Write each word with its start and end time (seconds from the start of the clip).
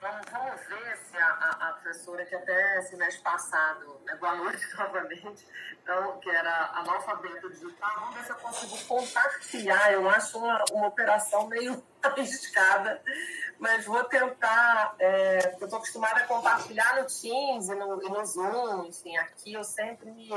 Vamos, 0.00 0.24
vamos 0.30 0.60
ver 0.66 0.96
se 0.96 1.16
a, 1.18 1.26
a, 1.26 1.68
a, 1.68 1.72
professora 1.74 2.24
que 2.24 2.34
até 2.34 2.80
semestre 2.82 3.22
passado, 3.22 4.00
né, 4.06 4.16
boa 4.16 4.34
noite 4.34 4.66
novamente, 4.74 5.46
então, 5.82 6.18
que 6.20 6.30
era 6.30 6.70
analfabeto 6.72 7.50
digital, 7.50 7.90
vamos 8.00 8.14
ver 8.14 8.24
se 8.24 8.30
eu 8.30 8.36
consigo 8.36 8.84
compartilhar. 8.88 9.92
Eu 9.92 10.08
acho 10.08 10.38
uma, 10.38 10.64
uma 10.72 10.86
operação 10.86 11.48
meio 11.48 11.84
arriscada, 12.02 13.02
mas 13.58 13.84
vou 13.84 14.02
tentar. 14.04 14.94
É, 14.98 15.54
eu 15.60 15.64
estou 15.64 15.76
acostumada 15.76 16.20
a 16.20 16.26
compartilhar 16.26 16.96
no 16.96 17.06
Teams 17.06 17.68
e 17.68 17.74
no, 17.74 18.02
e 18.02 18.08
no 18.08 18.24
Zoom, 18.24 18.86
enfim, 18.86 19.18
aqui 19.18 19.52
eu 19.52 19.64
sempre 19.64 20.10
me, 20.10 20.30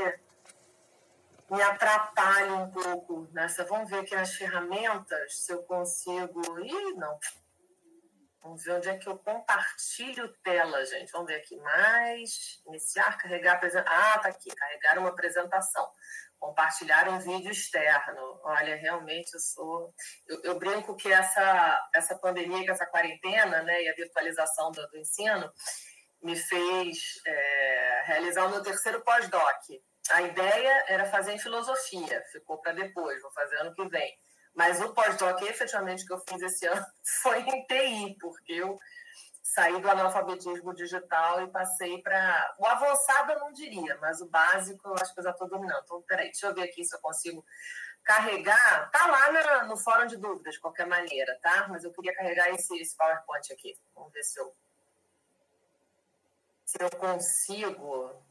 me 1.49 1.61
atrapalho 1.61 2.57
um 2.57 2.69
pouco 2.69 3.29
nessa. 3.31 3.63
Vamos 3.63 3.89
ver 3.89 3.99
aqui 3.99 4.13
nas 4.13 4.33
ferramentas 4.33 5.37
se 5.37 5.53
eu 5.53 5.63
consigo. 5.63 6.59
Ih, 6.59 6.95
não 6.95 7.17
Vamos 8.43 8.61
ver 8.61 8.73
onde 8.73 8.89
é 8.89 8.97
que 8.97 9.07
eu 9.07 9.17
compartilho 9.17 10.27
tela, 10.43 10.85
gente. 10.85 11.11
Vamos 11.13 11.27
ver 11.27 11.37
aqui 11.37 11.55
mais. 11.55 12.61
Iniciar, 12.67 13.17
carregar 13.17 13.53
apresentação. 13.53 13.97
Ah, 13.97 14.19
tá 14.19 14.27
aqui. 14.27 14.53
Carregar 14.53 14.99
uma 14.99 15.09
apresentação. 15.09 15.89
Compartilhar 16.37 17.07
um 17.07 17.19
vídeo 17.19 17.51
externo. 17.51 18.41
Olha, 18.43 18.75
realmente 18.75 19.33
eu 19.33 19.39
sou. 19.39 19.93
Eu, 20.27 20.41
eu 20.43 20.59
brinco 20.59 20.93
que 20.97 21.11
essa, 21.11 21.89
essa 21.95 22.17
pandemia, 22.17 22.65
que 22.65 22.71
essa 22.71 22.85
quarentena, 22.85 23.63
né, 23.63 23.83
e 23.83 23.87
a 23.87 23.95
virtualização 23.95 24.71
do, 24.71 24.85
do 24.89 24.97
ensino, 24.97 25.49
me 26.21 26.35
fez 26.35 27.21
é, 27.25 28.03
realizar 28.07 28.45
o 28.45 28.49
meu 28.49 28.61
terceiro 28.61 29.01
pós-doc. 29.05 29.61
A 30.09 30.21
ideia 30.21 30.85
era 30.89 31.05
fazer 31.05 31.31
em 31.31 31.39
filosofia, 31.39 32.21
ficou 32.29 32.57
para 32.59 32.73
depois, 32.73 33.21
vou 33.21 33.31
fazer 33.31 33.55
ano 33.57 33.73
que 33.73 33.87
vem. 33.87 34.13
Mas 34.53 34.79
o 34.81 34.93
pós-doc, 34.93 35.41
efetivamente, 35.41 36.05
que 36.05 36.13
eu 36.13 36.19
fiz 36.19 36.41
esse 36.41 36.65
ano 36.65 36.85
foi 37.21 37.39
em 37.41 37.65
TI, 37.65 38.17
porque 38.19 38.53
eu 38.53 38.79
saí 39.41 39.79
do 39.79 39.89
analfabetismo 39.89 40.73
digital 40.73 41.41
e 41.41 41.51
passei 41.51 42.01
para. 42.01 42.55
O 42.57 42.65
avançado 42.65 43.31
eu 43.31 43.39
não 43.39 43.51
diria, 43.51 43.97
mas 43.99 44.21
o 44.21 44.29
básico 44.29 44.87
eu 44.87 44.95
acho 44.95 45.13
que 45.13 45.19
eu 45.19 45.23
já 45.23 45.31
estou 45.31 45.47
dominando. 45.47 45.83
Então, 45.83 46.01
peraí, 46.03 46.27
deixa 46.27 46.47
eu 46.47 46.53
ver 46.53 46.63
aqui 46.63 46.83
se 46.83 46.95
eu 46.95 46.99
consigo 46.99 47.45
carregar. 48.03 48.89
Tá 48.91 49.07
lá 49.07 49.63
no 49.65 49.77
fórum 49.77 50.05
de 50.05 50.17
dúvidas, 50.17 50.55
de 50.55 50.59
qualquer 50.59 50.87
maneira, 50.87 51.37
tá? 51.41 51.67
Mas 51.69 51.83
eu 51.83 51.91
queria 51.91 52.15
carregar 52.15 52.49
esse, 52.49 52.75
esse 52.79 52.95
PowerPoint 52.95 53.51
aqui. 53.51 53.77
Vamos 53.95 54.11
ver 54.11 54.23
se 54.23 54.39
eu, 54.39 54.55
se 56.65 56.77
eu 56.79 56.89
consigo, 56.91 58.23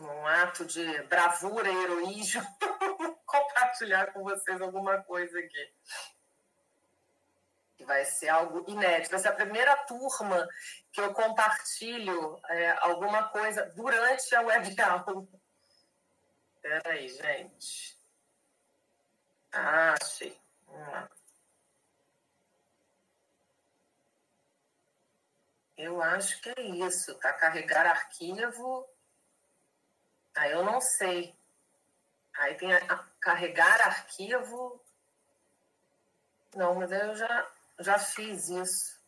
num 0.00 0.26
ato 0.26 0.64
de 0.64 1.02
bravura 1.04 1.70
e 1.70 1.84
heroísmo. 1.84 2.42
compartilhar 3.76 4.12
com 4.12 4.22
vocês 4.22 4.60
alguma 4.60 5.02
coisa 5.02 5.38
aqui. 5.38 5.72
Que 7.76 7.84
vai 7.84 8.04
ser 8.06 8.28
algo 8.28 8.64
inédito. 8.68 9.10
Vai 9.10 9.20
ser 9.20 9.28
a 9.28 9.34
primeira 9.34 9.76
turma 9.84 10.48
que 10.90 11.00
eu 11.00 11.12
compartilho 11.12 12.40
é, 12.48 12.70
alguma 12.80 13.28
coisa 13.28 13.66
durante 13.76 14.34
a 14.34 14.40
web 14.40 14.74
aula. 14.80 15.28
Espera 16.56 16.90
aí, 16.90 17.08
gente. 17.08 17.96
Ah, 19.52 19.94
achei. 20.00 20.40
Vamos 20.66 20.88
lá. 20.88 21.10
Eu 25.76 26.00
acho 26.00 26.40
que 26.40 26.48
é 26.48 26.62
isso, 26.62 27.14
tá? 27.16 27.34
Carregar 27.34 27.86
arquivo. 27.86 28.88
Ah, 30.34 30.48
eu 30.48 30.64
não 30.64 30.80
sei. 30.80 31.36
Aí 32.38 32.54
tem 32.54 32.72
a 32.72 33.04
carregar 33.26 33.80
arquivo. 33.80 34.80
Não, 36.54 36.76
mas 36.76 36.92
eu 36.92 37.16
já, 37.16 37.52
já 37.80 37.98
fiz 37.98 38.48
isso. 38.48 39.02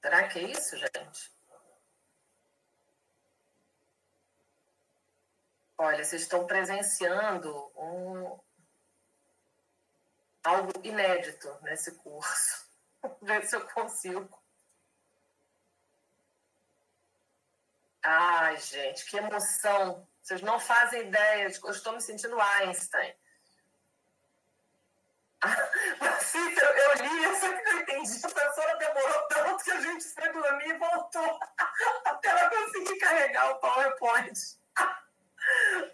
Será 0.00 0.26
que 0.26 0.40
é 0.40 0.42
isso, 0.50 0.76
gente? 0.76 1.32
Olha, 5.78 6.04
vocês 6.04 6.22
estão 6.22 6.48
presenciando 6.48 7.54
um, 7.76 8.40
algo 10.42 10.72
inédito 10.82 11.48
nesse 11.62 11.94
curso. 11.98 12.68
Ver 13.22 13.46
se 13.46 13.54
eu 13.54 13.64
consigo. 13.68 14.42
Ai, 18.02 18.56
gente, 18.56 19.06
que 19.06 19.16
emoção 19.16 20.08
vocês 20.22 20.40
não 20.40 20.60
fazem 20.60 21.08
ideia 21.08 21.50
de 21.50 21.60
que 21.60 21.66
eu 21.66 21.72
estou 21.72 21.92
me 21.92 22.00
sentindo 22.00 22.40
Einstein. 22.40 23.14
Assim, 25.42 26.38
eu, 26.38 26.68
eu 26.68 26.94
li, 26.94 27.24
eu 27.24 27.34
sempre 27.34 27.64
não 27.64 27.80
entendi. 27.80 28.16
A 28.24 28.28
professora 28.28 28.76
demorou 28.76 29.28
tanto 29.28 29.64
que 29.64 29.70
a 29.72 29.80
gente 29.80 30.04
foi 30.04 30.32
dormir 30.32 30.68
e 30.68 30.78
voltou 30.78 31.40
até 32.04 32.28
ela 32.28 32.48
conseguir 32.48 32.98
carregar 32.98 33.50
o 33.50 33.58
PowerPoint. 33.58 34.38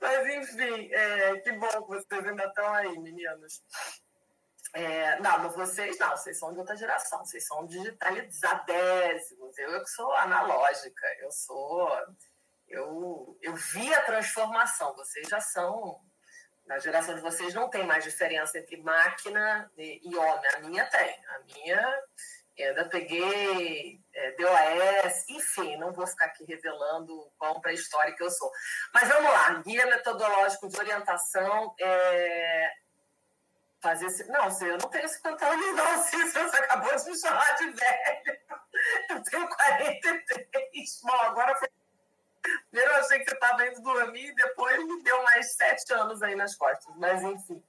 Mas, 0.03 0.27
enfim, 0.27 0.93
é, 0.93 1.41
que 1.41 1.53
bom 1.53 1.69
que 1.69 1.89
vocês 1.89 2.27
ainda 2.27 2.45
estão 2.45 2.75
aí, 2.75 2.99
meninos. 2.99 3.63
É, 4.75 5.19
não, 5.21 5.51
vocês 5.53 5.99
não, 5.99 6.11
vocês 6.11 6.39
são 6.39 6.53
de 6.53 6.59
outra 6.59 6.77
geração, 6.77 7.25
vocês 7.25 7.47
são 7.47 7.65
digitalizadésimos. 7.67 9.57
Eu, 9.57 9.71
eu 9.71 9.87
sou 9.87 10.13
analógica, 10.13 11.07
eu 11.21 11.33
sou 11.33 11.91
eu, 12.69 13.39
eu 13.43 13.55
vi 13.55 13.93
a 13.95 14.03
transformação. 14.03 14.95
Vocês 14.95 15.29
já 15.29 15.41
são, 15.41 16.01
na 16.67 16.79
geração 16.79 17.15
de 17.15 17.21
vocês, 17.21 17.55
não 17.55 17.69
tem 17.69 17.87
mais 17.87 18.05
diferença 18.05 18.59
entre 18.59 18.77
máquina 18.77 19.71
e, 19.77 20.15
homem. 20.17 20.51
A 20.55 20.61
minha 20.61 20.85
tem. 20.87 21.25
A 21.29 21.39
minha, 21.41 22.03
eu 22.57 22.69
ainda 22.71 22.85
peguei 22.89 24.01
é, 24.15 24.33
DOS, 24.33 25.29
enfim, 25.31 25.77
não 25.79 25.93
vou 25.93 26.07
ficar 26.07 26.27
aqui 26.27 26.45
revelando 26.45 27.31
quão 27.39 27.61
pré-histórica 27.61 28.23
eu 28.23 28.31
sou. 28.31 28.51
Mas 28.93 29.09
vamos 29.09 29.31
lá, 29.31 29.63
guia 29.65 29.87
metodológico 29.87 30.69
de 30.69 30.79
orientação. 30.79 31.75
É, 31.81 32.73
fazer 33.81 34.07
esse... 34.07 34.29
Não, 34.29 34.49
eu 34.61 34.79
não 34.79 34.91
tenho 34.91 35.09
50 35.09 35.47
anos, 35.47 35.77
não, 35.77 36.03
Cícero, 36.03 36.51
você 36.51 36.57
acabou 36.57 36.97
de 36.97 37.11
me 37.11 37.19
chamar 37.19 37.57
de 37.57 37.71
velho. 37.71 38.39
Eu 39.11 39.23
tenho 39.23 39.49
43. 39.49 41.01
Bom, 41.03 41.21
agora 41.21 41.55
foi 41.57 41.69
Primeiro 42.71 42.93
eu 42.93 43.01
achei 43.01 43.19
que 43.19 43.25
você 43.25 43.35
estava 43.35 43.67
indo 43.67 43.83
dormir, 43.83 44.35
depois 44.35 44.85
me 44.85 45.03
deu 45.03 45.23
mais 45.23 45.55
sete 45.55 45.93
anos 45.93 46.23
aí 46.23 46.35
nas 46.35 46.55
costas. 46.57 46.95
Mas, 46.97 47.23
enfim, 47.23 47.63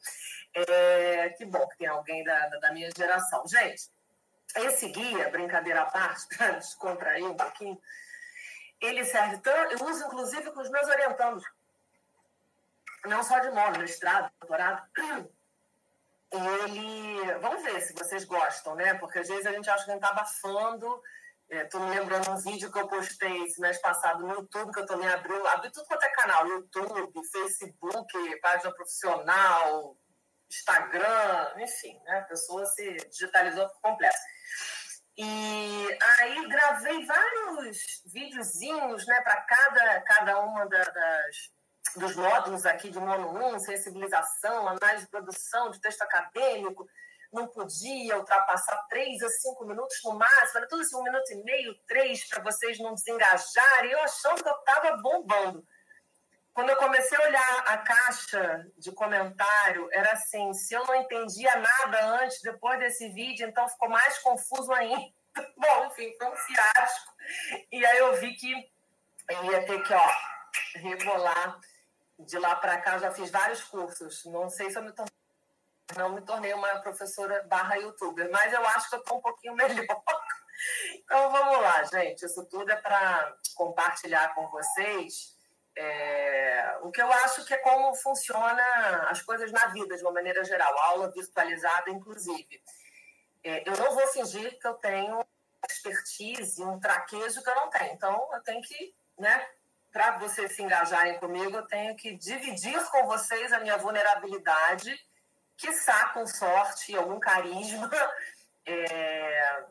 é, 0.54 1.30
que 1.30 1.46
bom 1.46 1.68
que 1.68 1.78
tem 1.78 1.88
alguém 1.88 2.24
da, 2.24 2.48
da 2.48 2.72
minha 2.72 2.90
geração. 2.96 3.46
Gente, 3.48 3.90
esse 4.56 4.90
guia, 4.90 5.30
brincadeira 5.30 5.82
à 5.82 5.86
parte, 5.86 6.28
para 6.36 6.52
descontrair 6.52 7.26
um 7.26 7.36
pouquinho, 7.36 7.80
ele 8.82 9.04
serve 9.06 9.38
tanto, 9.40 9.74
eu 9.74 9.88
uso 9.88 10.06
inclusive 10.06 10.52
com 10.52 10.62
os 10.62 10.70
meus 10.70 10.88
orientandos, 10.88 11.44
não 13.06 13.24
só 13.24 13.40
de 13.40 13.52
modo, 13.52 13.80
mestrado, 13.80 14.32
doutorado. 14.40 14.88
E 16.32 16.38
ele, 16.38 17.40
vamos 17.40 17.64
ver 17.64 17.82
se 17.82 17.92
vocês 17.94 18.24
gostam, 18.24 18.76
né? 18.76 18.94
Porque 18.94 19.18
às 19.18 19.28
vezes 19.28 19.48
a 19.48 19.52
gente 19.52 19.68
acha 19.68 19.84
que 19.84 19.90
a 19.90 19.94
gente 19.96 20.04
está 20.04 20.16
abafando 20.16 21.02
Estou 21.50 21.82
é, 21.82 21.84
me 21.86 22.00
lembrando 22.00 22.30
um 22.30 22.38
vídeo 22.38 22.72
que 22.72 22.78
eu 22.78 22.88
postei 22.88 23.44
esse 23.44 23.60
mês 23.60 23.82
passado 23.82 24.24
no 24.24 24.36
YouTube, 24.36 24.72
que 24.72 24.82
eu 24.82 24.86
também 24.86 25.10
abri, 25.10 25.34
abri 25.48 25.72
tudo 25.72 25.88
quanto 25.88 26.04
é 26.04 26.10
canal, 26.10 26.48
YouTube, 26.48 27.28
Facebook, 27.32 28.40
página 28.40 28.72
profissional, 28.72 29.98
Instagram, 30.48 31.54
enfim, 31.58 32.00
né? 32.04 32.20
A 32.20 32.24
pessoa 32.24 32.64
se 32.68 32.98
digitalizou 33.10 33.68
por 33.68 33.82
completo. 33.82 34.18
E 35.18 35.98
aí 36.20 36.48
gravei 36.48 37.06
vários 37.06 38.04
videozinhos, 38.06 39.06
né, 39.08 39.20
para 39.22 39.42
cada, 39.42 40.02
cada 40.02 40.40
uma 40.40 40.66
da, 40.68 40.84
das, 40.84 41.52
dos 41.98 42.16
módulos 42.16 42.66
aqui 42.66 42.90
de 42.90 43.00
Mono 43.00 43.56
1, 43.56 43.60
sensibilização, 43.60 44.68
análise 44.68 45.06
de 45.06 45.12
produção, 45.12 45.72
de 45.72 45.82
texto 45.82 46.04
acadêmico, 46.04 46.88
não 47.32 47.48
podia 47.48 48.18
ultrapassar 48.18 48.86
três 48.90 49.22
a 49.22 49.30
cinco 49.30 49.66
minutos 49.66 50.00
no 50.04 50.14
máximo, 50.14 50.58
era 50.58 50.68
tudo 50.68 50.82
assim, 50.82 50.96
um 50.96 51.04
minuto 51.04 51.32
e 51.32 51.44
meio, 51.44 51.76
três, 51.88 52.28
para 52.28 52.44
vocês 52.44 52.80
não 52.80 52.94
desengajarem, 52.94 53.92
eu 53.92 54.02
achando 54.02 54.44
que 54.44 54.50
eu 54.50 54.56
estava 54.56 54.98
bombando. 54.98 55.66
Quando 56.54 56.72
eu 56.72 56.78
comecei 56.78 57.18
a 57.18 57.22
olhar 57.22 57.60
a 57.68 57.78
caixa 57.78 58.68
de 58.78 58.92
comentário, 58.92 59.88
era 59.92 60.12
assim, 60.12 60.52
se 60.54 60.74
eu 60.74 60.86
não 60.86 60.96
entendia 60.96 61.56
nada 61.56 62.22
antes, 62.22 62.42
depois 62.42 62.80
desse 62.80 63.08
vídeo, 63.10 63.48
então 63.48 63.70
ficou 63.70 63.88
mais 63.88 64.18
confuso 64.20 64.72
ainda. 64.74 65.14
Bom, 65.56 65.86
enfim, 65.86 66.14
foi 66.18 66.28
um 66.28 66.36
fiasco. 66.36 67.14
E 67.72 67.86
aí 67.86 67.98
eu 68.00 68.20
vi 68.20 68.34
que 68.34 68.52
eu 69.30 69.46
ia 69.46 69.66
ter 69.66 69.82
que, 69.84 69.94
ó, 69.94 70.10
rebolar 70.76 71.60
de 72.18 72.38
lá 72.40 72.56
para 72.56 72.82
cá. 72.82 72.98
já 72.98 73.12
fiz 73.12 73.30
vários 73.30 73.64
cursos. 73.64 74.26
Não 74.26 74.50
sei 74.50 74.70
se 74.70 74.78
eu 74.78 74.84
me 74.84 74.92
tornei 74.92 75.19
não 75.98 76.10
me 76.10 76.22
tornei 76.22 76.54
uma 76.54 76.80
professora 76.80 77.44
barra 77.44 77.76
youtuber, 77.76 78.30
mas 78.32 78.54
eu 78.54 78.66
acho 78.68 78.90
que 78.90 78.96
eu 78.96 79.00
estou 79.00 79.18
um 79.18 79.22
pouquinho 79.22 79.54
melhor. 79.56 80.04
Então 80.96 81.32
vamos 81.32 81.62
lá, 81.62 81.84
gente. 81.86 82.26
Isso 82.26 82.46
tudo 82.46 82.72
é 82.72 82.76
para 82.76 83.36
compartilhar 83.56 84.34
com 84.36 84.48
vocês 84.50 85.38
é, 85.76 86.78
o 86.82 86.92
que 86.92 87.02
eu 87.02 87.12
acho 87.12 87.46
que 87.46 87.54
é 87.54 87.58
como 87.58 87.96
funciona 87.96 89.08
as 89.10 89.22
coisas 89.22 89.52
na 89.52 89.68
vida 89.68 89.96
de 89.96 90.04
uma 90.04 90.12
maneira 90.12 90.44
geral, 90.44 90.78
aula 90.78 91.10
virtualizada, 91.10 91.90
inclusive. 91.90 92.62
É, 93.44 93.68
eu 93.68 93.78
não 93.78 93.96
vou 93.96 94.06
fingir 94.08 94.60
que 94.60 94.68
eu 94.68 94.74
tenho 94.74 95.26
expertise, 95.70 96.62
um 96.64 96.80
traquejo 96.80 97.42
que 97.42 97.50
eu 97.50 97.56
não 97.56 97.70
tenho. 97.70 97.94
Então, 97.94 98.30
eu 98.34 98.44
tenho 98.44 98.62
que, 98.62 98.94
né, 99.18 99.48
para 99.92 100.18
vocês 100.18 100.54
se 100.54 100.62
engajarem 100.62 101.18
comigo, 101.20 101.56
eu 101.56 101.68
tenho 101.68 101.96
que 101.96 102.14
dividir 102.16 102.84
com 102.90 103.06
vocês 103.06 103.54
a 103.54 103.60
minha 103.60 103.78
vulnerabilidade, 103.78 104.94
quiçá 105.60 106.10
com 106.14 106.26
sorte, 106.26 106.96
algum 106.96 107.20
carisma, 107.20 107.90
é, 108.66 109.64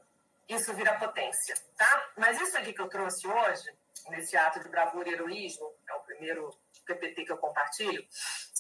isso 0.49 0.73
vira 0.75 0.99
potência, 0.99 1.55
tá? 1.76 2.11
Mas 2.17 2.40
isso 2.40 2.56
aqui 2.56 2.73
que 2.73 2.81
eu 2.81 2.88
trouxe 2.88 3.26
hoje, 3.26 3.75
nesse 4.11 4.37
ato 4.37 4.61
de 4.61 4.69
bravura 4.69 5.08
e 5.08 5.14
heroísmo, 5.14 5.75
é 5.88 5.94
o 5.94 6.00
primeiro 6.00 6.50
PPT 6.87 7.25
que 7.25 7.32
eu 7.32 7.38
compartilho, 7.38 8.06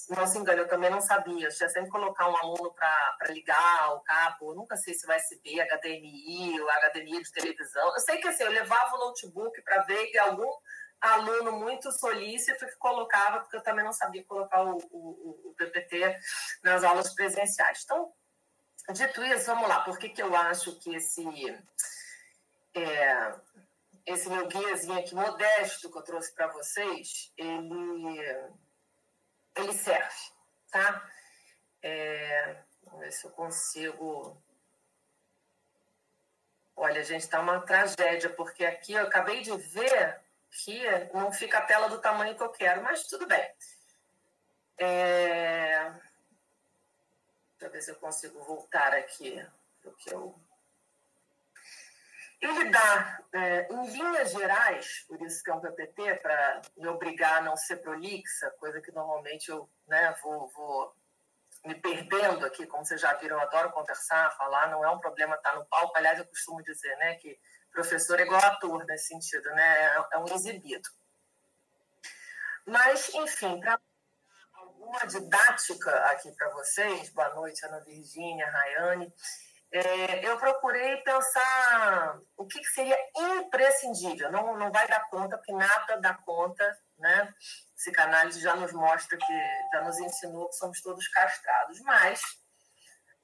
não 0.08 0.26
se 0.26 0.38
engane, 0.38 0.60
eu 0.60 0.68
também 0.68 0.90
não 0.90 1.02
sabia. 1.02 1.46
Eu 1.46 1.54
tinha 1.54 1.68
sempre 1.68 1.90
colocar 1.90 2.28
um 2.28 2.36
aluno 2.36 2.72
para 2.72 3.30
ligar 3.30 3.94
o 3.94 4.00
cabo, 4.00 4.52
eu 4.52 4.56
nunca 4.56 4.76
sei 4.76 4.94
se 4.94 5.06
vai 5.06 5.18
USB, 5.18 5.60
HDMI, 5.60 6.60
ou 6.60 6.68
HDMI 6.70 7.22
de 7.22 7.32
televisão. 7.32 7.92
Eu 7.94 8.00
sei 8.00 8.18
que 8.18 8.28
assim, 8.28 8.42
eu 8.42 8.50
levava 8.50 8.96
o 8.96 8.98
notebook 8.98 9.60
para 9.62 9.82
ver 9.82 10.06
que 10.06 10.18
algum 10.18 10.50
aluno 11.00 11.52
muito 11.52 11.90
solícito 11.92 12.66
que 12.66 12.76
colocava, 12.76 13.40
porque 13.40 13.56
eu 13.56 13.62
também 13.62 13.84
não 13.84 13.92
sabia 13.92 14.24
colocar 14.24 14.62
o, 14.62 14.78
o, 14.90 15.50
o 15.50 15.54
PPT 15.56 16.18
nas 16.62 16.82
aulas 16.84 17.14
presenciais. 17.14 17.82
Então, 17.84 18.12
dito 18.92 19.24
isso, 19.24 19.46
vamos 19.46 19.68
lá. 19.68 19.80
Por 19.80 19.98
que, 19.98 20.08
que 20.08 20.22
eu 20.22 20.34
acho 20.34 20.78
que 20.80 20.94
esse, 20.94 21.24
é, 22.74 23.34
esse 24.06 24.28
meu 24.28 24.46
guiazinho 24.48 24.98
aqui, 24.98 25.14
modesto, 25.14 25.90
que 25.90 25.98
eu 25.98 26.02
trouxe 26.02 26.34
para 26.34 26.48
vocês, 26.48 27.32
ele, 27.36 28.50
ele 29.56 29.72
serve, 29.72 30.32
tá? 30.70 31.08
É, 31.82 32.56
vamos 32.82 33.00
ver 33.00 33.12
se 33.12 33.24
eu 33.24 33.30
consigo... 33.30 34.42
Olha, 36.74 37.02
gente, 37.02 37.22
está 37.22 37.40
uma 37.40 37.60
tragédia, 37.60 38.30
porque 38.30 38.64
aqui 38.64 38.92
eu 38.92 39.02
acabei 39.02 39.42
de 39.42 39.50
ver 39.56 40.20
que 40.50 40.82
não 41.14 41.32
fica 41.32 41.58
a 41.58 41.62
tela 41.62 41.88
do 41.88 42.00
tamanho 42.00 42.36
que 42.36 42.42
eu 42.42 42.50
quero, 42.50 42.82
mas 42.82 43.04
tudo 43.04 43.26
bem. 43.26 43.54
É... 44.78 45.90
Deixa 47.58 47.66
eu 47.66 47.70
ver 47.70 47.82
se 47.82 47.90
eu 47.90 47.96
consigo 47.96 48.42
voltar 48.44 48.94
aqui 48.94 49.44
o 49.84 49.90
que 49.92 50.12
eu. 50.12 50.38
Ele 52.40 52.70
dá, 52.70 53.20
é, 53.32 53.66
em 53.68 53.86
linhas 53.90 54.30
gerais, 54.30 55.04
por 55.08 55.20
isso 55.22 55.42
que 55.42 55.50
é 55.50 55.54
um 55.54 55.60
PPT, 55.60 56.14
para 56.16 56.62
me 56.76 56.86
obrigar 56.86 57.38
a 57.38 57.40
não 57.40 57.56
ser 57.56 57.78
prolixa, 57.78 58.48
coisa 58.60 58.80
que 58.80 58.92
normalmente 58.92 59.50
eu 59.50 59.68
né, 59.88 60.14
vou, 60.22 60.46
vou 60.50 60.96
me 61.64 61.74
perdendo 61.74 62.46
aqui, 62.46 62.64
como 62.64 62.84
vocês 62.84 63.00
já 63.00 63.12
viram, 63.14 63.36
eu 63.36 63.42
adoro 63.42 63.72
conversar, 63.72 64.36
falar, 64.36 64.70
não 64.70 64.84
é 64.84 64.90
um 64.90 65.00
problema 65.00 65.34
estar 65.34 65.56
no 65.56 65.66
palco. 65.66 65.96
Aliás, 65.96 66.18
eu 66.18 66.26
costumo 66.26 66.62
dizer 66.62 66.96
né, 66.98 67.16
que 67.16 67.36
professor 67.78 68.18
é 68.18 68.24
igual 68.24 68.44
ator 68.44 68.84
nesse 68.86 69.06
sentido, 69.06 69.48
né? 69.50 69.84
É, 69.84 70.06
é 70.14 70.18
um 70.18 70.34
exibido. 70.34 70.88
Mas, 72.66 73.08
enfim, 73.14 73.60
para 73.60 73.80
alguma 74.54 74.98
didática 75.06 75.94
aqui 76.06 76.32
para 76.32 76.50
vocês, 76.54 77.08
boa 77.10 77.32
noite, 77.34 77.64
Ana 77.64 77.78
Virgínia, 77.80 78.50
Rayane, 78.50 79.14
é, 79.70 80.26
eu 80.26 80.36
procurei 80.38 80.96
pensar 80.98 82.18
o 82.36 82.46
que, 82.46 82.58
que 82.58 82.70
seria 82.70 82.98
imprescindível. 83.16 84.32
Não, 84.32 84.56
não 84.56 84.72
vai 84.72 84.88
dar 84.88 85.08
conta, 85.08 85.36
porque 85.36 85.52
nada 85.52 86.00
dá 86.00 86.14
conta, 86.14 86.76
né? 86.98 87.32
Psicanálise 87.76 88.40
já 88.40 88.56
nos 88.56 88.72
mostra 88.72 89.16
que, 89.16 89.42
já 89.72 89.82
nos 89.84 89.98
ensinou 90.00 90.48
que 90.48 90.56
somos 90.56 90.80
todos 90.82 91.06
castrados, 91.06 91.80
mas 91.82 92.20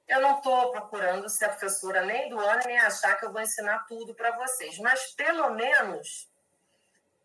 eu 0.08 0.20
não 0.20 0.36
estou 0.36 0.70
procurando 0.70 1.28
ser 1.28 1.46
a 1.46 1.48
professora 1.48 2.04
nem 2.04 2.28
do 2.28 2.38
ano, 2.38 2.62
nem 2.66 2.78
achar 2.78 3.18
que 3.18 3.24
eu 3.24 3.32
vou 3.32 3.40
ensinar 3.40 3.86
tudo 3.86 4.14
para 4.14 4.36
vocês, 4.36 4.78
mas 4.78 5.12
pelo 5.14 5.50
menos 5.50 6.30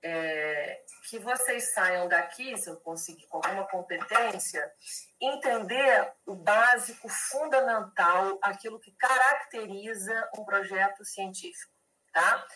é, 0.02 0.82
que 1.10 1.20
vocês 1.20 1.74
saiam 1.74 2.08
daqui, 2.08 2.58
se 2.58 2.70
eu 2.70 2.78
conseguir 2.78 3.28
com 3.28 3.38
alguma 3.38 3.68
competência, 3.68 4.72
entender 5.20 6.14
o 6.26 6.36
básico, 6.36 7.10
fundamental, 7.10 8.40
aquilo 8.42 8.80
que 8.80 8.92
caracteriza 8.94 10.30
um 10.38 10.46
projeto 10.46 11.04
científico, 11.04 11.74
tá? 12.14 12.48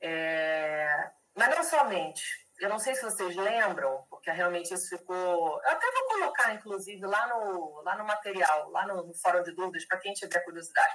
É, 0.00 1.10
mas 1.34 1.56
não 1.56 1.64
somente 1.64 2.43
eu 2.60 2.68
não 2.68 2.78
sei 2.78 2.94
se 2.94 3.02
vocês 3.02 3.34
lembram, 3.36 4.06
porque 4.08 4.30
realmente 4.30 4.72
isso 4.72 4.88
ficou. 4.88 5.60
Eu 5.62 5.70
até 5.70 5.90
vou 5.90 6.08
colocar, 6.08 6.54
inclusive, 6.54 7.04
lá 7.04 7.26
no, 7.26 7.82
lá 7.82 7.96
no 7.96 8.04
material, 8.04 8.70
lá 8.70 8.86
no, 8.86 9.06
no 9.06 9.14
fórum 9.14 9.42
de 9.42 9.54
dúvidas, 9.54 9.84
para 9.86 9.98
quem 9.98 10.12
tiver 10.12 10.40
curiosidade. 10.44 10.94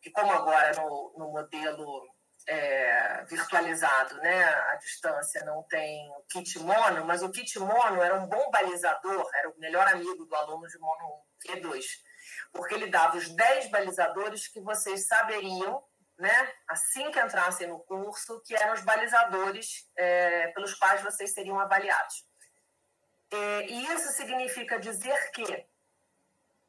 Que, 0.00 0.10
como 0.10 0.32
agora 0.32 0.72
no, 0.80 1.14
no 1.18 1.32
modelo 1.32 2.02
é, 2.46 3.24
virtualizado, 3.24 4.16
né, 4.16 4.44
à 4.44 4.76
distância, 4.76 5.44
não 5.44 5.62
tem 5.64 6.08
o 6.10 6.22
kit 6.30 6.58
mono, 6.60 7.04
mas 7.04 7.22
o 7.22 7.30
kit 7.30 7.58
mono 7.58 8.02
era 8.02 8.14
um 8.14 8.26
bom 8.26 8.50
balizador, 8.50 9.28
era 9.34 9.50
o 9.50 9.58
melhor 9.58 9.86
amigo 9.88 10.24
do 10.24 10.34
aluno 10.34 10.66
de 10.66 10.78
mono 10.78 11.24
1 11.50 11.56
e 11.56 11.60
2, 11.60 11.86
porque 12.52 12.74
ele 12.74 12.88
dava 12.88 13.16
os 13.16 13.28
10 13.28 13.70
balizadores 13.70 14.48
que 14.48 14.60
vocês 14.60 15.06
saberiam 15.06 15.82
né, 16.18 16.52
assim 16.68 17.10
que 17.10 17.20
entrassem 17.20 17.68
no 17.68 17.80
curso, 17.80 18.40
que 18.40 18.54
eram 18.54 18.74
os 18.74 18.82
balizadores 18.82 19.88
é, 19.96 20.48
pelos 20.48 20.74
quais 20.74 21.02
vocês 21.02 21.32
seriam 21.32 21.60
avaliados. 21.60 22.26
É, 23.30 23.66
e 23.66 23.86
isso 23.92 24.12
significa 24.12 24.78
dizer 24.78 25.30
que 25.32 25.66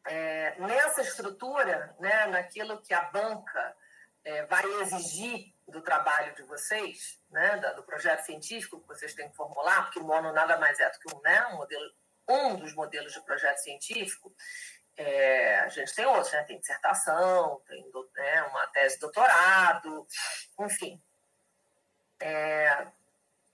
é, 0.05 0.55
nessa 0.59 1.01
estrutura, 1.01 1.95
né, 1.99 2.27
naquilo 2.27 2.81
que 2.81 2.93
a 2.93 3.01
banca 3.03 3.75
é, 4.23 4.45
vai 4.45 4.65
exigir 4.81 5.53
do 5.67 5.81
trabalho 5.81 6.33
de 6.35 6.43
vocês, 6.43 7.21
né, 7.29 7.57
do 7.75 7.83
projeto 7.83 8.25
científico 8.25 8.79
que 8.81 8.87
vocês 8.87 9.13
têm 9.13 9.29
que 9.29 9.35
formular, 9.35 9.83
porque 9.83 9.99
o 9.99 10.03
mono 10.03 10.31
nada 10.31 10.57
mais 10.57 10.79
é 10.79 10.89
do 10.89 10.99
que 10.99 11.15
um, 11.15 11.21
né, 11.21 11.45
um, 11.47 11.57
modelo, 11.57 11.93
um 12.27 12.55
dos 12.55 12.73
modelos 12.73 13.13
de 13.13 13.21
projeto 13.21 13.57
científico, 13.57 14.33
é, 14.97 15.59
a 15.59 15.67
gente 15.67 15.93
tem 15.93 16.05
outros, 16.05 16.33
né? 16.33 16.43
Tem 16.43 16.59
dissertação, 16.59 17.61
tem 17.67 17.85
né, 18.15 18.43
uma 18.43 18.67
tese 18.67 18.95
de 18.95 19.01
doutorado, 19.01 20.07
enfim. 20.59 21.01
É, 22.19 22.87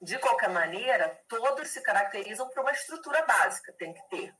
de 0.01 0.17
qualquer 0.19 0.49
maneira, 0.49 1.21
todos 1.27 1.69
se 1.69 1.81
caracterizam 1.81 2.49
por 2.49 2.61
uma 2.61 2.71
estrutura 2.71 3.25
básica, 3.25 3.73
tem 3.73 3.93
que 3.93 4.09
ter 4.09 4.33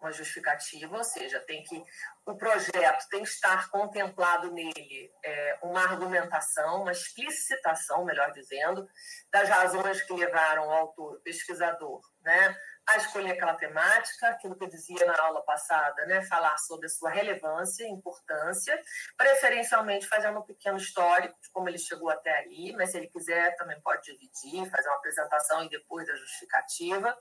uma 0.00 0.12
justificativa, 0.12 0.96
ou 0.96 1.04
seja, 1.04 1.40
tem 1.40 1.62
que 1.62 1.82
o 2.26 2.36
projeto 2.36 3.08
tem 3.08 3.22
que 3.22 3.28
estar 3.28 3.70
contemplado 3.70 4.52
nele 4.52 5.10
é, 5.24 5.58
uma 5.62 5.82
argumentação, 5.82 6.82
uma 6.82 6.92
explicitação, 6.92 8.04
melhor 8.04 8.30
dizendo, 8.32 8.86
das 9.30 9.48
razões 9.48 10.02
que 10.02 10.12
levaram 10.12 10.68
o 10.68 10.72
autor, 10.72 11.16
o 11.16 11.20
pesquisador, 11.20 12.00
né, 12.20 12.56
a 12.88 12.96
escolher 12.98 13.32
aquela 13.32 13.54
temática, 13.54 14.28
aquilo 14.28 14.56
que 14.56 14.64
eu 14.64 14.68
dizia 14.68 15.04
na 15.04 15.20
aula 15.20 15.42
passada, 15.42 16.06
né? 16.06 16.22
falar 16.22 16.56
sobre 16.58 16.86
a 16.86 16.88
sua 16.88 17.10
relevância 17.10 17.84
e 17.84 17.90
importância, 17.90 18.80
preferencialmente 19.16 20.06
fazendo 20.06 20.38
um 20.38 20.42
pequeno 20.42 20.76
histórico 20.76 21.36
de 21.40 21.50
como 21.50 21.68
ele 21.68 21.78
chegou 21.78 22.08
até 22.10 22.38
ali, 22.38 22.72
mas 22.76 22.90
se 22.90 22.98
ele 22.98 23.08
quiser 23.08 23.56
também 23.56 23.80
pode 23.80 24.02
dividir, 24.02 24.70
fazer 24.70 24.88
uma 24.88 24.98
apresentação 24.98 25.64
e 25.64 25.68
depois 25.68 26.08
a 26.08 26.14
justificativa. 26.14 27.16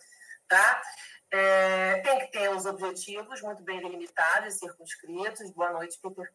Tá? 0.47 0.81
É, 1.31 2.01
tem 2.01 2.19
que 2.19 2.27
ter 2.27 2.49
os 2.49 2.67
objetivos 2.67 3.41
muito 3.41 3.63
bem 3.63 3.81
delimitados 3.81 4.55
e 4.55 4.59
circunscritos. 4.59 5.51
Boa 5.51 5.71
noite, 5.71 5.99
Peter. 5.99 6.31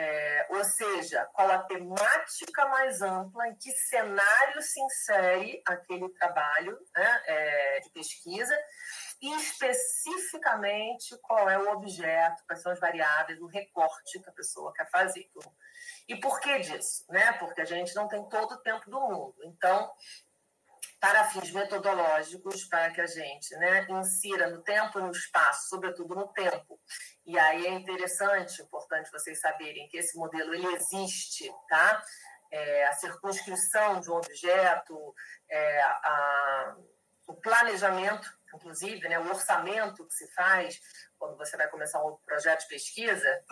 É, 0.00 0.46
ou 0.50 0.64
seja, 0.64 1.28
qual 1.32 1.50
a 1.50 1.58
temática 1.64 2.66
mais 2.66 3.02
ampla, 3.02 3.48
em 3.48 3.56
que 3.56 3.72
cenário 3.72 4.62
se 4.62 4.80
insere 4.80 5.60
aquele 5.66 6.08
trabalho 6.10 6.78
né, 6.94 7.22
é, 7.26 7.80
de 7.80 7.90
pesquisa 7.90 8.56
e 9.20 9.34
especificamente 9.34 11.18
qual 11.20 11.50
é 11.50 11.58
o 11.58 11.72
objeto, 11.72 12.44
quais 12.46 12.62
são 12.62 12.70
as 12.70 12.78
variáveis, 12.78 13.40
o 13.40 13.48
recorte 13.48 14.20
que 14.20 14.30
a 14.30 14.32
pessoa 14.32 14.72
quer 14.72 14.88
fazer. 14.88 15.28
E 16.06 16.14
por 16.14 16.38
que 16.38 16.60
disso? 16.60 17.04
Né? 17.08 17.32
Porque 17.32 17.60
a 17.60 17.64
gente 17.64 17.92
não 17.96 18.06
tem 18.06 18.22
todo 18.28 18.52
o 18.52 18.62
tempo 18.62 18.88
do 18.88 19.00
mundo. 19.00 19.34
Então, 19.42 19.92
para 21.00 21.24
fins 21.24 21.52
metodológicos, 21.52 22.64
para 22.64 22.90
que 22.90 23.00
a 23.00 23.06
gente 23.06 23.54
né, 23.56 23.86
insira 23.88 24.50
no 24.50 24.62
tempo 24.62 24.98
e 24.98 25.02
no 25.02 25.12
espaço, 25.12 25.68
sobretudo 25.68 26.14
no 26.14 26.28
tempo. 26.28 26.80
E 27.24 27.38
aí 27.38 27.66
é 27.66 27.70
interessante, 27.70 28.62
importante 28.62 29.10
vocês 29.10 29.40
saberem 29.40 29.88
que 29.88 29.98
esse 29.98 30.16
modelo 30.18 30.54
ele 30.54 30.66
existe, 30.74 31.50
tá? 31.68 32.02
É, 32.50 32.86
a 32.86 32.92
circunscrição 32.94 34.00
de 34.00 34.10
um 34.10 34.14
objeto, 34.14 35.14
é, 35.50 35.82
a, 35.82 36.76
o 37.26 37.34
planejamento, 37.34 38.26
inclusive, 38.54 39.06
né, 39.08 39.18
o 39.18 39.28
orçamento 39.28 40.06
que 40.06 40.14
se 40.14 40.32
faz 40.34 40.80
quando 41.18 41.36
você 41.36 41.56
vai 41.56 41.68
começar 41.68 42.02
um 42.02 42.16
projeto 42.24 42.62
de 42.62 42.68
pesquisa, 42.68 43.44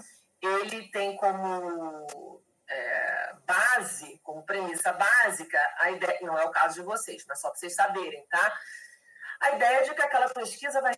ele 0.43 0.91
tem 0.91 1.17
como 1.17 2.43
é, 2.69 3.35
base, 3.47 4.19
como 4.23 4.45
premissa 4.45 4.93
básica, 4.93 5.61
a 5.79 5.91
ideia, 5.91 6.19
não 6.23 6.39
é 6.39 6.45
o 6.45 6.51
caso 6.51 6.75
de 6.77 6.83
vocês, 6.83 7.25
mas 7.27 7.41
só 7.41 7.51
para 7.51 7.59
vocês 7.59 7.75
saberem, 7.75 8.27
tá? 8.27 8.61
A 9.41 9.51
ideia 9.53 9.85
de 9.85 9.95
que 9.95 10.03
aquela 10.03 10.29
pesquisa 10.31 10.81
vai 10.81 10.95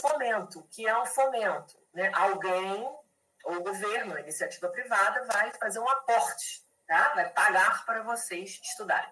fomento, 0.00 0.66
que 0.70 0.86
é 0.86 0.98
um 0.98 1.06
fomento, 1.06 1.78
né? 1.92 2.10
Alguém, 2.14 2.82
ou 3.44 3.56
o 3.56 3.62
governo, 3.62 4.14
a 4.14 4.20
iniciativa 4.20 4.68
privada, 4.68 5.24
vai 5.24 5.52
fazer 5.54 5.78
um 5.78 5.88
aporte 5.88 6.64
tá? 6.90 7.14
Vai 7.14 7.30
pagar 7.30 7.86
para 7.86 8.02
vocês 8.02 8.60
estudarem, 8.64 9.08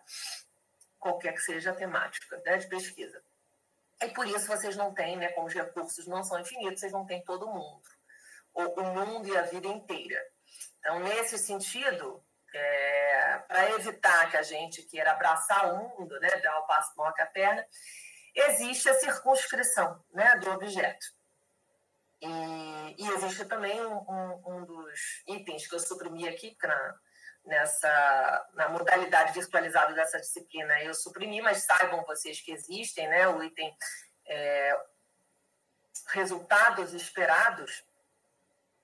qualquer 0.98 1.32
que 1.32 1.40
seja 1.40 1.70
a 1.70 1.74
temática 1.76 2.42
né, 2.44 2.56
de 2.56 2.66
pesquisa. 2.66 3.22
E 4.02 4.08
por 4.08 4.26
isso 4.26 4.48
vocês 4.48 4.76
não 4.76 4.92
têm, 4.92 5.16
né, 5.16 5.28
como 5.28 5.46
os 5.46 5.54
recursos 5.54 6.04
não 6.08 6.24
são 6.24 6.40
infinitos, 6.40 6.80
vocês 6.80 6.92
não 6.92 7.06
têm 7.06 7.24
todo 7.24 7.46
mundo, 7.46 7.88
ou 8.52 8.80
o 8.80 8.82
mundo 8.82 9.28
e 9.28 9.36
a 9.36 9.42
vida 9.42 9.68
inteira. 9.68 10.20
Então, 10.88 11.00
nesse 11.00 11.36
sentido, 11.36 12.24
é, 12.54 13.38
para 13.46 13.72
evitar 13.72 14.30
que 14.30 14.38
a 14.38 14.42
gente 14.42 14.82
queira 14.84 15.12
abraçar 15.12 15.70
o 15.70 15.76
mundo, 15.76 16.18
né, 16.18 16.30
dar 16.40 16.60
o 16.60 16.66
passo 16.66 16.96
maior 16.96 17.12
que 17.12 17.20
a 17.20 17.26
perna, 17.26 17.62
existe 18.34 18.88
a 18.88 18.94
circunscrição 18.94 20.02
né, 20.14 20.36
do 20.36 20.50
objeto. 20.50 21.06
E, 22.22 23.04
e 23.04 23.06
existe 23.10 23.44
também 23.44 23.78
um, 23.84 23.98
um, 23.98 24.42
um, 24.46 24.64
dos 24.64 25.22
itens 25.26 25.66
que 25.66 25.74
eu 25.74 25.78
suprimi 25.78 26.26
aqui, 26.26 26.56
na, 26.62 26.94
nessa, 27.44 28.48
na 28.54 28.70
modalidade 28.70 29.34
virtualizada 29.34 29.92
dessa 29.92 30.18
disciplina 30.18 30.82
eu 30.82 30.94
suprimi, 30.94 31.42
mas 31.42 31.64
saibam 31.64 32.02
vocês 32.06 32.40
que 32.40 32.50
existem, 32.50 33.06
né, 33.08 33.28
o 33.28 33.42
item 33.42 33.76
é, 34.26 34.74
resultados 36.06 36.94
esperados, 36.94 37.84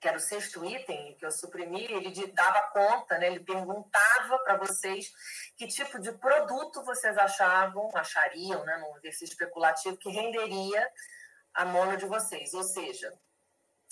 que 0.05 0.09
era 0.09 0.17
o 0.19 0.21
sexto 0.21 0.63
item 0.63 1.15
que 1.17 1.25
eu 1.25 1.31
suprimi, 1.31 1.83
ele 1.83 2.27
dava 2.27 2.61
conta, 2.71 3.17
né? 3.17 3.25
ele 3.25 3.39
perguntava 3.39 4.37
para 4.43 4.55
vocês 4.55 5.11
que 5.57 5.65
tipo 5.65 5.97
de 5.97 6.11
produto 6.11 6.85
vocês 6.85 7.17
achavam, 7.17 7.89
achariam, 7.95 8.63
né, 8.65 8.77
num 8.77 8.95
exercício 8.97 9.33
especulativo, 9.33 9.97
que 9.97 10.11
renderia 10.11 10.87
a 11.55 11.65
mono 11.65 11.97
de 11.97 12.05
vocês, 12.05 12.53
ou 12.53 12.61
seja, 12.61 13.11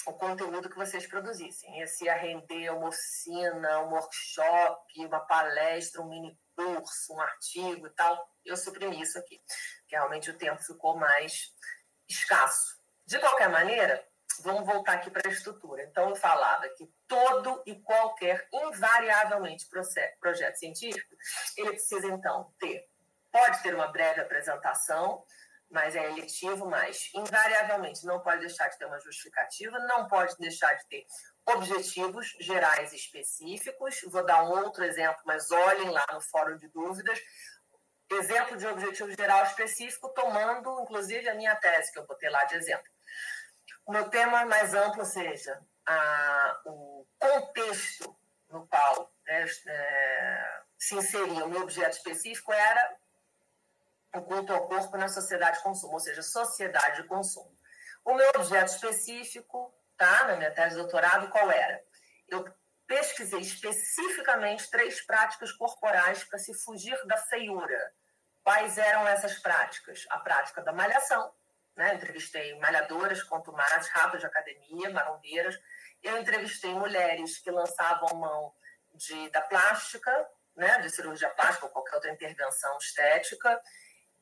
o 0.06 0.14
conteúdo 0.14 0.70
que 0.70 0.76
vocês 0.76 1.08
produzissem. 1.08 1.84
Ia 2.04 2.14
render 2.14 2.70
uma 2.70 2.90
oficina, 2.90 3.80
um 3.80 3.90
workshop, 3.94 5.06
uma 5.08 5.22
palestra, 5.22 6.00
um 6.00 6.10
mini 6.10 6.40
curso, 6.56 7.12
um 7.12 7.22
artigo 7.22 7.88
e 7.88 7.90
tal. 7.96 8.24
Eu 8.46 8.56
suprimi 8.56 9.02
isso 9.02 9.18
aqui, 9.18 9.42
porque 9.80 9.96
realmente 9.96 10.30
o 10.30 10.38
tempo 10.38 10.62
ficou 10.62 10.96
mais 10.96 11.52
escasso. 12.08 12.78
De 13.04 13.18
qualquer 13.18 13.50
maneira, 13.50 14.13
vamos 14.42 14.66
voltar 14.66 14.94
aqui 14.94 15.10
para 15.10 15.28
a 15.28 15.32
estrutura. 15.32 15.84
Então, 15.84 16.10
eu 16.10 16.16
falava 16.16 16.68
que 16.70 16.90
todo 17.08 17.62
e 17.66 17.76
qualquer, 17.82 18.48
invariavelmente, 18.52 19.68
projeto 20.20 20.56
científico, 20.56 21.16
ele 21.58 21.70
precisa, 21.70 22.08
então, 22.08 22.54
ter, 22.60 22.88
pode 23.32 23.62
ter 23.62 23.76
uma 23.76 23.88
breve 23.88 24.22
apresentação, 24.22 25.24
mas 25.70 25.96
é 25.96 26.06
eletivo, 26.06 26.70
mas 26.70 27.10
invariavelmente 27.16 28.06
não 28.06 28.22
pode 28.22 28.42
deixar 28.42 28.70
de 28.70 28.78
ter 28.78 28.86
uma 28.86 29.00
justificativa, 29.00 29.78
não 29.80 30.08
pode 30.08 30.38
deixar 30.38 30.72
de 30.76 30.88
ter 30.88 31.06
objetivos 31.48 32.36
gerais 32.40 32.94
específicos. 32.94 34.02
Vou 34.08 34.24
dar 34.24 34.44
um 34.44 34.52
outro 34.64 34.84
exemplo, 34.84 35.22
mas 35.26 35.50
olhem 35.52 35.90
lá 35.90 36.06
no 36.14 36.22
fórum 36.22 36.56
de 36.58 36.68
dúvidas. 36.70 37.20
Exemplo 38.12 38.56
de 38.56 38.68
objetivo 38.68 39.12
geral 39.12 39.44
específico, 39.46 40.10
tomando 40.10 40.80
inclusive 40.82 41.28
a 41.28 41.34
minha 41.34 41.56
tese, 41.56 41.92
que 41.92 41.98
eu 41.98 42.06
botei 42.06 42.30
lá 42.30 42.46
de 42.46 42.56
exemplo. 42.56 42.86
O 43.86 43.92
meu 43.92 44.10
tema 44.10 44.46
mais 44.46 44.74
amplo 44.74 45.06
seja 45.06 45.62
a, 45.86 46.62
o 46.66 47.06
contexto 47.20 48.16
no 48.50 48.68
qual 48.68 49.12
né, 49.26 49.46
é, 49.68 50.62
se 50.78 50.96
inseria 50.96 51.46
o 51.46 51.50
meu 51.50 51.62
objeto 51.62 51.98
específico 51.98 52.54
era 52.54 52.96
o 54.16 54.22
culto 54.22 54.54
ao 54.54 54.68
corpo 54.68 54.96
na 54.96 55.08
sociedade 55.08 55.58
de 55.58 55.64
consumo, 55.64 55.94
ou 55.94 56.00
seja, 56.00 56.22
sociedade 56.22 57.02
de 57.02 57.08
consumo. 57.08 57.52
O 58.06 58.14
meu 58.14 58.30
objeto 58.36 58.72
específico, 58.72 59.74
tá, 59.98 60.26
na 60.28 60.36
minha 60.36 60.52
tese 60.52 60.76
de 60.76 60.82
doutorado, 60.82 61.30
qual 61.30 61.50
era? 61.50 61.84
Eu 62.28 62.46
pesquisei 62.86 63.40
especificamente 63.40 64.70
três 64.70 65.02
práticas 65.02 65.52
corporais 65.52 66.24
para 66.24 66.38
se 66.38 66.54
fugir 66.54 66.98
da 67.08 67.18
feiura. 67.18 67.94
Quais 68.44 68.78
eram 68.78 69.08
essas 69.08 69.40
práticas? 69.40 70.06
A 70.10 70.20
prática 70.20 70.62
da 70.62 70.74
malhação, 70.74 71.34
né? 71.76 71.96
Entrevistei 71.96 72.58
malhadoras, 72.60 73.24
contumazes, 73.24 73.90
ratos 73.90 74.20
de 74.20 74.26
academia, 74.26 74.90
marombeiras. 74.92 75.58
Eu 76.02 76.18
entrevistei 76.18 76.74
mulheres 76.74 77.40
que 77.40 77.52
lançavam 77.52 78.20
mão 78.20 78.54
de, 78.94 79.30
da 79.30 79.42
plástica, 79.42 80.12
né? 80.56 80.80
de 80.80 80.90
cirurgia 80.90 81.30
plástica 81.30 81.66
ou 81.66 81.72
qualquer 81.72 81.96
outra 81.96 82.12
intervenção 82.12 82.78
estética. 82.78 83.62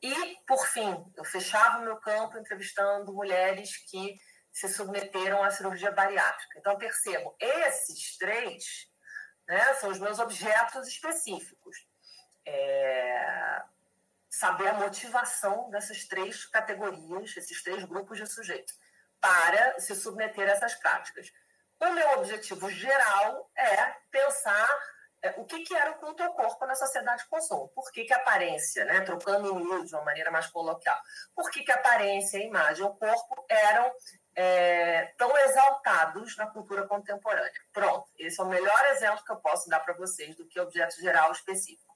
E, 0.02 0.36
por 0.46 0.66
fim, 0.66 1.04
eu 1.16 1.24
fechava 1.24 1.78
o 1.78 1.84
meu 1.84 1.96
campo 1.98 2.38
entrevistando 2.38 3.12
mulheres 3.12 3.76
que 3.88 4.16
se 4.50 4.68
submeteram 4.68 5.42
à 5.42 5.50
cirurgia 5.50 5.90
bariátrica. 5.90 6.58
Então, 6.58 6.76
percebo, 6.76 7.34
esses 7.40 8.16
três 8.18 8.90
né, 9.46 9.74
são 9.74 9.90
os 9.90 9.98
meus 9.98 10.18
objetos 10.18 10.88
específicos. 10.88 11.76
É, 12.44 13.62
saber 14.32 14.68
a 14.68 14.74
motivação 14.74 15.68
dessas 15.68 16.06
três 16.06 16.46
categorias, 16.46 17.36
esses 17.36 17.62
três 17.62 17.84
grupos 17.84 18.16
de 18.16 18.26
sujeitos, 18.26 18.74
para 19.20 19.78
se 19.78 19.94
submeter 19.94 20.48
a 20.48 20.52
essas 20.52 20.74
práticas. 20.74 21.30
O 21.78 21.90
meu 21.90 22.12
objetivo 22.12 22.70
geral 22.70 23.50
é 23.54 23.94
pensar 24.10 24.68
é, 25.20 25.34
o 25.36 25.44
que, 25.44 25.60
que 25.64 25.74
era 25.74 25.90
o 25.90 25.98
culto 25.98 26.22
ao 26.22 26.32
corpo 26.32 26.64
na 26.64 26.74
sociedade 26.74 27.22
de 27.22 27.28
consumo. 27.28 27.68
Por 27.74 27.92
que, 27.92 28.04
que 28.04 28.12
aparência, 28.14 28.86
né, 28.86 29.02
trocando 29.02 29.54
o 29.54 29.84
de 29.84 29.94
uma 29.94 30.04
maneira 30.04 30.30
mais 30.30 30.46
coloquial, 30.46 30.98
por 31.34 31.50
que, 31.50 31.62
que 31.62 31.70
aparência, 31.70 32.40
a 32.40 32.42
imagem, 32.42 32.84
o 32.86 32.94
corpo 32.94 33.44
eram 33.50 33.92
é, 34.34 35.12
tão 35.18 35.36
exaltados 35.36 36.36
na 36.38 36.46
cultura 36.46 36.88
contemporânea? 36.88 37.52
Pronto, 37.70 38.10
esse 38.18 38.40
é 38.40 38.44
o 38.44 38.48
melhor 38.48 38.84
exemplo 38.86 39.22
que 39.24 39.30
eu 39.30 39.36
posso 39.36 39.68
dar 39.68 39.80
para 39.80 39.94
vocês 39.94 40.34
do 40.34 40.48
que 40.48 40.58
objeto 40.58 40.98
geral 41.02 41.30
específico. 41.32 41.91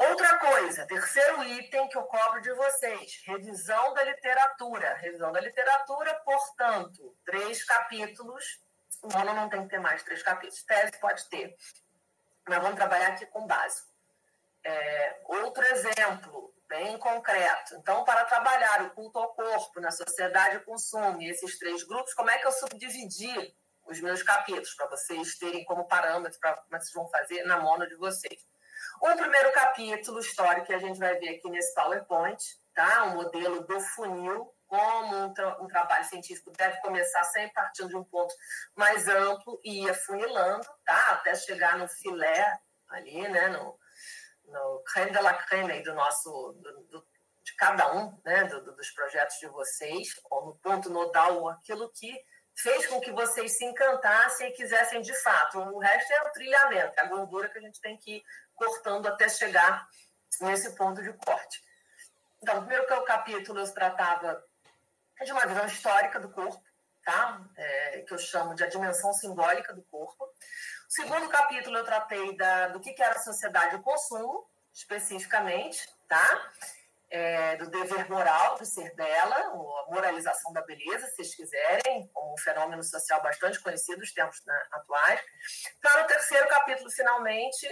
Outra 0.00 0.38
coisa, 0.38 0.86
terceiro 0.86 1.44
item 1.44 1.86
que 1.90 1.98
eu 1.98 2.04
cobro 2.04 2.40
de 2.40 2.50
vocês: 2.54 3.20
revisão 3.26 3.92
da 3.92 4.02
literatura. 4.02 4.94
Revisão 4.94 5.30
da 5.30 5.40
literatura, 5.40 6.14
portanto, 6.24 7.14
três 7.22 7.62
capítulos. 7.64 8.62
O 9.02 9.14
ano 9.18 9.34
não 9.34 9.50
tem 9.50 9.62
que 9.62 9.68
ter 9.68 9.78
mais 9.78 10.02
três 10.02 10.22
capítulos. 10.22 10.62
Tese 10.62 10.98
pode 10.98 11.28
ter. 11.28 11.54
Mas 12.48 12.62
vamos 12.62 12.76
trabalhar 12.76 13.08
aqui 13.08 13.26
com 13.26 13.46
básico. 13.46 13.88
É, 14.64 15.20
outro 15.26 15.62
exemplo, 15.66 16.54
bem 16.66 16.96
concreto. 16.98 17.74
Então, 17.74 18.02
para 18.02 18.24
trabalhar 18.24 18.82
o 18.84 18.90
culto 18.92 19.18
ao 19.18 19.34
corpo 19.34 19.80
na 19.80 19.90
sociedade 19.90 20.60
de 20.60 20.64
consumo 20.64 21.20
e 21.20 21.28
esses 21.28 21.58
três 21.58 21.84
grupos, 21.84 22.14
como 22.14 22.30
é 22.30 22.38
que 22.38 22.46
eu 22.46 22.52
subdividi 22.52 23.54
os 23.84 24.00
meus 24.00 24.22
capítulos, 24.22 24.74
para 24.74 24.86
vocês 24.86 25.36
terem 25.36 25.62
como 25.64 25.86
parâmetro 25.86 26.38
para 26.40 26.56
como 26.56 26.76
é 26.76 26.78
vocês 26.78 26.92
vão 26.94 27.08
fazer 27.10 27.42
na 27.42 27.58
mono 27.58 27.86
de 27.86 27.96
vocês? 27.96 28.49
Um 29.02 29.16
primeiro 29.16 29.50
capítulo 29.52 30.20
histórico 30.20 30.66
que 30.66 30.74
a 30.74 30.78
gente 30.78 30.98
vai 30.98 31.16
ver 31.18 31.30
aqui 31.30 31.48
nesse 31.48 31.74
PowerPoint, 31.74 32.38
tá? 32.74 33.04
O 33.04 33.14
modelo 33.14 33.66
do 33.66 33.80
funil, 33.80 34.54
como 34.66 35.24
um, 35.24 35.32
tra 35.32 35.58
um, 35.62 35.66
trabalho 35.66 36.04
científico 36.04 36.50
deve 36.50 36.78
começar 36.82 37.24
sempre 37.24 37.54
partindo 37.54 37.88
de 37.88 37.96
um 37.96 38.04
ponto 38.04 38.34
mais 38.76 39.08
amplo 39.08 39.58
e 39.64 39.84
ir 39.84 39.90
afunilando, 39.90 40.66
tá? 40.84 41.12
Até 41.12 41.34
chegar 41.34 41.78
no 41.78 41.88
filé 41.88 42.60
ali, 42.90 43.26
né? 43.26 43.48
No, 43.48 43.78
no 44.44 44.82
creme 44.84 45.12
de 45.12 45.20
la 45.22 45.32
creme 45.32 45.82
do 45.82 45.94
nosso, 45.94 46.52
do, 46.60 46.80
do, 46.90 47.06
de 47.42 47.56
cada 47.56 47.94
um, 47.94 48.20
né? 48.22 48.44
Do, 48.44 48.60
dos 48.76 48.90
projetos 48.90 49.38
de 49.38 49.46
vocês, 49.46 50.08
ou 50.30 50.44
no 50.44 50.56
ponto 50.56 50.90
nodal, 50.90 51.48
aquilo 51.48 51.90
que 51.90 52.22
fez 52.56 52.86
com 52.86 53.00
que 53.00 53.12
vocês 53.12 53.56
se 53.56 53.64
encantassem 53.64 54.48
e 54.48 54.52
quisessem 54.52 55.00
de 55.00 55.14
fato. 55.22 55.58
O 55.58 55.78
resto 55.78 56.12
é 56.12 56.22
o 56.22 56.32
trilhamento, 56.32 56.98
é 56.98 57.02
a 57.02 57.08
gordura 57.08 57.48
que 57.48 57.58
a 57.58 57.62
gente 57.62 57.80
tem 57.80 57.96
que 57.96 58.16
ir 58.16 58.24
cortando 58.54 59.06
até 59.06 59.28
chegar 59.28 59.88
nesse 60.40 60.74
ponto 60.74 61.02
de 61.02 61.12
corte. 61.14 61.62
Então, 62.42 62.56
o 62.56 62.60
primeiro 62.60 62.86
capítulo 63.04 63.60
eu 63.60 63.72
tratava 63.72 64.42
de 65.22 65.32
uma 65.32 65.46
visão 65.46 65.66
histórica 65.66 66.18
do 66.18 66.30
corpo, 66.30 66.62
tá? 67.04 67.40
É, 67.56 68.02
que 68.02 68.12
eu 68.12 68.18
chamo 68.18 68.54
de 68.54 68.64
a 68.64 68.68
dimensão 68.68 69.12
simbólica 69.12 69.72
do 69.72 69.82
corpo. 69.82 70.24
O 70.24 70.30
segundo 70.88 71.28
capítulo 71.28 71.76
eu 71.76 71.84
tratei 71.84 72.36
da, 72.36 72.68
do 72.68 72.80
que, 72.80 72.92
que 72.92 73.02
era 73.02 73.14
a 73.14 73.22
sociedade 73.22 73.76
do 73.76 73.82
consumo, 73.82 74.48
especificamente, 74.72 75.88
tá? 76.08 76.50
É, 77.12 77.56
do 77.56 77.68
dever 77.68 78.08
moral 78.08 78.56
do 78.56 78.64
ser 78.64 78.94
dela, 78.94 79.52
ou 79.54 79.76
a 79.78 79.86
moralização 79.86 80.52
da 80.52 80.62
beleza, 80.62 81.06
se 81.08 81.16
vocês 81.16 81.34
quiserem, 81.34 82.08
como 82.12 82.34
um 82.34 82.38
fenômeno 82.38 82.84
social 82.84 83.20
bastante 83.20 83.58
conhecido 83.58 83.98
nos 83.98 84.12
tempos 84.12 84.40
né, 84.46 84.66
atuais. 84.70 85.20
Para 85.82 86.04
o 86.04 86.06
terceiro 86.06 86.46
capítulo, 86.46 86.88
finalmente, 86.88 87.66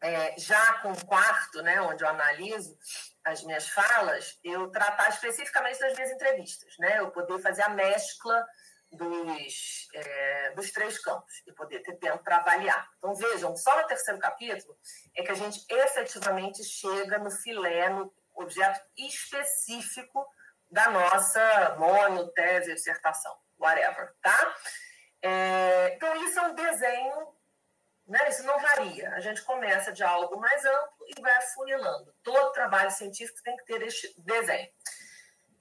é, 0.00 0.34
já 0.38 0.74
com 0.78 0.92
o 0.92 1.06
quarto, 1.06 1.62
né, 1.62 1.80
onde 1.82 2.02
eu 2.02 2.08
analiso 2.08 2.78
as 3.24 3.42
minhas 3.44 3.68
falas, 3.68 4.38
eu 4.42 4.70
tratar 4.70 5.10
especificamente 5.10 5.78
das 5.78 5.94
minhas 5.94 6.10
entrevistas, 6.10 6.74
né, 6.78 6.98
eu 6.98 7.10
poder 7.10 7.38
fazer 7.40 7.62
a 7.62 7.68
mescla 7.68 8.46
dos, 8.90 9.88
é, 9.94 10.50
dos 10.52 10.70
três 10.72 10.98
campos 10.98 11.42
e 11.46 11.52
poder 11.52 11.80
ter 11.80 11.96
tempo 11.96 12.24
para 12.24 12.38
avaliar. 12.38 12.88
Então, 12.98 13.14
vejam, 13.14 13.56
só 13.56 13.80
no 13.80 13.86
terceiro 13.86 14.18
capítulo 14.18 14.76
é 15.14 15.22
que 15.22 15.30
a 15.30 15.34
gente 15.34 15.64
efetivamente 15.68 16.64
chega 16.64 17.18
no 17.18 17.30
filé, 17.30 17.88
no 17.90 18.12
objeto 18.42 18.80
específico 18.96 20.26
da 20.70 20.90
nossa 20.90 21.76
mono, 21.78 22.28
tese, 22.32 22.74
dissertação, 22.74 23.36
whatever, 23.58 24.14
tá? 24.22 24.56
É, 25.22 25.94
então, 25.94 26.14
isso 26.24 26.38
é 26.38 26.42
um 26.42 26.54
desenho 26.54 27.34
Né? 28.06 28.28
Isso 28.28 28.42
não 28.44 28.58
varia. 28.58 29.10
A 29.14 29.20
gente 29.20 29.40
começa 29.42 29.92
de 29.92 30.02
algo 30.02 30.36
mais 30.40 30.64
amplo 30.64 31.06
e 31.16 31.20
vai 31.20 31.32
afunilando. 31.36 32.12
Todo 32.24 32.52
trabalho 32.52 32.90
científico 32.90 33.40
tem 33.44 33.56
que 33.56 33.64
ter 33.66 33.82
este 33.82 34.12
desenho. 34.18 34.68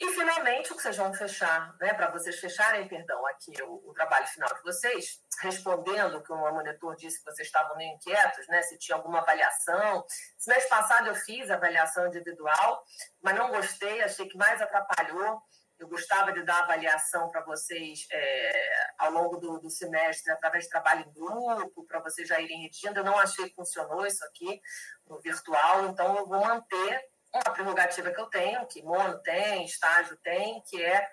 E, 0.02 0.14
finalmente, 0.14 0.72
o 0.72 0.78
que 0.78 0.82
vocês 0.82 0.96
vão 0.96 1.14
fechar, 1.14 1.76
né, 1.82 1.94
para 1.94 2.10
vocês 2.10 2.40
fecharem, 2.40 2.88
perdão, 2.88 3.26
aqui 3.28 3.52
o, 3.64 3.90
o, 3.90 3.94
trabalho 3.94 4.26
final 4.28 4.48
de 4.56 4.64
vocês, 4.64 5.22
respondendo 5.42 6.24
que 6.24 6.32
o 6.32 6.38
monitor 6.38 6.96
disse 6.96 7.20
que 7.20 7.30
vocês 7.30 7.48
estavam 7.48 7.76
meio 7.76 7.94
inquietos, 7.96 8.48
né, 8.48 8.62
se 8.62 8.78
tinha 8.78 8.96
alguma 8.96 9.20
avaliação. 9.20 10.06
Esse 10.38 10.50
mês 10.50 10.66
passado 10.70 11.08
eu 11.08 11.16
fiz 11.16 11.52
avaliação 11.52 12.08
individual, 12.08 12.82
mas 13.22 13.36
não 13.36 13.52
gostei, 13.52 14.02
achei 14.02 14.26
que 14.26 14.38
mais 14.38 14.62
atrapalhou. 14.62 15.42
Eu 15.78 15.90
gostava 15.90 16.32
de 16.32 16.44
dar 16.44 16.64
avaliação 16.64 17.30
para 17.30 17.44
vocês 17.44 18.06
é, 18.10 18.70
ao 19.00 19.12
longo 19.12 19.36
do, 19.38 19.60
do, 19.60 19.70
semestre, 19.70 20.32
através 20.32 20.66
de 20.66 20.70
trabalho 20.70 21.06
em 21.06 21.14
grupo, 21.14 21.86
para 21.86 22.00
vocês 22.00 22.28
já 22.28 22.40
irem 22.40 22.64
redigindo. 22.64 23.00
Eu 23.00 23.06
não 23.06 23.18
achei 23.18 23.50
que 23.50 23.56
funcionou 23.56 24.06
isso 24.06 24.24
aqui 24.26 24.62
no 25.08 25.20
virtual, 25.20 25.88
então 25.88 26.18
eu 26.18 26.26
vou 26.26 26.40
manter 26.40 27.02
uma 27.34 27.54
prerrogativa 27.54 28.12
que 28.12 28.20
eu 28.20 28.26
tenho, 28.26 28.66
que 28.66 28.82
mono 28.82 29.20
tem, 29.20 29.64
estágio 29.64 30.18
tem, 30.18 30.62
que 30.68 30.84
é 30.84 31.08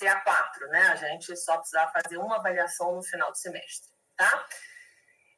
CA4, 0.00 0.68
né? 0.70 0.80
A 0.88 0.96
gente 0.96 1.36
só 1.36 1.58
precisar 1.58 1.88
fazer 1.88 2.16
uma 2.16 2.36
avaliação 2.36 2.94
no 2.94 3.02
final 3.02 3.30
do 3.30 3.36
semestre, 3.38 3.90
tá? 4.16 4.46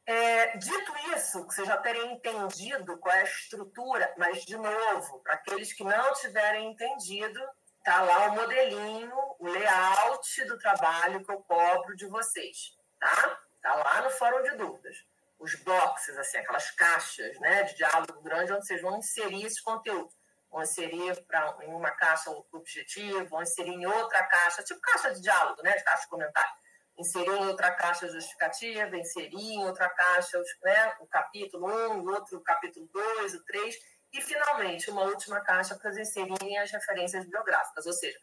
É, 0.06 0.56
dito 0.56 0.92
isso, 1.14 1.46
que 1.46 1.54
vocês 1.54 1.66
já 1.66 1.76
terem 1.76 2.12
entendido 2.12 2.98
qual 2.98 3.14
é 3.14 3.20
a 3.20 3.24
estrutura, 3.24 4.12
mas, 4.16 4.44
de 4.44 4.56
novo, 4.56 5.20
para 5.20 5.34
aqueles 5.34 5.72
que 5.72 5.84
não 5.84 6.12
tiverem 6.14 6.70
entendido, 6.70 7.40
tá 7.84 8.02
lá 8.02 8.26
o 8.26 8.34
modelinho, 8.34 9.14
o 9.38 9.46
layout 9.46 10.44
do 10.46 10.58
trabalho 10.58 11.24
que 11.24 11.32
eu 11.32 11.40
cobro 11.42 11.96
de 11.96 12.06
vocês, 12.06 12.76
tá? 12.98 13.40
Tá 13.62 13.74
lá 13.74 14.02
no 14.02 14.10
fórum 14.10 14.42
de 14.42 14.56
dúvidas. 14.56 14.96
Os 15.38 15.54
boxes, 15.56 16.18
assim, 16.18 16.38
aquelas 16.38 16.70
caixas 16.72 17.38
né, 17.40 17.62
de 17.64 17.76
diálogo 17.76 18.20
grande 18.20 18.52
onde 18.52 18.66
vocês 18.66 18.82
vão 18.82 18.98
inserir 18.98 19.46
esse 19.46 19.62
conteúdo 19.62 20.12
vão 20.50 20.62
inserir 20.62 21.22
pra, 21.26 21.56
em 21.62 21.72
uma 21.72 21.90
caixa 21.92 22.30
o 22.30 22.44
objetivo, 22.52 23.24
vão 23.26 23.42
inserir 23.42 23.70
em 23.70 23.86
outra 23.86 24.22
caixa, 24.24 24.62
tipo 24.62 24.80
caixa 24.80 25.14
de 25.14 25.22
diálogo, 25.22 25.62
né, 25.62 25.76
de 25.76 25.84
caixa 25.84 26.02
de 26.02 26.08
comentário. 26.08 26.52
Inserir 26.98 27.30
em 27.30 27.46
outra 27.46 27.70
caixa 27.70 28.08
justificativa, 28.08 28.96
inserir 28.96 29.36
em 29.36 29.64
outra 29.64 29.88
caixa 29.88 30.42
né, 30.62 30.94
o 31.00 31.06
capítulo 31.06 31.66
1, 31.92 32.00
o 32.00 32.10
outro 32.10 32.40
capítulo 32.40 32.86
2, 32.92 33.34
o 33.34 33.44
3, 33.44 33.74
e 34.12 34.20
finalmente 34.20 34.90
uma 34.90 35.04
última 35.04 35.40
caixa 35.40 35.76
para 35.76 35.98
inserirem 35.98 36.58
as 36.58 36.70
referências 36.70 37.24
bibliográficas. 37.24 37.86
Ou 37.86 37.92
seja, 37.92 38.18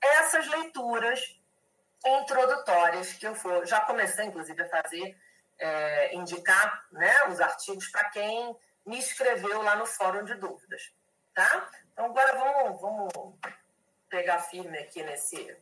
essas 0.00 0.46
leituras 0.48 1.40
introdutórias 2.04 3.14
que 3.14 3.26
eu 3.26 3.34
for, 3.34 3.66
já 3.66 3.80
comecei 3.80 4.26
inclusive 4.26 4.62
a 4.62 4.68
fazer, 4.68 5.16
é, 5.58 6.14
indicar 6.14 6.86
né, 6.92 7.24
os 7.28 7.40
artigos 7.40 7.88
para 7.88 8.10
quem 8.10 8.56
me 8.86 8.98
escreveu 8.98 9.62
lá 9.62 9.76
no 9.76 9.86
fórum 9.86 10.24
de 10.24 10.34
dúvidas 10.34 10.92
tá? 11.40 11.70
Então, 11.92 12.04
agora 12.06 12.38
vamos, 12.38 12.80
vamos 12.80 13.34
pegar 14.10 14.40
firme 14.40 14.76
aqui 14.78 15.02
nesse, 15.02 15.56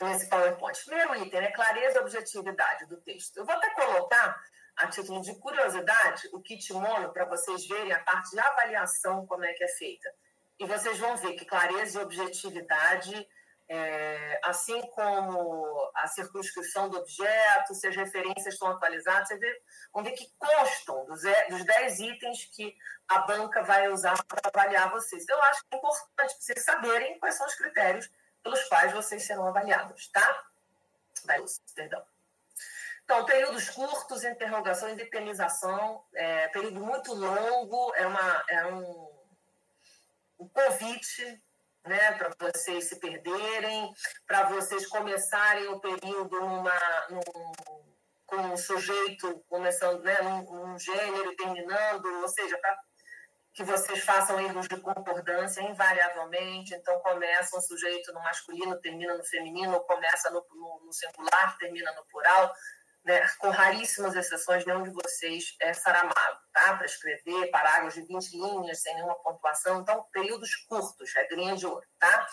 nesse 0.00 0.28
PowerPoint. 0.28 0.84
Primeiro 0.84 1.14
item, 1.14 1.40
né? 1.40 1.52
Clareza 1.52 1.98
e 1.98 2.02
objetividade 2.02 2.86
do 2.86 2.96
texto. 2.96 3.36
Eu 3.36 3.44
vou 3.44 3.54
até 3.54 3.70
colocar, 3.70 4.42
a 4.76 4.88
título 4.88 5.22
de 5.22 5.34
curiosidade, 5.36 6.28
o 6.32 6.40
kit 6.40 6.72
mono 6.72 7.12
para 7.12 7.24
vocês 7.24 7.66
verem 7.68 7.92
a 7.92 8.00
parte 8.00 8.30
de 8.30 8.40
avaliação, 8.40 9.26
como 9.26 9.44
é 9.44 9.52
que 9.52 9.62
é 9.62 9.68
feita. 9.68 10.12
E 10.58 10.66
vocês 10.66 10.98
vão 10.98 11.16
ver 11.16 11.34
que 11.34 11.44
clareza 11.44 12.00
e 12.00 12.02
objetividade 12.02 13.28
é, 13.68 14.40
assim 14.44 14.80
como 14.92 15.90
a 15.94 16.06
circunscrição 16.06 16.88
do 16.88 16.98
objeto, 16.98 17.74
se 17.74 17.86
as 17.86 17.94
referências 17.94 18.54
estão 18.54 18.70
atualizadas, 18.70 19.28
você 19.28 19.36
vê, 19.36 19.62
vão 19.92 20.02
ver 20.02 20.12
que 20.12 20.32
constam 20.38 21.04
dos, 21.04 21.20
dos 21.50 21.64
10 21.64 22.00
itens 22.00 22.46
que 22.46 22.74
a 23.06 23.18
banca 23.20 23.62
vai 23.62 23.88
usar 23.88 24.22
para 24.24 24.40
avaliar 24.44 24.90
vocês. 24.90 25.22
Então, 25.22 25.36
eu 25.36 25.44
acho 25.44 25.60
que 25.60 25.74
é 25.74 25.78
importante 25.78 26.36
vocês 26.40 26.64
saberem 26.64 27.18
quais 27.18 27.34
são 27.34 27.46
os 27.46 27.54
critérios 27.54 28.10
pelos 28.42 28.64
quais 28.64 28.92
vocês 28.92 29.22
serão 29.24 29.46
avaliados, 29.46 30.08
tá? 30.08 30.46
Perdão. 31.74 32.02
Então, 33.04 33.24
períodos 33.24 33.68
curtos, 33.70 34.24
interrogação, 34.24 34.90
independenização, 34.90 36.04
é, 36.14 36.48
período 36.48 36.80
muito 36.80 37.14
longo, 37.14 37.94
é, 37.94 38.06
uma, 38.06 38.44
é 38.48 38.66
um, 38.66 39.10
um 40.38 40.48
convite 40.48 41.42
né, 41.88 42.12
para 42.12 42.30
vocês 42.38 42.88
se 42.88 43.00
perderem, 43.00 43.92
para 44.26 44.44
vocês 44.50 44.86
começarem 44.86 45.66
o 45.68 45.80
período 45.80 46.40
numa, 46.40 46.78
num, 47.10 47.20
com 48.26 48.36
um 48.36 48.56
sujeito 48.56 49.42
começando 49.48 50.02
né, 50.02 50.20
num, 50.20 50.78
gênero 50.78 51.34
terminando, 51.34 52.06
ou 52.20 52.28
seja, 52.28 52.58
para 52.58 52.78
que 53.54 53.64
vocês 53.64 54.04
façam 54.04 54.38
erros 54.38 54.68
de 54.68 54.80
concordância 54.80 55.60
invariavelmente. 55.62 56.74
Então, 56.74 57.00
começa 57.00 57.56
um 57.58 57.60
sujeito 57.60 58.12
no 58.12 58.22
masculino, 58.22 58.80
termina 58.80 59.16
no 59.16 59.24
feminino, 59.24 59.80
começa 59.80 60.30
no, 60.30 60.46
no, 60.52 60.86
no 60.86 60.92
singular, 60.92 61.56
termina 61.58 61.90
no 61.92 62.04
plural 62.06 62.52
né, 63.04 63.26
com 63.38 63.50
raríssimas 63.50 64.14
exceções, 64.14 64.66
nenhum 64.66 64.82
de 64.82 64.90
vocês 64.90 65.56
é 65.60 65.72
Saramago, 65.72 66.40
tá? 66.52 66.76
Para 66.76 66.86
escrever 66.86 67.50
parágrafos 67.50 67.94
de 67.94 68.02
20 68.02 68.32
linhas, 68.32 68.80
sem 68.80 68.94
nenhuma 68.94 69.14
pontuação. 69.16 69.80
Então, 69.80 70.04
períodos 70.12 70.54
curtos, 70.68 71.12
regrinha 71.14 71.56
de 71.56 71.66
ouro, 71.66 71.86
tá? 71.98 72.28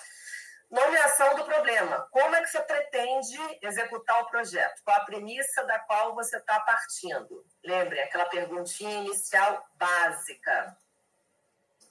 Nomeação 0.70 1.36
do 1.36 1.46
problema. 1.46 2.08
Como 2.12 2.36
é 2.36 2.42
que 2.42 2.48
você 2.48 2.62
pretende 2.62 3.38
executar 3.62 4.22
o 4.22 4.28
projeto? 4.28 4.82
Qual 4.84 4.98
a 4.98 5.06
premissa 5.06 5.64
da 5.64 5.80
qual 5.80 6.16
você 6.16 6.38
está 6.38 6.60
partindo? 6.60 7.46
Lembre, 7.64 8.00
aquela 8.02 8.26
perguntinha 8.26 8.98
inicial 8.98 9.66
básica. 9.76 10.76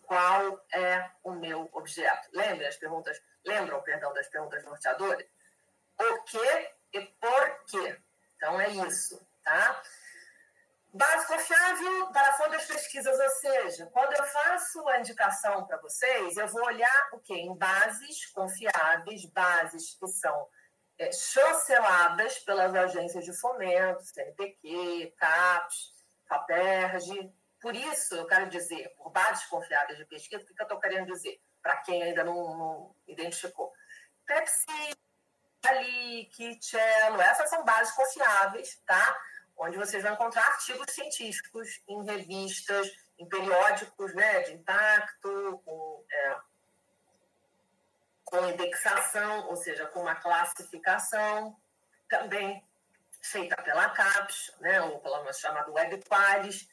Qual 0.02 0.62
é 0.72 1.10
o 1.22 1.32
meu 1.32 1.68
objeto? 1.72 2.28
Lembre 2.32 2.66
as 2.66 2.76
perguntas, 2.76 3.18
lembram, 3.44 3.80
perdão, 3.80 4.12
das 4.12 4.28
perguntas 4.28 4.62
norteadoras? 4.64 5.26
O 5.98 6.22
que 6.24 6.74
e 6.92 7.00
por 7.00 7.64
quê? 7.66 7.96
Então 8.36 8.60
é 8.60 8.68
isso, 8.70 9.20
tá? 9.42 9.82
Base 10.92 11.26
confiável 11.26 12.06
para 12.12 12.34
fontes 12.34 12.66
pesquisas, 12.66 13.18
ou 13.18 13.30
seja, 13.30 13.86
quando 13.86 14.12
eu 14.12 14.24
faço 14.24 14.88
a 14.88 15.00
indicação 15.00 15.66
para 15.66 15.78
vocês, 15.78 16.36
eu 16.36 16.46
vou 16.46 16.64
olhar 16.64 17.08
o 17.12 17.18
quê? 17.18 17.34
Em 17.34 17.56
bases 17.56 18.26
confiáveis, 18.26 19.24
bases 19.26 19.96
que 19.98 20.06
são 20.06 20.48
é, 20.98 21.10
chanceladas 21.10 22.38
pelas 22.40 22.72
agências 22.74 23.24
de 23.24 23.32
fomento, 23.32 24.04
CNPq, 24.04 25.12
CAPES, 25.18 25.92
FAPERJ. 26.28 27.32
Por 27.60 27.74
isso, 27.74 28.14
eu 28.14 28.26
quero 28.26 28.48
dizer, 28.48 28.94
por 28.96 29.10
bases 29.10 29.46
confiáveis 29.46 29.98
de 29.98 30.04
pesquisa, 30.04 30.44
o 30.44 30.46
que 30.46 30.62
eu 30.62 30.64
estou 30.64 30.78
querendo 30.78 31.06
dizer? 31.06 31.40
Para 31.60 31.78
quem 31.78 32.02
ainda 32.02 32.22
não, 32.22 32.56
não 32.56 32.96
identificou. 33.08 33.72
Pepsi, 34.26 34.94
Alic, 35.66 36.58
Cello, 36.60 37.20
essas 37.20 37.50
são 37.50 37.64
bases 37.64 37.94
confiáveis, 37.94 38.80
tá? 38.86 39.20
Onde 39.56 39.76
vocês 39.76 40.02
vão 40.02 40.14
encontrar 40.14 40.44
artigos 40.46 40.86
científicos 40.90 41.82
em 41.88 42.04
revistas, 42.04 42.90
em 43.18 43.28
periódicos 43.28 44.14
né, 44.14 44.40
de 44.40 44.54
impacto, 44.54 45.62
com, 45.64 46.04
é, 46.10 46.36
com 48.24 48.48
indexação, 48.48 49.46
ou 49.48 49.56
seja, 49.56 49.86
com 49.86 50.00
uma 50.00 50.16
classificação, 50.16 51.56
também 52.08 52.66
feita 53.22 53.56
pela 53.62 53.90
CAPES, 53.90 54.54
né, 54.60 54.80
ou 54.82 55.00
pela 55.00 55.32
chamada 55.32 55.70
Web 55.70 56.02
Qualis. 56.04 56.68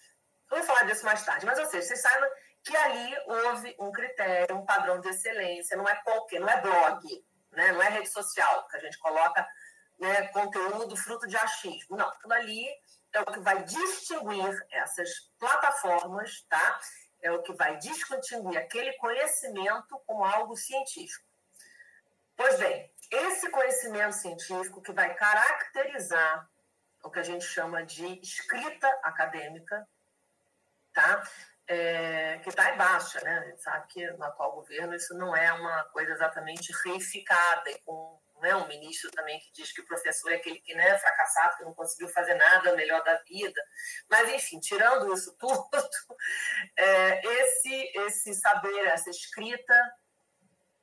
Eu 0.49 0.57
vou 0.57 0.65
falar 0.65 0.83
disso 0.83 1.05
mais 1.05 1.23
tarde, 1.23 1.45
mas, 1.45 1.59
ou 1.59 1.65
seja, 1.67 1.87
vocês 1.87 2.01
saibam 2.01 2.29
que 2.63 2.75
ali 2.75 3.15
houve 3.25 3.75
um 3.79 3.91
critério, 3.91 4.57
um 4.57 4.65
padrão 4.65 4.99
de 4.99 5.09
excelência, 5.09 5.77
não 5.77 5.87
é 5.87 5.95
qualquer, 6.03 6.39
não 6.39 6.49
é 6.49 6.61
blog, 6.61 7.25
né? 7.51 7.71
não 7.71 7.81
é 7.81 7.89
rede 7.89 8.09
social, 8.09 8.67
que 8.67 8.77
a 8.77 8.79
gente 8.79 8.97
coloca 8.99 9.47
né, 9.99 10.27
conteúdo 10.29 10.95
fruto 10.95 11.27
de 11.27 11.37
achismo. 11.37 11.95
Não, 11.95 12.07
aquilo 12.07 12.33
ali 12.33 12.67
é 13.13 13.21
o 13.21 13.25
que 13.25 13.39
vai 13.39 13.63
distinguir 13.63 14.67
essas 14.71 15.09
plataformas, 15.37 16.43
tá? 16.49 16.79
É 17.21 17.31
o 17.31 17.41
que 17.43 17.53
vai 17.53 17.77
distinguir 17.77 18.57
aquele 18.57 18.93
conhecimento 18.93 19.99
como 20.07 20.25
algo 20.25 20.55
científico. 20.55 21.25
Pois 22.35 22.57
bem, 22.57 22.91
esse 23.11 23.49
conhecimento 23.49 24.15
científico 24.15 24.81
que 24.81 24.91
vai 24.91 25.13
caracterizar 25.13 26.49
o 27.03 27.09
que 27.09 27.19
a 27.19 27.23
gente 27.23 27.45
chama 27.45 27.83
de 27.83 28.19
escrita 28.21 28.87
acadêmica, 29.03 29.87
tá? 30.93 31.23
É, 31.67 32.39
que 32.39 32.49
está 32.49 32.73
em 32.73 32.77
baixa, 32.77 33.21
né? 33.21 33.39
A 33.39 33.49
gente 33.49 33.61
sabe 33.61 33.87
que 33.87 34.05
no 34.11 34.23
atual 34.23 34.53
governo 34.53 34.93
isso 34.95 35.13
não 35.17 35.35
é 35.35 35.51
uma 35.53 35.83
coisa 35.85 36.11
exatamente 36.11 36.71
reificada, 36.83 37.69
e 37.69 37.79
com 37.83 38.19
né, 38.41 38.55
um 38.55 38.67
ministro 38.67 39.11
também 39.11 39.39
que 39.39 39.51
diz 39.53 39.71
que 39.71 39.81
o 39.81 39.85
professor 39.85 40.31
é 40.31 40.35
aquele 40.35 40.59
que 40.59 40.73
né, 40.73 40.89
é 40.89 40.97
fracassado, 40.97 41.57
que 41.57 41.63
não 41.63 41.73
conseguiu 41.73 42.09
fazer 42.09 42.33
nada 42.33 42.75
melhor 42.75 43.03
da 43.03 43.15
vida. 43.27 43.61
Mas, 44.09 44.29
enfim, 44.29 44.59
tirando 44.59 45.13
isso 45.13 45.35
tudo, 45.39 45.67
é, 46.77 47.25
esse, 47.25 47.91
esse 47.99 48.33
saber, 48.33 48.87
essa 48.87 49.09
escrita 49.09 49.73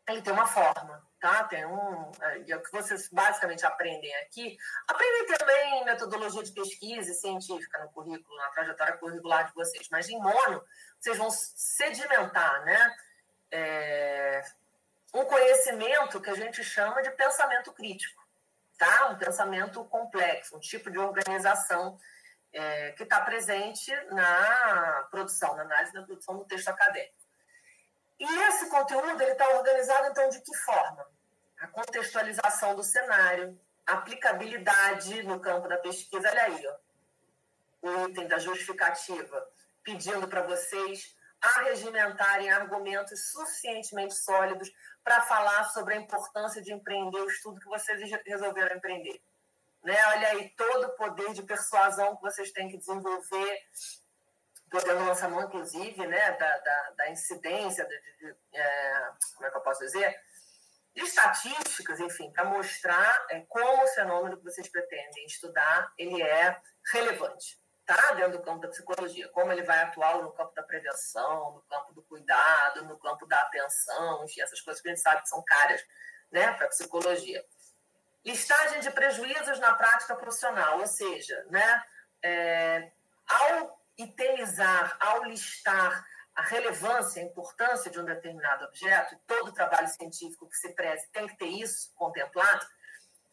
ele 0.09 0.23
tem 0.23 0.33
uma 0.33 0.47
forma, 0.47 1.03
tá? 1.21 1.44
Tem 1.44 1.66
um. 1.66 2.11
E 2.47 2.53
é 2.53 2.57
o 2.57 2.62
que 2.62 2.73
vocês 2.73 3.09
basicamente 3.11 3.64
aprendem 3.66 4.14
aqui. 4.16 4.57
Aprendem 4.87 5.27
também 5.37 5.85
metodologia 5.85 6.42
de 6.42 6.53
pesquisa 6.53 7.12
científica 7.12 7.79
no 7.83 7.90
currículo, 7.90 8.37
na 8.38 8.49
trajetória 8.49 8.97
curricular 8.97 9.47
de 9.47 9.55
vocês, 9.55 9.88
mas 9.90 10.09
em 10.09 10.18
mono, 10.18 10.64
vocês 10.99 11.16
vão 11.18 11.31
sedimentar, 11.31 12.64
né? 12.64 12.97
É, 13.51 14.44
um 15.14 15.25
conhecimento 15.25 16.21
que 16.21 16.31
a 16.31 16.35
gente 16.35 16.62
chama 16.64 17.03
de 17.03 17.11
pensamento 17.11 17.73
crítico, 17.73 18.23
tá? 18.79 19.09
Um 19.09 19.18
pensamento 19.18 19.85
complexo, 19.85 20.57
um 20.57 20.61
tipo 20.61 20.90
de 20.90 20.99
organização 20.99 21.99
é, 22.53 22.92
que 22.92 23.03
está 23.03 23.21
presente 23.21 23.94
na 24.11 25.07
produção, 25.11 25.55
na 25.57 25.62
análise 25.62 25.92
da 25.92 26.03
produção 26.03 26.37
do 26.38 26.44
texto 26.44 26.68
acadêmico. 26.68 27.17
E 28.18 28.24
esse 28.24 28.68
conteúdo 28.68 29.20
ele 29.22 29.33
está 29.33 29.48
organizado 29.50 30.09
então 30.09 30.28
de 30.28 30.40
que 30.40 30.57
forma? 30.59 31.07
A 31.61 31.66
contextualização 31.68 32.74
do 32.74 32.83
cenário, 32.83 33.59
aplicabilidade 33.87 35.22
no 35.22 35.40
campo 35.40 35.68
da 35.68 35.78
pesquisa. 35.78 36.28
Olha 36.28 36.42
aí, 36.42 36.66
ó, 36.66 36.76
o 37.83 38.09
item 38.09 38.26
da 38.26 38.38
justificativa, 38.38 39.48
pedindo 39.83 40.26
para 40.28 40.42
vocês 40.42 41.16
arregimentarem 41.40 42.50
argumentos 42.50 43.31
suficientemente 43.31 44.14
sólidos 44.14 44.72
para 45.04 45.22
falar 45.22 45.64
sobre 45.70 45.94
a 45.94 45.98
importância 45.98 46.61
de 46.61 46.72
empreender 46.72 47.20
o 47.20 47.28
estudo 47.28 47.61
que 47.61 47.68
vocês 47.68 48.00
resolveram 48.26 48.76
empreender. 48.76 49.22
Né? 49.85 49.96
Olha 50.09 50.28
aí 50.28 50.48
todo 50.50 50.87
o 50.87 50.96
poder 50.96 51.33
de 51.33 51.42
persuasão 51.42 52.16
que 52.16 52.22
vocês 52.22 52.50
têm 52.50 52.68
que 52.68 52.76
desenvolver 52.76 53.62
podendo 54.70 55.04
lançar 55.04 55.28
mão, 55.28 55.42
inclusive, 55.42 56.07
né, 56.07 56.33
da, 56.33 56.59
da, 56.59 56.90
da 56.96 57.11
incidência, 57.11 57.85
de, 57.87 58.00
de, 58.18 58.37
é, 58.54 59.11
como 59.35 59.46
é 59.46 59.50
que 59.50 59.57
eu 59.57 59.62
posso 59.62 59.81
dizer? 59.81 60.20
De 60.94 61.02
estatísticas, 61.02 62.00
enfim, 62.00 62.31
para 62.33 62.44
mostrar 62.44 63.26
é, 63.31 63.40
como 63.48 63.85
o 63.85 63.88
fenômeno 63.88 64.37
que 64.37 64.44
vocês 64.44 64.68
pretendem 64.68 65.26
estudar 65.26 65.92
ele 65.96 66.22
é 66.22 66.61
relevante, 66.92 67.61
tá? 67.87 68.12
Dentro 68.12 68.38
do 68.38 68.42
campo 68.42 68.61
da 68.61 68.68
psicologia, 68.68 69.28
como 69.28 69.52
ele 69.52 69.62
vai 69.62 69.81
atuar 69.81 70.22
no 70.22 70.33
campo 70.33 70.54
da 70.54 70.62
prevenção, 70.62 71.52
no 71.52 71.62
campo 71.62 71.92
do 71.92 72.02
cuidado, 72.02 72.85
no 72.85 72.98
campo 72.98 73.26
da 73.26 73.40
atenção, 73.40 74.24
enfim, 74.24 74.40
essas 74.40 74.61
coisas 74.61 74.83
que 74.83 74.88
a 74.88 74.94
gente 74.94 75.02
sabe 75.02 75.22
que 75.22 75.28
são 75.28 75.42
caras, 75.44 75.85
né, 76.31 76.52
para 76.54 76.68
psicologia. 76.68 77.44
Listagem 78.24 78.81
de 78.81 78.90
prejuízos 78.90 79.59
na 79.61 79.74
prática 79.74 80.14
profissional, 80.16 80.81
ou 80.81 80.87
seja, 80.87 81.46
né, 81.48 81.85
é, 82.22 82.90
ao 83.26 83.78
itemizar, 83.99 84.97
ao 85.01 85.25
listar 85.25 86.07
a 86.35 86.43
relevância, 86.43 87.21
a 87.21 87.27
importância 87.27 87.91
de 87.91 87.99
um 87.99 88.05
determinado 88.05 88.65
objeto, 88.65 89.19
todo 89.27 89.53
trabalho 89.53 89.89
científico 89.89 90.49
que 90.49 90.57
se 90.57 90.73
preze 90.73 91.09
tem 91.09 91.27
que 91.27 91.37
ter 91.37 91.49
isso 91.49 91.93
contemplado, 91.97 92.65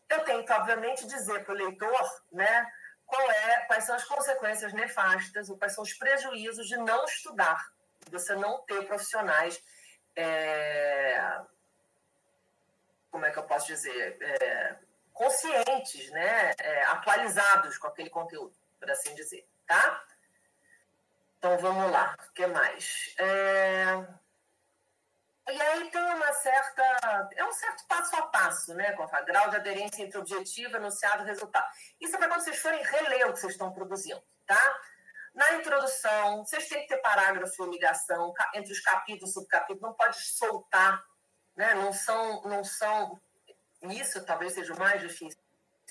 eu 0.09 0.23
tenho 0.23 0.43
que, 0.43 0.51
obviamente, 0.51 1.07
dizer 1.07 1.43
para 1.43 1.53
o 1.53 1.57
leitor 1.57 2.21
né, 2.31 2.71
qual 3.05 3.31
é, 3.31 3.65
quais 3.65 3.83
são 3.83 3.95
as 3.95 4.03
consequências 4.05 4.73
nefastas 4.73 5.49
ou 5.49 5.57
quais 5.57 5.73
são 5.73 5.83
os 5.83 5.93
prejuízos 5.93 6.67
de 6.67 6.77
não 6.77 7.05
estudar, 7.05 7.71
de 8.03 8.11
você 8.11 8.35
não 8.35 8.59
ter 8.65 8.85
profissionais. 8.87 9.61
É, 10.15 11.41
como 13.11 13.25
é 13.25 13.31
que 13.31 13.37
eu 13.37 13.43
posso 13.43 13.67
dizer? 13.67 14.17
É, 14.21 14.75
conscientes, 15.13 16.09
né, 16.11 16.53
é, 16.57 16.83
atualizados 16.85 17.77
com 17.77 17.87
aquele 17.87 18.09
conteúdo, 18.09 18.55
por 18.79 18.89
assim 18.91 19.13
dizer, 19.15 19.47
tá? 19.65 20.03
Então 21.45 21.59
vamos 21.59 21.91
lá, 21.91 22.17
o 22.27 22.33
que 22.33 22.47
mais? 22.47 23.13
É... 23.19 24.03
E 25.47 25.61
aí 25.61 25.91
tem 25.91 26.01
uma 26.01 26.33
certa. 26.33 27.29
É 27.35 27.45
um 27.45 27.51
certo 27.51 27.85
passo 27.87 28.15
a 28.15 28.23
passo, 28.29 28.73
né, 28.73 28.93
com 28.93 29.03
a 29.03 29.21
grau 29.21 29.51
de 29.51 29.57
aderência 29.57 30.01
entre 30.01 30.17
objetivo, 30.17 30.75
enunciado 30.75 31.21
e 31.21 31.27
resultado. 31.27 31.67
Isso 32.01 32.15
é 32.15 32.17
para 32.17 32.29
quando 32.29 32.41
vocês 32.41 32.57
forem 32.57 32.83
reler 32.83 33.29
o 33.29 33.33
que 33.33 33.39
vocês 33.39 33.51
estão 33.51 33.71
produzindo, 33.71 34.23
tá? 34.47 34.79
Na 35.35 35.53
introdução, 35.53 36.43
vocês 36.43 36.67
têm 36.67 36.81
que 36.81 36.87
ter 36.87 36.97
parágrafo 36.97 37.63
e 37.67 37.69
ligação 37.69 38.33
entre 38.55 38.71
os 38.71 38.79
capítulos 38.79 39.29
e 39.29 39.33
subcapítulos, 39.33 39.83
não 39.83 39.93
pode 39.93 40.19
soltar, 40.19 41.05
né? 41.55 41.75
Não 41.75 41.93
são, 41.93 42.41
não 42.41 42.63
são. 42.63 43.21
Isso 43.83 44.25
talvez 44.25 44.53
seja 44.53 44.73
o 44.73 44.79
mais 44.79 44.99
difícil, 44.99 45.39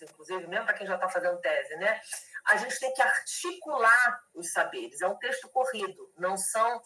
inclusive, 0.02 0.48
mesmo 0.48 0.66
para 0.66 0.74
quem 0.74 0.84
já 0.84 0.96
está 0.96 1.08
fazendo 1.08 1.40
tese, 1.40 1.76
né? 1.76 2.00
A 2.46 2.56
gente 2.56 2.78
tem 2.78 2.92
que 2.92 3.02
articular 3.02 4.22
os 4.34 4.52
saberes. 4.52 5.00
É 5.00 5.08
um 5.08 5.18
texto 5.18 5.48
corrido, 5.48 6.12
não 6.16 6.36
são 6.36 6.82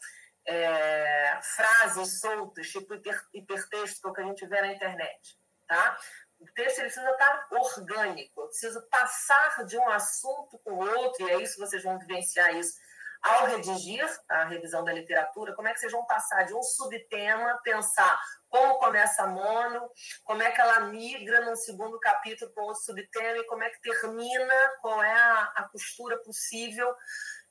é, 0.46 1.38
frases 1.42 2.20
soltas, 2.20 2.68
tipo 2.68 2.94
hiper, 2.94 3.20
hipertexto 3.34 4.12
que 4.12 4.20
a 4.20 4.24
gente 4.24 4.46
vê 4.46 4.60
na 4.60 4.72
internet. 4.72 5.38
Tá? 5.66 5.98
O 6.38 6.46
texto 6.52 6.78
ele 6.78 6.86
precisa 6.86 7.10
estar 7.10 7.48
orgânico, 7.50 8.46
precisa 8.46 8.80
passar 8.90 9.64
de 9.66 9.76
um 9.76 9.88
assunto 9.90 10.58
com 10.60 10.72
o 10.72 10.98
outro, 10.98 11.28
e 11.28 11.32
é 11.32 11.42
isso 11.42 11.54
que 11.54 11.60
vocês 11.60 11.82
vão 11.82 11.98
vivenciar 11.98 12.54
isso 12.56 12.78
ao 13.22 13.46
redigir 13.46 14.04
a 14.28 14.44
revisão 14.44 14.85
da 14.85 14.92
literatura, 14.92 15.54
como 15.54 15.68
é 15.68 15.72
que 15.72 15.81
vocês 15.81 15.92
vão 15.92 16.04
passar 16.07 16.44
de 16.44 16.54
um 16.54 16.62
subtema, 16.62 17.61
pensar 17.62 18.20
como 18.48 18.78
começa 18.78 19.22
a 19.22 19.26
mono, 19.26 19.90
como 20.24 20.42
é 20.42 20.50
que 20.50 20.61
ela 20.61 20.81
migra 20.81 21.44
no 21.44 21.57
segundo 21.57 21.98
capítulo 21.98 22.52
com 22.52 22.62
outro 22.62 22.83
subtema 22.83 23.38
e 23.38 23.46
como 23.46 23.62
é 23.62 23.70
que 23.70 23.81
termina, 23.81 24.54
qual 24.81 25.02
é 25.02 25.14
a, 25.14 25.52
a 25.57 25.68
costura 25.68 26.16
possível 26.18 26.94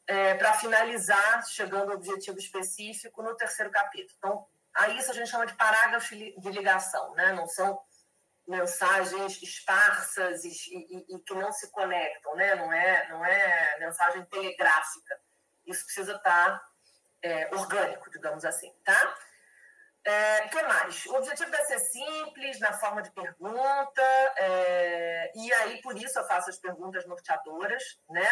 é, 0.08 0.36
para 0.36 0.54
finalizar, 0.54 1.46
chegando 1.48 1.92
ao 1.92 1.98
objetivo 1.98 2.38
específico 2.40 3.22
no 3.22 3.36
terceiro 3.36 3.70
capítulo. 3.70 4.16
Então, 4.18 4.48
a 4.74 4.90
isso 4.90 5.12
a 5.12 5.14
gente 5.14 5.30
chama 5.30 5.46
de 5.46 5.56
parágrafo 5.56 6.16
de 6.16 6.50
ligação, 6.52 7.14
né? 7.16 7.34
não 7.34 7.48
são 7.48 7.80
mensagens 8.48 9.42
esparsas 9.42 10.46
e, 10.46 10.50
e, 10.50 11.16
e, 11.16 11.20
que 11.20 11.34
não 11.34 11.52
se 11.52 11.70
conectam, 11.72 12.36
né? 12.36 12.56
não, 12.56 12.72
é, 12.72 13.10
não 13.10 13.26
é 13.26 13.80
mensagem 13.80 14.24
telegráfica. 14.26 15.20
Isso 15.68 15.86
precisa 15.86 16.14
estar 16.14 16.66
é, 17.22 17.54
orgânico, 17.54 18.10
digamos 18.10 18.46
assim, 18.46 18.74
tá? 18.84 19.18
É, 20.04 20.48
que 20.48 20.64
mais? 20.64 21.06
O 21.08 21.16
objetivo 21.16 21.52
deve 21.52 21.66
ser 21.66 21.80
simples, 21.80 22.60
na 22.62 22.72
forma 22.72 23.02
de 23.02 23.12
pergunta, 23.12 24.02
é, 24.38 25.32
e 25.36 25.54
aí 25.54 25.82
por 25.82 25.98
isso 25.98 26.18
eu 26.18 26.26
faço 26.26 26.50
as 26.50 26.58
perguntas 26.58 27.06
norteadoras, 27.06 28.00
né? 28.10 28.26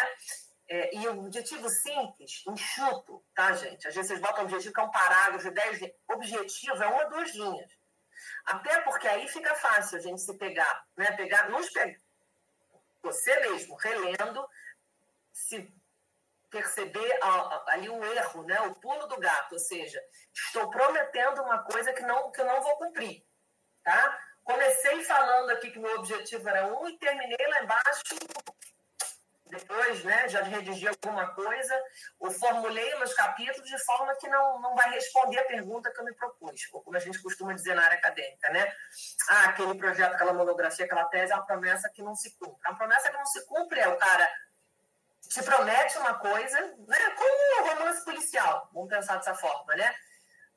É, 0.68 0.96
e 0.96 1.06
o 1.06 1.26
objetivo 1.26 1.68
simples, 1.68 2.42
enxuto, 2.48 3.22
tá, 3.34 3.52
gente? 3.52 3.86
Às 3.86 3.94
vezes 3.94 4.08
vocês 4.08 4.20
botam 4.20 4.44
objetivo 4.44 4.74
que 4.74 4.80
é 4.80 4.84
um 4.84 4.90
parágrafo 4.90 5.48
de 5.48 5.54
10 5.54 5.78
linhas. 5.80 5.96
Objetivo 6.08 6.82
é 6.82 6.86
uma 6.86 7.04
ou 7.04 7.10
duas 7.10 7.30
linhas. 7.34 7.70
Até 8.46 8.80
porque 8.80 9.06
aí 9.06 9.28
fica 9.28 9.54
fácil 9.54 9.98
a 9.98 10.00
gente 10.00 10.22
se 10.22 10.34
pegar, 10.38 10.84
né? 10.96 11.12
Pegar, 11.12 11.50
nos 11.50 11.68
pegar, 11.70 12.00
você 13.02 13.38
mesmo, 13.40 13.76
relendo, 13.76 14.48
se 15.32 15.72
perceber 16.50 17.18
ali 17.68 17.88
um 17.90 18.04
erro, 18.04 18.42
né? 18.44 18.60
o 18.62 18.74
pulo 18.76 19.06
do 19.06 19.18
gato, 19.18 19.52
ou 19.52 19.58
seja, 19.58 20.00
estou 20.32 20.70
prometendo 20.70 21.42
uma 21.42 21.62
coisa 21.64 21.92
que 21.92 22.02
não 22.02 22.30
que 22.30 22.40
eu 22.40 22.46
não 22.46 22.62
vou 22.62 22.76
cumprir, 22.76 23.24
tá? 23.82 24.18
Comecei 24.44 25.02
falando 25.04 25.50
aqui 25.50 25.70
que 25.70 25.78
meu 25.78 25.96
objetivo 25.96 26.48
era 26.48 26.66
um 26.66 26.88
e 26.88 26.98
terminei 26.98 27.46
lá 27.48 27.62
embaixo 27.62 28.02
depois, 29.48 30.02
né, 30.04 30.28
já 30.28 30.40
de 30.40 30.50
redigir 30.50 30.88
alguma 30.88 31.32
coisa, 31.32 31.82
ou 32.18 32.30
formulei 32.30 32.94
meus 32.96 33.14
capítulos 33.14 33.68
de 33.68 33.78
forma 33.84 34.14
que 34.16 34.28
não, 34.28 34.60
não 34.60 34.74
vai 34.74 34.90
responder 34.90 35.38
a 35.38 35.44
pergunta 35.44 35.90
que 35.92 36.00
eu 36.00 36.04
me 36.04 36.14
propus, 36.14 36.68
ou 36.72 36.82
como 36.82 36.96
a 36.96 37.00
gente 37.00 37.22
costuma 37.22 37.52
dizer 37.52 37.74
na 37.74 37.84
área 37.84 37.96
acadêmica, 37.96 38.50
né? 38.50 38.72
Ah, 39.28 39.44
aquele 39.50 39.74
projeto, 39.76 40.14
aquela 40.14 40.32
monografia, 40.32 40.84
aquela 40.84 41.04
tese 41.04 41.32
é 41.32 41.36
uma 41.36 41.46
promessa 41.46 41.88
que 41.90 42.02
não 42.02 42.14
se 42.14 42.36
cumpre. 42.36 42.60
A 42.64 42.74
promessa 42.74 43.08
que 43.08 43.16
não 43.16 43.26
se 43.26 43.46
cumpre 43.46 43.80
é 43.80 43.88
o 43.88 43.96
cara 43.96 44.28
te 45.28 45.42
promete 45.42 45.98
uma 45.98 46.14
coisa, 46.14 46.60
né? 46.60 47.10
Como 47.16 47.64
um 47.64 47.68
romance 47.68 48.04
policial, 48.04 48.68
vamos 48.72 48.88
pensar 48.88 49.16
dessa 49.16 49.34
forma, 49.34 49.74
né? 49.76 49.94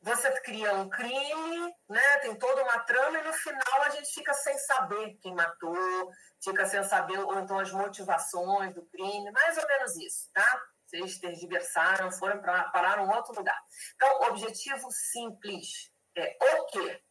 Você 0.01 0.31
cria 0.41 0.73
um 0.73 0.89
crime, 0.89 1.75
né? 1.89 2.17
Tem 2.21 2.33
toda 2.35 2.63
uma 2.63 2.79
trama 2.79 3.19
e 3.19 3.23
no 3.23 3.33
final 3.33 3.81
a 3.83 3.89
gente 3.89 4.13
fica 4.13 4.33
sem 4.33 4.57
saber 4.59 5.17
quem 5.21 5.35
matou, 5.35 6.09
fica 6.41 6.65
sem 6.65 6.83
saber 6.83 7.19
ou 7.19 7.37
então 7.39 7.59
as 7.59 7.71
motivações 7.71 8.73
do 8.73 8.85
crime, 8.85 9.31
mais 9.31 9.57
ou 9.57 9.67
menos 9.67 9.95
isso, 9.97 10.29
tá? 10.33 10.61
Vocês 10.85 11.19
tergiversaram, 11.19 12.11
foram 12.11 12.41
para 12.41 12.63
parar 12.69 12.99
em 12.99 13.09
outro 13.09 13.35
lugar. 13.35 13.59
Então, 13.95 14.21
objetivo 14.29 14.89
simples 14.91 15.91
é 16.15 16.37
o 16.41 16.65
quê? 16.67 17.03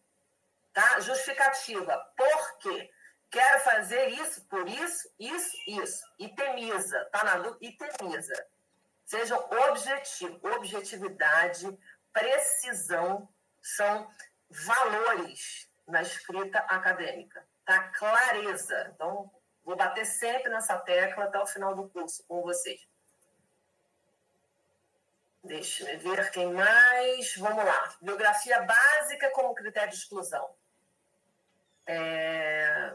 Tá? 0.72 1.00
Justificativa, 1.00 1.96
por 2.16 2.58
quê? 2.58 2.90
Quero 3.30 3.60
fazer 3.60 4.08
isso 4.08 4.44
por 4.46 4.66
isso, 4.66 5.12
isso, 5.18 5.56
isso. 5.66 6.04
Itemiza, 6.18 7.04
tá 7.12 7.24
na 7.24 7.36
dúvida? 7.36 7.58
Itemiza. 7.60 8.46
Sejam 9.04 9.38
objetivo, 9.68 10.40
objetividade, 10.54 11.66
precisão 12.12 13.28
são 13.60 14.10
valores 14.50 15.70
na 15.86 16.02
escrita 16.02 16.58
acadêmica, 16.60 17.46
tá? 17.64 17.90
Clareza. 17.90 18.92
Então, 18.94 19.30
vou 19.64 19.76
bater 19.76 20.04
sempre 20.04 20.50
nessa 20.50 20.78
tecla 20.78 21.24
até 21.24 21.38
o 21.38 21.46
final 21.46 21.74
do 21.74 21.88
curso 21.88 22.24
com 22.26 22.42
vocês. 22.42 22.86
Deixa 25.44 25.90
eu 25.90 25.98
ver 26.00 26.30
quem 26.30 26.52
mais. 26.52 27.34
Vamos 27.36 27.64
lá. 27.64 27.96
Biografia 28.02 28.60
básica 28.62 29.30
como 29.30 29.54
critério 29.54 29.90
de 29.90 29.96
exclusão. 29.96 30.54
É... 31.86 32.94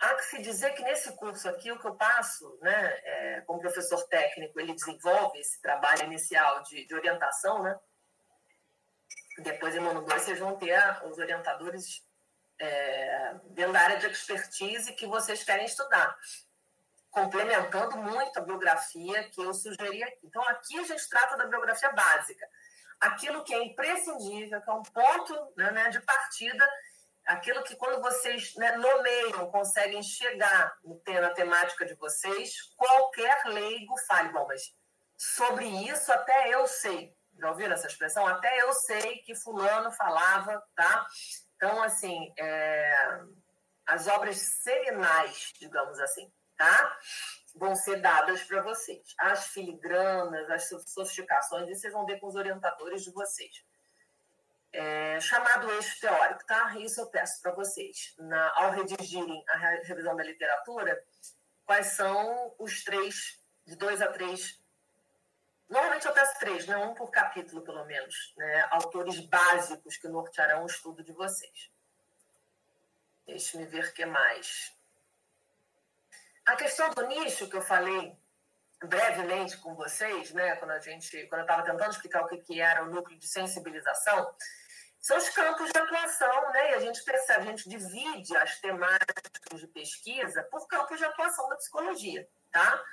Há 0.00 0.14
que 0.14 0.24
se 0.26 0.42
dizer 0.42 0.72
que 0.74 0.82
nesse 0.82 1.12
curso 1.16 1.48
aqui, 1.48 1.72
o 1.72 1.78
que 1.78 1.86
eu 1.86 1.94
passo, 1.94 2.58
né, 2.60 3.00
é, 3.02 3.40
como 3.46 3.60
professor 3.60 4.02
técnico, 4.08 4.60
ele 4.60 4.74
desenvolve 4.74 5.38
esse 5.38 5.60
trabalho 5.62 6.04
inicial 6.04 6.62
de, 6.62 6.86
de 6.86 6.94
orientação, 6.94 7.62
né? 7.62 7.78
Depois, 9.38 9.74
em 9.74 9.78
ano 9.78 10.02
2, 10.02 10.22
vocês 10.22 10.38
vão 10.38 10.56
ter 10.56 10.78
os 11.04 11.18
orientadores 11.18 12.02
é, 12.58 13.34
dentro 13.50 13.72
da 13.72 13.80
área 13.80 13.98
de 13.98 14.06
expertise 14.06 14.92
que 14.94 15.06
vocês 15.06 15.44
querem 15.44 15.66
estudar 15.66 16.16
complementando 17.16 17.96
muito 17.96 18.38
a 18.38 18.42
biografia 18.42 19.24
que 19.30 19.40
eu 19.40 19.54
sugeri 19.54 20.02
aqui. 20.02 20.18
Então, 20.22 20.46
aqui 20.48 20.78
a 20.78 20.82
gente 20.82 21.08
trata 21.08 21.34
da 21.38 21.46
biografia 21.46 21.90
básica, 21.90 22.46
aquilo 23.00 23.42
que 23.42 23.54
é 23.54 23.64
imprescindível, 23.64 24.60
que 24.60 24.68
é 24.68 24.72
um 24.74 24.82
ponto 24.82 25.52
né, 25.56 25.70
né 25.70 25.88
de 25.88 25.98
partida, 26.00 26.68
aquilo 27.26 27.62
que 27.64 27.76
quando 27.76 28.00
vocês 28.00 28.54
né, 28.56 28.76
nomeiam, 28.76 29.50
conseguem 29.50 30.02
chegar 30.02 30.76
na 31.06 31.30
temática 31.30 31.84
de 31.84 31.94
vocês, 31.94 32.72
qualquer 32.76 33.44
leigo 33.46 33.94
fale, 34.06 34.30
bom, 34.30 34.46
mas 34.46 34.72
sobre 35.16 35.66
isso 35.66 36.12
até 36.12 36.50
eu 36.54 36.66
sei. 36.66 37.14
Já 37.38 37.50
ouviram 37.50 37.74
essa 37.74 37.86
expressão? 37.86 38.26
Até 38.26 38.62
eu 38.62 38.72
sei 38.72 39.18
que 39.18 39.34
fulano 39.34 39.90
falava, 39.92 40.62
tá? 40.74 41.06
Então, 41.56 41.82
assim, 41.82 42.32
é, 42.38 43.20
as 43.86 44.06
obras 44.06 44.38
seminais, 44.38 45.52
digamos 45.58 45.98
assim, 46.00 46.32
tá? 46.56 46.98
Vão 47.54 47.74
ser 47.74 48.00
dadas 48.00 48.42
para 48.44 48.62
vocês. 48.62 49.14
As 49.18 49.48
filigranas, 49.48 50.50
as 50.50 50.68
sofisticações, 50.68 51.68
e 51.68 51.74
vocês 51.74 51.92
vão 51.92 52.06
ver 52.06 52.18
com 52.20 52.28
os 52.28 52.36
orientadores 52.36 53.02
de 53.02 53.12
vocês. 53.12 53.64
É, 54.78 55.18
chamado 55.22 55.70
eixo 55.72 55.98
teórico, 56.00 56.44
tá? 56.44 56.76
Isso 56.76 57.00
eu 57.00 57.06
peço 57.06 57.40
para 57.40 57.50
vocês. 57.52 58.14
Na, 58.18 58.52
ao 58.60 58.72
redigirem 58.72 59.42
a 59.48 59.56
revisão 59.56 60.14
da 60.14 60.22
literatura, 60.22 61.02
quais 61.64 61.86
são 61.86 62.54
os 62.58 62.84
três, 62.84 63.42
de 63.64 63.74
dois 63.74 64.02
a 64.02 64.12
três. 64.12 64.60
Normalmente 65.66 66.06
eu 66.06 66.12
peço 66.12 66.38
três, 66.38 66.66
né? 66.66 66.76
um 66.76 66.92
por 66.92 67.10
capítulo, 67.10 67.62
pelo 67.62 67.86
menos. 67.86 68.34
Né? 68.36 68.68
Autores 68.70 69.18
básicos 69.20 69.96
que 69.96 70.08
nortearão 70.08 70.64
o 70.64 70.66
estudo 70.66 71.02
de 71.02 71.12
vocês. 71.12 71.72
Deixe-me 73.26 73.64
ver 73.64 73.86
o 73.86 73.94
que 73.94 74.04
mais. 74.04 74.76
A 76.44 76.54
questão 76.54 76.90
do 76.90 77.06
nicho 77.06 77.48
que 77.48 77.56
eu 77.56 77.62
falei 77.62 78.14
brevemente 78.84 79.56
com 79.56 79.74
vocês, 79.74 80.32
né, 80.32 80.54
quando 80.56 80.72
a 80.72 80.78
gente, 80.78 81.26
quando 81.28 81.40
eu 81.40 81.46
estava 81.46 81.62
tentando 81.62 81.90
explicar 81.90 82.22
o 82.22 82.28
que, 82.28 82.36
que 82.36 82.60
era 82.60 82.84
o 82.84 82.90
núcleo 82.90 83.18
de 83.18 83.26
sensibilização, 83.26 84.30
são 85.06 85.18
os 85.18 85.28
campos 85.28 85.70
de 85.70 85.78
atuação, 85.78 86.50
né? 86.50 86.72
E 86.72 86.74
a 86.74 86.80
gente 86.80 87.00
percebe, 87.04 87.42
a 87.42 87.50
gente 87.50 87.68
divide 87.68 88.36
as 88.36 88.58
temáticas 88.58 89.60
de 89.60 89.68
pesquisa 89.68 90.42
por 90.50 90.66
campos 90.66 90.98
de 90.98 91.04
atuação 91.04 91.48
da 91.48 91.54
psicologia, 91.54 92.28
tá? 92.50 92.84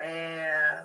É... 0.00 0.84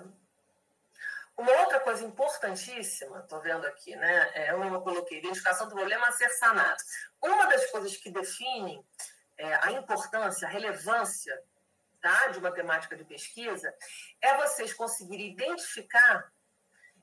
Uma 1.36 1.50
outra 1.62 1.80
coisa 1.80 2.04
importantíssima, 2.04 3.18
estou 3.18 3.40
vendo 3.40 3.66
aqui, 3.66 3.96
né? 3.96 4.30
É, 4.34 4.52
eu 4.52 4.80
coloquei 4.82 5.18
identificação 5.18 5.68
do 5.68 5.74
problema 5.74 6.06
a 6.06 6.12
ser 6.12 6.28
sanado. 6.28 6.80
Uma 7.20 7.46
das 7.46 7.68
coisas 7.72 7.96
que 7.96 8.08
definem 8.08 8.86
é, 9.36 9.54
a 9.56 9.72
importância, 9.72 10.46
a 10.46 10.50
relevância 10.50 11.42
tá, 12.00 12.28
de 12.28 12.38
uma 12.38 12.52
temática 12.52 12.94
de 12.94 13.04
pesquisa, 13.04 13.74
é 14.20 14.36
vocês 14.36 14.72
conseguirem 14.72 15.32
identificar 15.32 16.31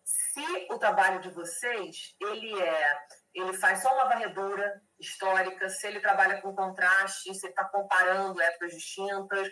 se 0.03 0.67
o 0.71 0.77
trabalho 0.77 1.19
de 1.21 1.29
vocês 1.29 2.15
ele 2.19 2.61
é 2.61 2.99
ele 3.33 3.53
faz 3.53 3.81
só 3.81 3.93
uma 3.93 4.05
varredura 4.05 4.81
histórica, 4.99 5.69
se 5.69 5.87
ele 5.87 5.99
trabalha 5.99 6.41
com 6.41 6.55
contraste, 6.55 7.33
se 7.33 7.47
está 7.47 7.63
comparando 7.65 8.41
épocas 8.41 8.71
distintas, 8.71 9.47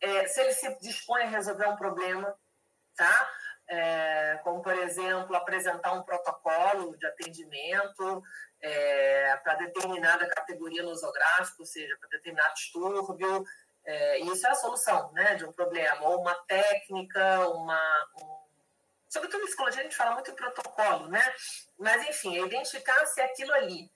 é, 0.00 0.26
se 0.26 0.40
ele 0.40 0.52
se 0.52 0.78
dispõe 0.80 1.22
a 1.22 1.28
resolver 1.28 1.68
um 1.68 1.76
problema, 1.76 2.34
tá? 2.96 3.30
É, 3.68 4.40
como, 4.42 4.60
por 4.62 4.76
exemplo, 4.76 5.36
apresentar 5.36 5.92
um 5.92 6.02
protocolo 6.02 6.96
de 6.98 7.06
atendimento 7.06 8.20
é, 8.60 9.36
para 9.38 9.54
determinada 9.54 10.28
categoria 10.28 10.82
nosográfica, 10.82 11.56
ou 11.60 11.66
seja, 11.66 11.96
para 12.00 12.08
determinado 12.08 12.54
distúrbio, 12.54 13.44
é, 13.84 14.18
isso 14.18 14.46
é 14.46 14.50
a 14.50 14.54
solução 14.54 15.12
né, 15.12 15.36
de 15.36 15.44
um 15.44 15.52
problema, 15.52 16.08
ou 16.08 16.20
uma 16.20 16.34
técnica, 16.46 17.48
uma. 17.50 17.80
Um... 18.16 18.39
Sobretudo 19.10 19.42
em 19.42 19.46
psicologia 19.46 19.80
a 19.80 19.82
gente 19.82 19.96
fala 19.96 20.14
muito 20.14 20.30
em 20.30 20.36
protocolo, 20.36 21.08
né? 21.08 21.34
Mas, 21.76 22.08
enfim, 22.08 22.38
é 22.38 22.46
identificar 22.46 23.04
se 23.06 23.20
aquilo 23.20 23.52
ali 23.54 23.90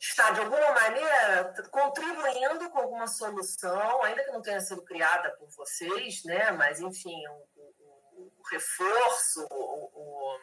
está, 0.00 0.30
de 0.30 0.40
alguma 0.40 0.72
maneira, 0.72 1.54
contribuindo 1.70 2.70
com 2.70 2.78
alguma 2.78 3.06
solução, 3.06 4.02
ainda 4.02 4.24
que 4.24 4.32
não 4.32 4.40
tenha 4.40 4.60
sido 4.60 4.82
criada 4.82 5.30
por 5.32 5.48
vocês, 5.50 6.24
né? 6.24 6.50
Mas, 6.52 6.80
enfim, 6.80 7.22
o, 7.28 7.48
o, 7.56 8.32
o 8.38 8.42
reforço, 8.50 9.46
o, 9.50 10.40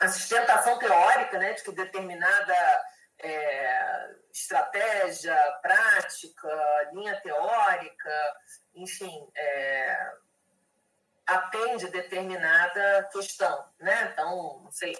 a 0.00 0.08
sustentação 0.08 0.76
teórica 0.76 1.38
né, 1.38 1.52
de 1.52 1.62
que 1.62 1.70
determinada 1.70 2.54
é, 3.20 4.14
estratégia, 4.32 5.36
prática, 5.62 6.90
linha 6.92 7.20
teórica, 7.20 8.36
enfim, 8.74 9.30
é, 9.36 10.12
atende 11.26 11.88
determinada 11.88 13.08
questão, 13.12 13.68
né? 13.80 14.10
Então, 14.12 14.60
não 14.62 14.70
sei, 14.70 14.94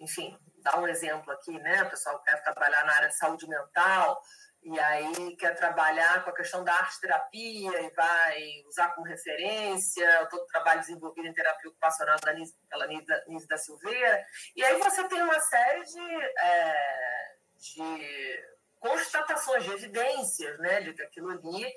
enfim, 0.00 0.38
dar 0.58 0.78
um 0.78 0.86
exemplo 0.86 1.32
aqui, 1.32 1.58
né? 1.58 1.82
O 1.82 1.90
pessoal 1.90 2.22
quer 2.22 2.42
trabalhar 2.42 2.84
na 2.84 2.94
área 2.94 3.08
de 3.08 3.16
saúde 3.16 3.48
mental 3.48 4.20
e 4.62 4.78
aí 4.78 5.36
quer 5.36 5.54
trabalhar 5.56 6.22
com 6.22 6.30
a 6.30 6.34
questão 6.34 6.62
da 6.62 6.72
arte-terapia 6.72 7.80
e 7.80 7.90
vai 7.94 8.62
usar 8.68 8.90
como 8.94 9.06
referência 9.06 10.26
todo 10.30 10.42
o 10.42 10.46
trabalho 10.46 10.80
desenvolvido 10.80 11.26
em 11.26 11.34
terapia 11.34 11.70
ocupacional 11.70 12.16
pela 12.20 12.86
Nise 12.86 13.48
da 13.48 13.58
Silveira. 13.58 14.24
E 14.54 14.64
aí 14.64 14.78
você 14.78 15.06
tem 15.08 15.22
uma 15.22 15.40
série 15.40 15.82
de... 15.84 16.24
É, 16.40 17.36
de 17.62 18.52
constatações, 18.82 19.62
de 19.62 19.70
evidências, 19.70 20.58
né, 20.58 20.80
de 20.80 20.92
que 20.92 21.02
aquilo 21.02 21.30
ali 21.30 21.72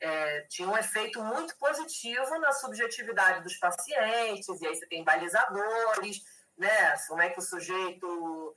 é, 0.00 0.40
tinha 0.48 0.68
um 0.68 0.76
efeito 0.76 1.22
muito 1.22 1.56
positivo 1.58 2.38
na 2.38 2.52
subjetividade 2.52 3.42
dos 3.42 3.56
pacientes, 3.56 4.60
e 4.60 4.66
aí 4.66 4.74
você 4.74 4.86
tem 4.86 5.04
balizadores, 5.04 6.22
né, 6.56 6.96
como 7.08 7.22
é 7.22 7.30
que 7.30 7.38
o 7.38 7.42
sujeito, 7.42 8.56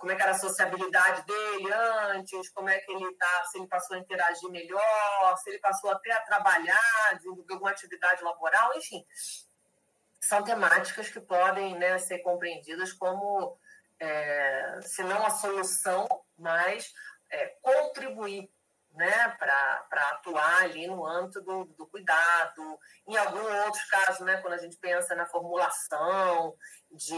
como 0.00 0.12
é 0.12 0.16
que 0.16 0.22
era 0.22 0.32
a 0.32 0.38
sociabilidade 0.38 1.24
dele 1.26 1.72
antes, 1.72 2.50
como 2.50 2.68
é 2.68 2.78
que 2.78 2.92
ele 2.92 3.14
tá, 3.14 3.44
se 3.50 3.58
ele 3.58 3.68
passou 3.68 3.96
a 3.96 4.00
interagir 4.00 4.50
melhor, 4.50 5.36
se 5.38 5.50
ele 5.50 5.58
passou 5.58 5.90
até 5.90 6.12
a 6.12 6.22
trabalhar, 6.22 7.14
desenvolver 7.14 7.52
alguma 7.52 7.70
atividade 7.70 8.22
laboral, 8.22 8.76
enfim. 8.76 9.04
São 10.20 10.42
temáticas 10.42 11.08
que 11.08 11.20
podem 11.20 11.78
né, 11.78 11.98
ser 11.98 12.18
compreendidas 12.20 12.92
como 12.92 13.58
é, 14.00 14.80
se 14.82 15.02
não 15.02 15.24
a 15.24 15.30
solução, 15.30 16.08
mas 16.36 16.92
é, 17.30 17.46
contribuir 17.62 18.50
né, 18.96 19.28
para 19.38 20.10
atuar 20.12 20.62
ali 20.62 20.86
no 20.86 21.06
âmbito 21.06 21.42
do, 21.42 21.64
do, 21.66 21.86
cuidado. 21.86 22.78
Em 23.06 23.16
alguns 23.16 23.46
outros 23.66 23.84
casos, 23.84 24.20
né, 24.20 24.38
quando 24.38 24.54
a 24.54 24.58
gente 24.58 24.76
pensa 24.78 25.14
na 25.14 25.26
formulação 25.26 26.56
de 26.90 27.14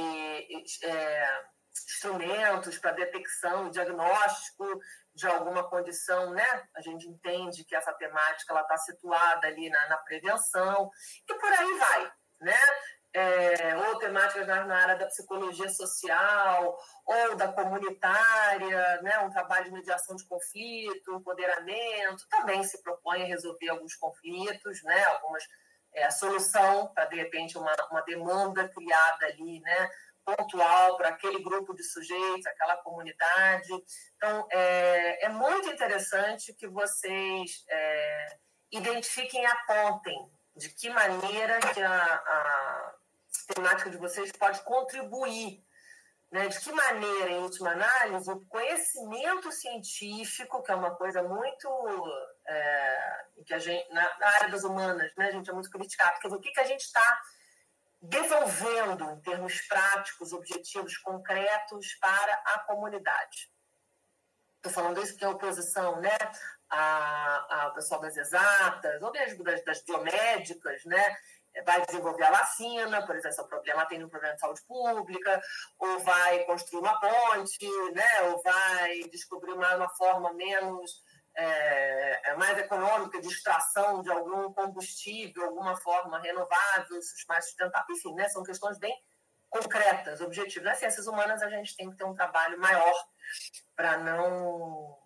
é, 0.85 1.43
instrumentos 1.73 2.79
para 2.79 2.93
detecção, 2.93 3.71
diagnóstico 3.71 4.67
de 5.15 5.27
alguma 5.29 5.69
condição, 5.69 6.33
né, 6.33 6.69
a 6.75 6.81
gente 6.81 7.09
entende 7.09 7.65
que 7.65 7.77
essa 7.77 7.93
temática 7.93 8.61
está 8.61 8.77
situada 8.77 9.47
ali 9.47 9.71
na, 9.71 9.89
na 9.89 9.97
prevenção 9.99 10.91
e 11.29 11.35
por 11.35 11.53
aí 11.53 11.79
vai. 11.79 12.13
Né? 12.41 12.59
É, 13.15 13.77
ou 13.77 13.99
temáticas 13.99 14.47
na, 14.47 14.65
na, 14.65 14.77
área 14.77 14.97
da 14.97 15.07
psicologia 15.07 15.69
social 15.69 16.79
ou 17.07 17.37
da 17.37 17.49
comunitária, 17.49 19.01
né, 19.03 19.19
um 19.21 19.31
trabalho 19.31 19.65
de 19.65 19.73
mediação 19.73 20.15
de 20.15 20.27
conflito, 20.27 21.15
empoderamento, 21.15 22.29
também 22.29 22.63
se 22.63 22.83
propõe 22.83 23.23
a 23.23 23.27
resolver 23.27 23.69
alguns 23.71 23.95
conflitos, 23.95 24.83
né, 24.83 25.05
algumas 25.07 25.43
é, 25.95 26.11
solução 26.11 26.93
para 26.95 27.07
de 27.07 27.17
repente 27.17 27.57
uma, 27.57 27.75
uma 27.91 28.03
demanda 28.03 28.69
criada 28.69 29.27
ali, 29.27 29.61
né, 29.61 29.91
pontual 30.25 30.97
para 30.99 31.09
aquele 31.09 31.43
grupo 31.43 31.75
de 31.75 31.83
sujeitos, 31.83 32.47
aquela 32.47 32.77
comunidade. 32.79 33.73
Então, 34.17 34.47
é, 34.51 35.25
é 35.25 35.29
muito 35.31 35.71
interessante 35.71 36.53
que 36.53 36.69
vocês 36.69 37.65
é, 37.71 38.39
identifiquem 38.71 39.43
e 39.43 39.47
apontem 39.47 40.31
de 40.55 40.69
que 40.71 40.91
maneira 40.91 41.59
que 41.73 41.81
a, 41.81 42.05
a 42.05 42.95
temática 43.55 43.91
de 43.91 43.97
vocês 43.97 44.31
pode 44.33 44.61
contribuir. 44.63 45.65
Né? 46.31 46.47
De 46.49 46.61
que 46.61 46.71
maneira, 46.71 47.31
em 47.31 47.39
última 47.39 47.71
análise, 47.71 48.31
o 48.31 48.45
conhecimento 48.47 49.51
científico, 49.51 50.63
que 50.63 50.71
é 50.71 50.75
uma 50.75 50.95
coisa 50.95 51.23
muito. 51.23 51.69
É, 52.47 53.25
que 53.47 53.55
a 53.55 53.59
gente, 53.59 53.93
na, 53.93 54.03
área 54.37 54.51
das 54.51 54.65
humanas, 54.65 55.13
né, 55.17 55.29
a 55.29 55.31
gente 55.31 55.49
é 55.49 55.53
muito 55.53 55.71
criticado, 55.71 56.13
porque 56.13 56.29
o 56.29 56.41
que, 56.41 56.51
que 56.51 56.61
a 56.61 56.65
gente 56.65 56.83
está 56.83 57.23
devolvendo, 58.01 59.11
em 59.11 59.21
termos 59.21 59.61
práticos, 59.63 60.33
objetivos 60.33 60.97
concretos 60.99 61.95
para 61.95 62.35
a 62.47 62.59
comunidade. 62.61 63.51
Estou 64.57 64.73
falando 64.73 65.03
isso 65.03 65.13
porque 65.13 65.25
a 65.25 65.31
oposição 65.31 66.01
né, 66.01 66.17
ao 66.69 67.75
pessoal 67.75 68.01
das 68.01 68.17
exatas, 68.17 69.03
ou 69.03 69.13
mesmo 69.13 69.43
das, 69.43 69.65
das 69.65 69.83
biomédicas, 69.83 70.85
né, 70.85 71.17
vai 71.65 71.85
desenvolver 71.87 72.25
a 72.25 72.31
vacina, 72.31 73.05
por 73.05 73.17
exemplo, 73.17 73.35
se 73.35 73.41
o 73.43 73.49
problema 73.49 73.87
tem 73.87 74.03
um 74.03 74.09
problema 74.09 74.35
de 74.35 74.41
saúde 74.41 74.63
pública, 74.63 75.41
ou 75.79 75.99
vai 76.01 76.45
construir 76.45 76.81
uma 76.81 76.99
ponte, 77.01 77.67
né, 77.95 78.23
ou 78.23 78.43
vai 78.43 79.01
descobrir 79.11 79.53
uma, 79.53 79.77
uma 79.77 79.89
forma 79.91 80.33
menos 80.33 81.03
é, 81.35 82.31
é, 82.31 82.37
mais 82.37 82.59
econômica 82.59 83.21
de 83.21 83.29
extração 83.29 84.03
de 84.03 84.11
algum 84.11 84.53
combustível, 84.53 85.45
alguma 85.45 85.77
forma 85.77 86.19
renovável, 86.19 86.99
mais 87.29 87.45
sustentável, 87.45 87.95
enfim, 87.95 88.15
né, 88.15 88.29
são 88.29 88.43
questões 88.43 88.79
bem 88.79 88.95
concretas, 89.49 90.21
objetivas. 90.21 90.69
Nas 90.69 90.79
ciências 90.79 91.07
humanas 91.07 91.43
a 91.43 91.49
gente 91.49 91.77
tem 91.77 91.91
que 91.91 91.97
ter 91.97 92.05
um 92.05 92.15
trabalho 92.15 92.59
maior 92.59 93.09
para 93.77 93.99
não, 93.99 94.98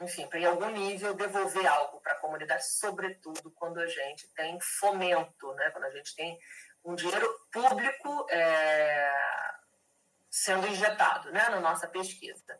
enfim, 0.00 0.26
para 0.26 0.38
em 0.38 0.46
algum 0.46 0.70
nível 0.70 1.14
devolver 1.14 1.66
algo 1.66 2.00
para 2.00 2.12
a 2.12 2.16
comunidade, 2.16 2.66
sobretudo 2.66 3.50
quando 3.50 3.78
a 3.78 3.86
gente 3.86 4.28
tem 4.28 4.58
fomento, 4.60 5.52
né, 5.54 5.70
quando 5.70 5.84
a 5.84 5.90
gente 5.90 6.14
tem 6.16 6.38
um 6.84 6.94
dinheiro 6.94 7.28
público 7.52 8.26
é, 8.30 9.12
sendo 10.30 10.66
injetado 10.66 11.30
né, 11.30 11.48
na 11.50 11.60
nossa 11.60 11.86
pesquisa. 11.86 12.58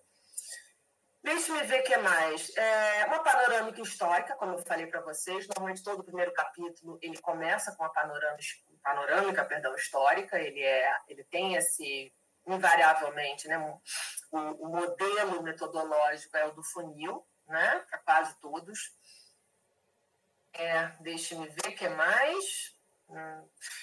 Deixe-me 1.22 1.62
ver 1.62 1.80
o 1.80 1.84
que 1.84 1.96
mais. 1.98 2.50
É 2.56 3.04
uma 3.06 3.22
panorâmica 3.22 3.80
histórica, 3.80 4.34
como 4.36 4.54
eu 4.54 4.62
falei 4.62 4.86
para 4.86 5.02
vocês. 5.02 5.46
Normalmente 5.48 5.82
todo 5.82 6.00
o 6.00 6.04
primeiro 6.04 6.32
capítulo 6.32 6.98
ele 7.02 7.18
começa 7.18 7.74
com 7.76 7.84
a 7.84 7.90
panorâmica, 7.90 8.42
panorâmica 8.82 9.44
perdão, 9.44 9.74
histórica. 9.74 10.38
Ele, 10.38 10.62
é, 10.62 10.96
ele 11.08 11.22
tem 11.24 11.56
esse, 11.56 12.12
invariavelmente, 12.46 13.48
né, 13.48 13.58
o, 13.58 14.38
o 14.38 14.68
modelo 14.68 15.42
metodológico 15.42 16.36
é 16.36 16.46
o 16.46 16.52
do 16.52 16.62
funil, 16.62 17.26
né, 17.50 17.84
para 17.88 17.98
quase 17.98 18.34
todos. 18.40 18.96
É, 20.54 20.88
Deixe-me 21.00 21.48
ver 21.48 21.68
o 21.68 21.76
que 21.76 21.88
mais. 21.88 22.74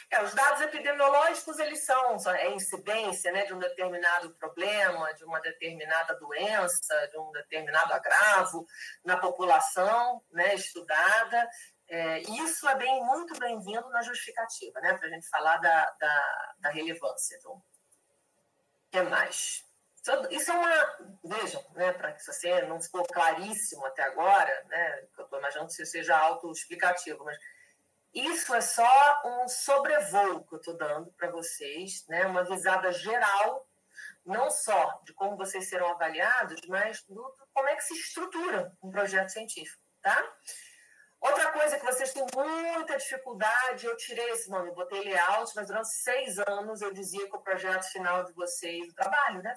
É, 0.09 0.23
os 0.23 0.33
dados 0.33 0.61
epidemiológicos 0.61 1.59
eles 1.59 1.83
são, 1.83 2.17
são 2.17 2.33
é 2.33 2.49
incidência 2.49 3.29
né, 3.31 3.45
de 3.45 3.53
um 3.53 3.59
determinado 3.59 4.33
problema, 4.35 5.13
de 5.15 5.25
uma 5.25 5.41
determinada 5.41 6.15
doença, 6.15 7.07
de 7.07 7.17
um 7.17 7.29
determinado 7.31 7.93
agravo 7.93 8.65
na 9.03 9.17
população 9.17 10.23
né, 10.31 10.55
estudada. 10.55 11.49
É, 11.89 12.19
isso 12.19 12.67
é 12.67 12.75
bem 12.75 13.03
muito 13.05 13.37
bem-vindo 13.37 13.89
na 13.89 14.01
justificativa, 14.01 14.79
né, 14.79 14.93
para 14.93 15.07
a 15.07 15.11
gente 15.11 15.27
falar 15.27 15.57
da, 15.57 15.91
da, 15.99 16.53
da 16.59 16.69
relevância. 16.69 17.35
Então, 17.37 17.51
o 17.51 17.63
que 18.91 19.01
mais? 19.03 19.66
Isso 20.31 20.51
é 20.51 20.53
uma. 20.53 20.97
Vejam, 21.23 21.63
né, 21.75 21.91
para 21.93 22.13
que 22.13 22.23
você 22.23 22.61
não 22.63 22.81
ficou 22.81 23.03
claríssimo 23.03 23.85
até 23.85 24.03
agora, 24.03 24.65
né, 24.69 25.07
eu 25.17 25.23
estou 25.23 25.39
imaginando 25.39 25.67
que 25.67 25.85
seja 25.85 26.17
autoexplicativo, 26.17 27.23
mas 27.23 27.37
isso 28.13 28.55
é 28.55 28.61
só 28.61 29.21
um 29.25 29.47
sobrevoo 29.47 30.43
que 30.45 30.55
eu 30.55 30.57
estou 30.57 30.75
dando 30.75 31.11
para 31.11 31.29
vocês, 31.29 32.03
né? 32.07 32.25
uma 32.25 32.43
visada 32.43 32.91
geral, 32.91 33.67
não 34.25 34.49
só 34.49 35.01
de 35.03 35.13
como 35.13 35.37
vocês 35.37 35.69
serão 35.69 35.87
avaliados, 35.89 36.59
mas 36.67 37.03
do, 37.03 37.35
como 37.53 37.69
é 37.69 37.75
que 37.75 37.83
se 37.83 37.93
estrutura 37.93 38.75
um 38.81 38.89
projeto 38.89 39.29
científico. 39.29 39.81
Tá? 40.01 40.35
Outra 41.19 41.51
coisa 41.51 41.77
que 41.77 41.85
vocês 41.85 42.13
têm 42.13 42.25
muita 42.33 42.97
dificuldade, 42.97 43.85
eu 43.85 43.95
tirei 43.97 44.29
esse 44.31 44.49
nome, 44.49 44.71
botei 44.71 45.03
layout, 45.03 45.51
mas 45.55 45.67
durante 45.67 45.89
seis 45.89 46.39
anos 46.39 46.81
eu 46.81 46.91
dizia 46.93 47.29
que 47.29 47.35
o 47.35 47.41
projeto 47.41 47.83
final 47.91 48.23
de 48.23 48.33
vocês, 48.33 48.89
o 48.89 48.95
trabalho, 48.95 49.43
né? 49.43 49.53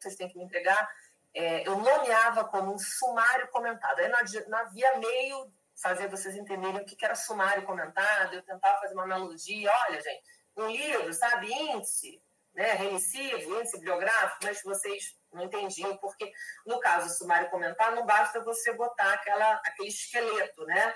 Vocês 0.00 0.16
têm 0.16 0.28
que 0.28 0.38
me 0.38 0.44
entregar, 0.44 0.88
é, 1.34 1.66
eu 1.66 1.76
nomeava 1.76 2.44
como 2.44 2.74
um 2.74 2.78
sumário 2.78 3.48
comentado. 3.48 4.00
Aí 4.00 4.08
não, 4.08 4.58
havia 4.58 4.98
meio 4.98 5.52
fazer 5.80 6.08
vocês 6.08 6.36
entenderem 6.36 6.80
o 6.80 6.84
que 6.84 7.02
era 7.04 7.14
sumário 7.14 7.64
comentado, 7.64 8.34
eu 8.34 8.42
tentava 8.42 8.80
fazer 8.80 8.94
uma 8.94 9.04
analogia, 9.04 9.70
olha, 9.88 10.00
gente, 10.00 10.22
um 10.56 10.68
livro, 10.68 11.12
sabe, 11.14 11.50
índice, 11.50 12.22
né, 12.54 12.72
remissivo, 12.72 13.58
índice 13.58 13.78
bibliográfico, 13.78 14.44
mas 14.44 14.62
vocês 14.62 15.18
não 15.32 15.44
entendiam, 15.44 15.96
porque 15.96 16.30
no 16.66 16.78
caso 16.80 17.06
do 17.06 17.14
sumário 17.14 17.48
comentado, 17.48 17.94
não 17.94 18.04
basta 18.04 18.44
você 18.44 18.74
botar 18.74 19.14
aquela, 19.14 19.54
aquele 19.64 19.88
esqueleto, 19.88 20.66
né, 20.66 20.94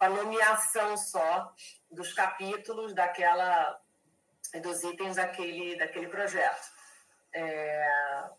a 0.00 0.08
nomeação 0.08 0.96
só 0.96 1.52
dos 1.90 2.12
capítulos 2.12 2.94
daquela, 2.94 3.78
dos 4.62 4.82
itens 4.82 5.16
daquele, 5.16 5.76
daquele 5.76 6.08
projeto. 6.08 6.72
É, 7.34 8.30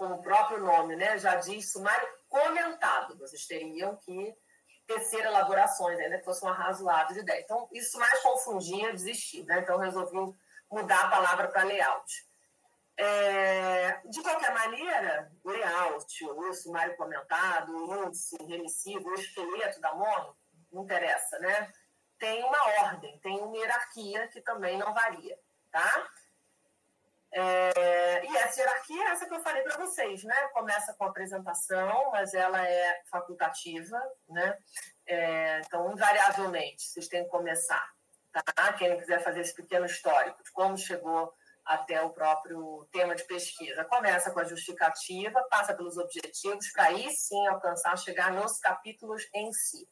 como 0.00 0.14
o 0.14 0.22
próprio 0.22 0.60
nome 0.60 0.96
né, 0.96 1.18
já 1.18 1.36
diz, 1.36 1.72
sumário 1.72 2.08
comentado, 2.26 3.18
vocês 3.18 3.46
teriam 3.46 3.94
que 3.96 4.34
tecer 4.86 5.22
elaborações, 5.26 5.98
ainda 5.98 6.16
que 6.16 6.24
fosse 6.24 6.42
um 6.42 6.48
arrazoado 6.48 7.12
de 7.12 7.20
ideia. 7.20 7.42
Então, 7.42 7.68
isso 7.70 7.98
mais 7.98 8.18
confundia, 8.22 8.94
desistir. 8.94 9.44
Né? 9.44 9.58
Então, 9.58 9.76
resolvi 9.76 10.34
mudar 10.72 11.04
a 11.04 11.10
palavra 11.10 11.48
para 11.48 11.64
layout. 11.64 12.10
É, 12.96 14.00
de 14.06 14.22
qualquer 14.22 14.54
maneira, 14.54 15.30
layout, 15.44 16.24
o 16.24 16.54
sumário 16.54 16.96
comentado, 16.96 17.70
o 17.70 18.06
índice 18.06 18.38
remissivo, 18.46 19.06
o 19.06 19.14
esqueleto 19.14 19.82
da 19.82 19.94
mono, 19.94 20.34
não 20.72 20.84
interessa, 20.84 21.38
né? 21.40 21.70
Tem 22.18 22.42
uma 22.42 22.86
ordem, 22.86 23.18
tem 23.20 23.38
uma 23.38 23.54
hierarquia 23.54 24.28
que 24.28 24.40
também 24.40 24.78
não 24.78 24.94
varia, 24.94 25.38
tá? 25.70 26.10
É, 27.32 28.24
e 28.24 28.36
essa 28.38 28.60
hierarquia 28.60 29.04
é 29.04 29.10
essa 29.10 29.26
que 29.26 29.34
eu 29.34 29.40
falei 29.40 29.62
para 29.62 29.76
vocês, 29.76 30.24
né? 30.24 30.48
Começa 30.48 30.92
com 30.94 31.04
a 31.04 31.08
apresentação, 31.08 32.10
mas 32.10 32.34
ela 32.34 32.66
é 32.66 33.02
facultativa, 33.08 34.00
né? 34.28 34.58
É, 35.06 35.60
então, 35.60 35.92
invariavelmente, 35.92 36.82
vocês 36.82 37.06
têm 37.06 37.24
que 37.24 37.30
começar, 37.30 37.88
tá? 38.32 38.72
Quem 38.72 38.98
quiser 38.98 39.22
fazer 39.22 39.40
esse 39.40 39.54
pequeno 39.54 39.86
histórico 39.86 40.42
de 40.42 40.50
como 40.50 40.76
chegou 40.76 41.32
até 41.64 42.02
o 42.02 42.10
próprio 42.10 42.88
tema 42.90 43.14
de 43.14 43.22
pesquisa. 43.24 43.84
Começa 43.84 44.32
com 44.32 44.40
a 44.40 44.44
justificativa, 44.44 45.46
passa 45.48 45.72
pelos 45.72 45.96
objetivos, 45.98 46.72
para 46.72 46.84
aí 46.84 47.10
sim 47.12 47.46
alcançar, 47.46 47.96
chegar 47.96 48.32
nos 48.32 48.58
capítulos 48.58 49.22
em 49.32 49.52
si. 49.52 49.88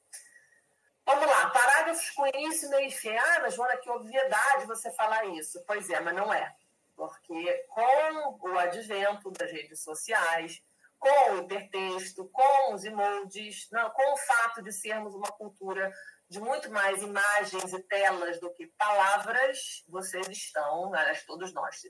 Vamos 1.07 1.27
lá, 1.27 1.51
parágrafos 1.51 2.11
com 2.11 2.27
início, 2.27 2.69
meio 2.69 2.89
e 2.89 2.91
fim. 2.91 3.17
Ah, 3.17 3.39
mas 3.41 3.55
Joana, 3.55 3.77
que 3.77 3.89
obviedade 3.89 4.67
você 4.67 4.91
falar 4.93 5.25
isso. 5.27 5.63
Pois 5.67 5.89
é, 5.89 6.01
mas 6.01 6.15
não 6.15 6.35
é 6.35 6.53
porque 6.99 7.65
com 7.69 8.51
o 8.51 8.59
advento 8.59 9.31
das 9.31 9.53
redes 9.53 9.85
sociais, 9.85 10.61
com 10.99 11.35
o 11.35 11.39
hipertexto, 11.39 12.29
com 12.29 12.75
os 12.75 12.85
emojis, 12.85 13.69
não, 13.71 13.89
com 13.91 14.13
o 14.13 14.17
fato 14.17 14.61
de 14.63 14.73
sermos 14.73 15.15
uma 15.15 15.29
cultura 15.29 15.93
de 16.29 16.41
muito 16.41 16.69
mais 16.73 17.01
imagens 17.01 17.73
e 17.73 17.83
telas 17.85 18.41
do 18.41 18.53
que 18.53 18.67
palavras, 18.67 19.85
vocês 19.89 20.29
estão, 20.29 20.93
aliás, 20.93 21.25
todos 21.25 21.55
nós, 21.55 21.81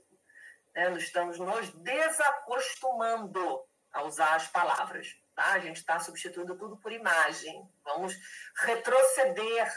né, 0.75 0.93
estamos 0.99 1.39
nos 1.39 1.73
desacostumando 1.73 3.65
a 3.91 4.05
usar 4.05 4.35
as 4.35 4.47
palavras. 4.49 5.17
Tá? 5.35 5.53
A 5.53 5.59
gente 5.59 5.77
está 5.77 5.99
substituindo 5.99 6.55
tudo 6.59 6.77
por 6.77 6.93
imagem. 6.93 7.67
Vamos 7.83 8.15
retroceder 8.57 9.73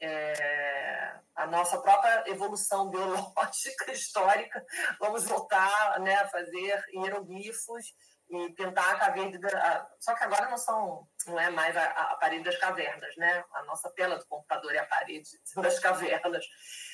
é, 0.00 1.14
a 1.34 1.46
nossa 1.46 1.78
própria 1.80 2.24
evolução 2.26 2.90
biológica, 2.90 3.92
histórica, 3.92 4.64
vamos 5.00 5.24
voltar 5.24 6.00
né, 6.00 6.14
a 6.16 6.28
fazer 6.28 6.84
hieroglifos 6.92 7.94
e 8.30 8.50
pintar 8.50 8.94
a 8.94 8.98
caverna. 8.98 9.88
Só 9.98 10.14
que 10.14 10.24
agora 10.24 10.50
não 10.50 10.58
são, 10.58 11.08
não 11.26 11.40
é 11.40 11.50
mais 11.50 11.76
a, 11.76 11.84
a, 11.84 12.16
parede 12.16 12.44
das 12.44 12.58
cavernas, 12.58 13.16
né? 13.16 13.44
A 13.54 13.62
nossa 13.64 13.90
tela 13.90 14.18
do 14.18 14.26
computador 14.26 14.74
é 14.74 14.78
a 14.78 14.86
parede 14.86 15.30
das 15.56 15.78
cavernas. 15.78 16.44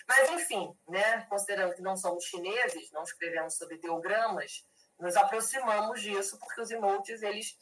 Mas, 0.06 0.30
enfim, 0.30 0.76
né, 0.88 1.22
considerando 1.22 1.74
que 1.74 1.82
não 1.82 1.96
somos 1.96 2.24
chineses, 2.24 2.90
não 2.92 3.02
escrevemos 3.02 3.56
sobre 3.56 3.76
ideogramas, 3.76 4.64
nos 4.98 5.16
aproximamos 5.16 6.00
disso 6.00 6.38
porque 6.38 6.60
os 6.60 6.70
emojis, 6.70 7.22
eles 7.22 7.56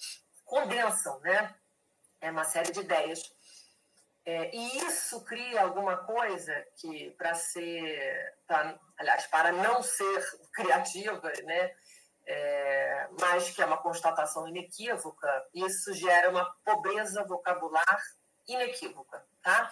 condensam, 0.45 1.19
né? 1.21 1.55
É 2.21 2.31
uma 2.31 2.45
série 2.45 2.71
de 2.71 2.81
ideias 2.81 3.23
é, 4.25 4.55
e 4.55 4.79
isso 4.79 5.25
cria 5.25 5.63
alguma 5.63 5.97
coisa 5.97 6.55
que, 6.77 7.11
para 7.13 7.35
ser, 7.35 8.37
pra, 8.47 8.79
aliás, 8.97 9.27
para 9.27 9.51
não 9.51 9.83
ser 9.83 10.25
criativa, 10.55 11.33
né, 11.45 11.75
é, 12.25 13.09
mas 13.21 13.51
que 13.51 13.61
é 13.61 13.67
uma 13.67 13.83
constatação 13.83 14.47
inequívoca, 14.49 15.29
isso 15.53 15.93
gera 15.93 16.31
uma 16.31 16.45
pobreza 16.65 17.25
vocabular 17.25 18.01
inequívoca. 18.47 19.27
Tá? 19.43 19.71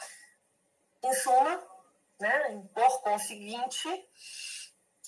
Em 1.05 1.15
suma, 1.15 1.65
né, 2.19 2.63
por 2.75 3.03
conseguinte, 3.03 3.89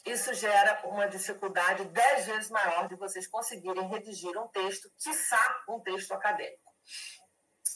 isso 0.07 0.33
gera 0.35 0.87
uma 0.87 1.09
dificuldade 1.09 1.85
dez 1.87 2.27
vezes 2.27 2.51
maior 2.51 2.87
de 2.87 2.95
vocês 2.95 3.27
conseguirem 3.27 3.89
redigir 3.89 4.37
um 4.39 4.47
texto, 4.49 4.89
quiçá 4.99 5.65
um 5.69 5.81
texto 5.81 6.13
acadêmico. 6.13 6.73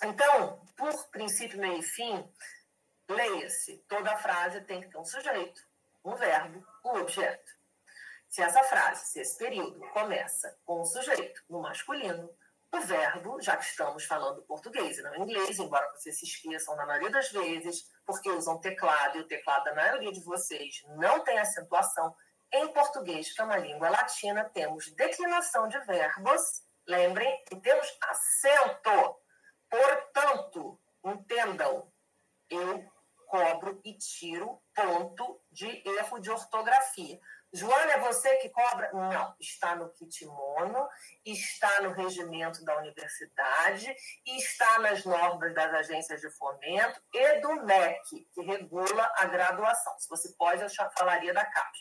Então, 0.02 0.60
por 0.76 1.08
princípio, 1.08 1.58
meio 1.58 1.78
e 1.78 1.82
fim, 1.82 2.32
leia-se. 3.08 3.78
Toda 3.88 4.16
frase 4.18 4.60
tem 4.62 4.80
que 4.80 4.88
ter 4.88 4.98
um 4.98 5.04
sujeito, 5.04 5.62
um 6.04 6.14
verbo, 6.14 6.66
um 6.84 7.00
objeto. 7.00 7.52
Se 8.28 8.42
essa 8.42 8.62
frase, 8.64 9.06
se 9.06 9.20
esse 9.20 9.38
período 9.38 9.80
começa 9.90 10.58
com 10.64 10.80
um 10.82 10.84
sujeito 10.84 11.42
no 11.48 11.62
masculino, 11.62 12.30
o 12.72 12.80
verbo, 12.80 13.40
já 13.40 13.56
que 13.56 13.64
estamos 13.64 14.04
falando 14.04 14.42
português 14.42 14.98
e 14.98 15.02
não 15.02 15.14
inglês, 15.16 15.58
embora 15.58 15.90
vocês 15.92 16.18
se 16.18 16.26
esqueçam 16.26 16.76
na 16.76 16.84
maioria 16.84 17.10
das 17.10 17.30
vezes, 17.30 17.88
porque 18.04 18.28
usam 18.28 18.58
teclado 18.58 19.16
e 19.16 19.20
o 19.20 19.26
teclado 19.26 19.64
da 19.64 19.74
maioria 19.74 20.12
de 20.12 20.20
vocês 20.20 20.82
não 20.96 21.20
tem 21.20 21.38
acentuação, 21.38 22.14
em 22.52 22.68
português, 22.72 23.32
que 23.32 23.40
é 23.40 23.44
uma 23.44 23.56
língua 23.56 23.88
latina, 23.88 24.44
temos 24.52 24.90
declinação 24.92 25.68
de 25.68 25.78
verbos, 25.80 26.62
lembrem, 26.86 27.44
e 27.50 27.56
temos 27.56 27.86
acento. 28.02 29.16
Portanto, 29.70 30.80
entendam, 31.04 31.92
eu 32.48 32.84
cobro 33.26 33.80
e 33.84 33.94
tiro 33.94 34.62
ponto 34.74 35.40
de 35.50 35.66
erro 35.86 36.18
de 36.20 36.30
ortografia. 36.30 37.20
Joana, 37.52 37.92
é 37.92 38.00
você 38.00 38.36
que 38.36 38.50
cobra? 38.50 38.90
Não, 38.92 39.34
está 39.40 39.74
no 39.76 39.90
kitmono, 39.90 40.88
está 41.24 41.80
no 41.80 41.92
regimento 41.92 42.64
da 42.64 42.76
universidade, 42.78 43.94
está 44.26 44.78
nas 44.80 45.04
normas 45.04 45.54
das 45.54 45.72
agências 45.72 46.20
de 46.20 46.30
fomento 46.30 47.00
e 47.14 47.40
do 47.40 47.64
MEC, 47.64 48.28
que 48.32 48.42
regula 48.42 49.10
a 49.16 49.26
graduação. 49.26 49.98
Se 49.98 50.08
você 50.08 50.34
pode, 50.36 50.62
eu 50.62 50.68
falaria 50.98 51.32
da 51.32 51.44
CAPES. 51.44 51.80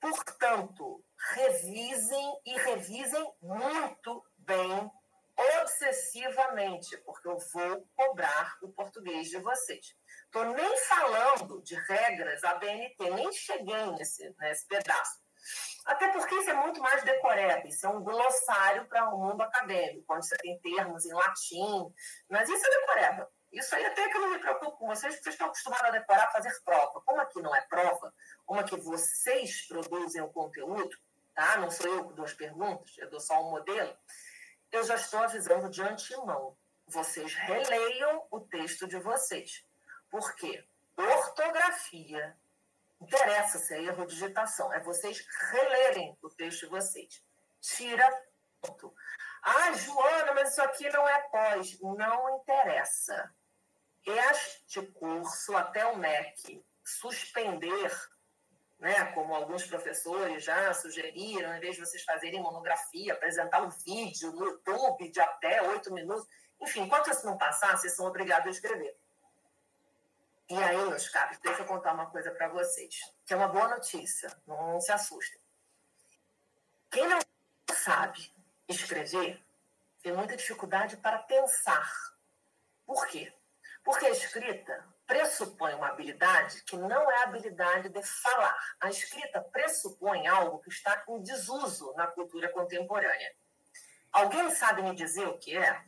Portanto, 0.00 1.02
revisem 1.34 2.40
e 2.44 2.58
revisem 2.58 3.32
muito 3.40 4.24
bem, 4.36 4.90
obsessivamente, 5.38 6.96
porque 6.98 7.28
eu 7.28 7.38
vou 7.52 7.88
cobrar 7.94 8.56
o 8.62 8.72
português 8.72 9.28
de 9.28 9.38
vocês. 9.38 9.94
Estou 10.24 10.44
nem 10.44 10.76
falando 10.84 11.62
de 11.62 11.74
regras 11.74 12.42
ABNT, 12.44 13.10
nem 13.10 13.32
cheguei 13.32 13.86
nesse, 13.92 14.34
nesse 14.38 14.66
pedaço. 14.66 15.20
Até 15.84 16.08
porque 16.08 16.34
isso 16.34 16.50
é 16.50 16.54
muito 16.54 16.80
mais 16.80 17.04
decoreba, 17.04 17.66
isso 17.68 17.86
é 17.86 17.88
um 17.88 18.02
glossário 18.02 18.86
para 18.88 19.08
o 19.08 19.18
mundo 19.18 19.40
acadêmico, 19.42 20.12
onde 20.12 20.26
você 20.26 20.36
tem 20.38 20.58
termos 20.60 21.06
em 21.06 21.12
latim, 21.12 21.94
mas 22.28 22.48
isso 22.48 22.66
é 22.66 22.80
decoreba. 22.80 23.30
Isso 23.52 23.74
aí 23.74 23.86
até 23.86 24.08
que 24.08 24.16
eu 24.16 24.20
não 24.20 24.30
me 24.30 24.38
preocupo 24.38 24.76
com 24.76 24.88
vocês, 24.88 25.14
porque 25.14 25.24
vocês 25.24 25.34
estão 25.34 25.46
acostumados 25.46 25.86
a 25.86 25.90
decorar, 25.90 26.32
fazer 26.32 26.52
prova. 26.64 27.00
Como 27.02 27.20
aqui 27.20 27.40
não 27.40 27.54
é 27.54 27.60
prova, 27.62 28.12
como 28.44 28.60
aqui 28.60 28.76
vocês 28.76 29.66
produzem 29.68 30.20
o 30.20 30.32
conteúdo, 30.32 30.90
tá? 31.34 31.56
Não 31.58 31.70
sou 31.70 31.86
eu 31.86 32.08
que 32.08 32.14
dou 32.14 32.24
as 32.24 32.34
perguntas, 32.34 32.92
eu 32.98 33.08
dou 33.08 33.20
só 33.20 33.40
um 33.40 33.50
modelo. 33.50 33.96
Eu 34.70 34.84
já 34.84 34.96
estou 34.96 35.20
avisando 35.20 35.68
de 35.70 35.82
antemão. 35.82 36.56
Vocês 36.86 37.34
releiam 37.34 38.26
o 38.30 38.40
texto 38.40 38.86
de 38.86 38.98
vocês. 38.98 39.64
Por 40.10 40.34
quê? 40.36 40.64
Ortografia. 40.96 42.36
Interessa 43.00 43.58
se 43.58 43.74
é 43.74 43.82
erro 43.84 44.06
de 44.06 44.14
digitação. 44.14 44.72
É 44.72 44.80
vocês 44.80 45.26
relerem 45.50 46.16
o 46.22 46.28
texto 46.30 46.60
de 46.60 46.66
vocês. 46.66 47.22
Tira 47.60 48.08
ponto. 48.60 48.94
Ah, 49.42 49.72
Joana, 49.72 50.32
mas 50.34 50.52
isso 50.52 50.62
aqui 50.62 50.88
não 50.90 51.08
é 51.08 51.20
pós. 51.28 51.78
Não 51.80 52.38
interessa. 52.38 53.34
Este 54.04 54.82
curso, 54.92 55.56
até 55.56 55.84
o 55.86 55.96
MEC 55.96 56.64
suspender, 56.84 57.90
né, 58.78 59.12
como 59.12 59.34
alguns 59.34 59.64
professores 59.66 60.44
já 60.44 60.72
sugeriram, 60.74 61.54
em 61.54 61.60
vez 61.60 61.76
de 61.76 61.84
vocês 61.84 62.02
fazerem 62.02 62.42
monografia, 62.42 63.12
apresentar 63.12 63.62
um 63.62 63.70
vídeo 63.70 64.32
no 64.32 64.44
YouTube 64.44 65.10
de 65.10 65.20
até 65.20 65.62
oito 65.62 65.92
minutos, 65.92 66.26
enfim, 66.60 66.82
enquanto 66.82 67.10
isso 67.10 67.26
não 67.26 67.38
passar, 67.38 67.76
vocês 67.76 67.94
são 67.94 68.06
obrigados 68.06 68.46
a 68.46 68.50
escrever. 68.50 68.96
E 70.48 70.56
aí, 70.56 70.76
meus 70.76 71.08
caros, 71.08 71.38
deixa 71.38 71.62
eu 71.62 71.66
contar 71.66 71.92
uma 71.92 72.06
coisa 72.10 72.30
para 72.30 72.48
vocês, 72.48 72.94
que 73.24 73.34
é 73.34 73.36
uma 73.36 73.48
boa 73.48 73.68
notícia, 73.68 74.30
não 74.46 74.80
se 74.80 74.92
assustem. 74.92 75.40
Quem 76.90 77.08
não 77.08 77.18
sabe 77.74 78.32
escrever 78.68 79.42
tem 80.02 80.12
muita 80.12 80.36
dificuldade 80.36 80.96
para 80.98 81.18
pensar. 81.18 81.92
Por 82.84 83.06
quê? 83.08 83.32
Porque 83.82 84.06
a 84.06 84.10
escrita 84.10 84.86
pressupõe 85.06 85.74
uma 85.74 85.88
habilidade 85.88 86.62
que 86.64 86.76
não 86.76 87.10
é 87.10 87.18
a 87.18 87.22
habilidade 87.24 87.88
de 87.88 88.02
falar. 88.02 88.56
A 88.80 88.90
escrita 88.90 89.40
pressupõe 89.40 90.26
algo 90.26 90.60
que 90.60 90.70
está 90.70 91.04
em 91.08 91.22
desuso 91.22 91.92
na 91.94 92.06
cultura 92.06 92.48
contemporânea. 92.50 93.34
Alguém 94.12 94.50
sabe 94.50 94.82
me 94.82 94.94
dizer 94.94 95.26
o 95.28 95.38
que 95.38 95.56
é? 95.56 95.84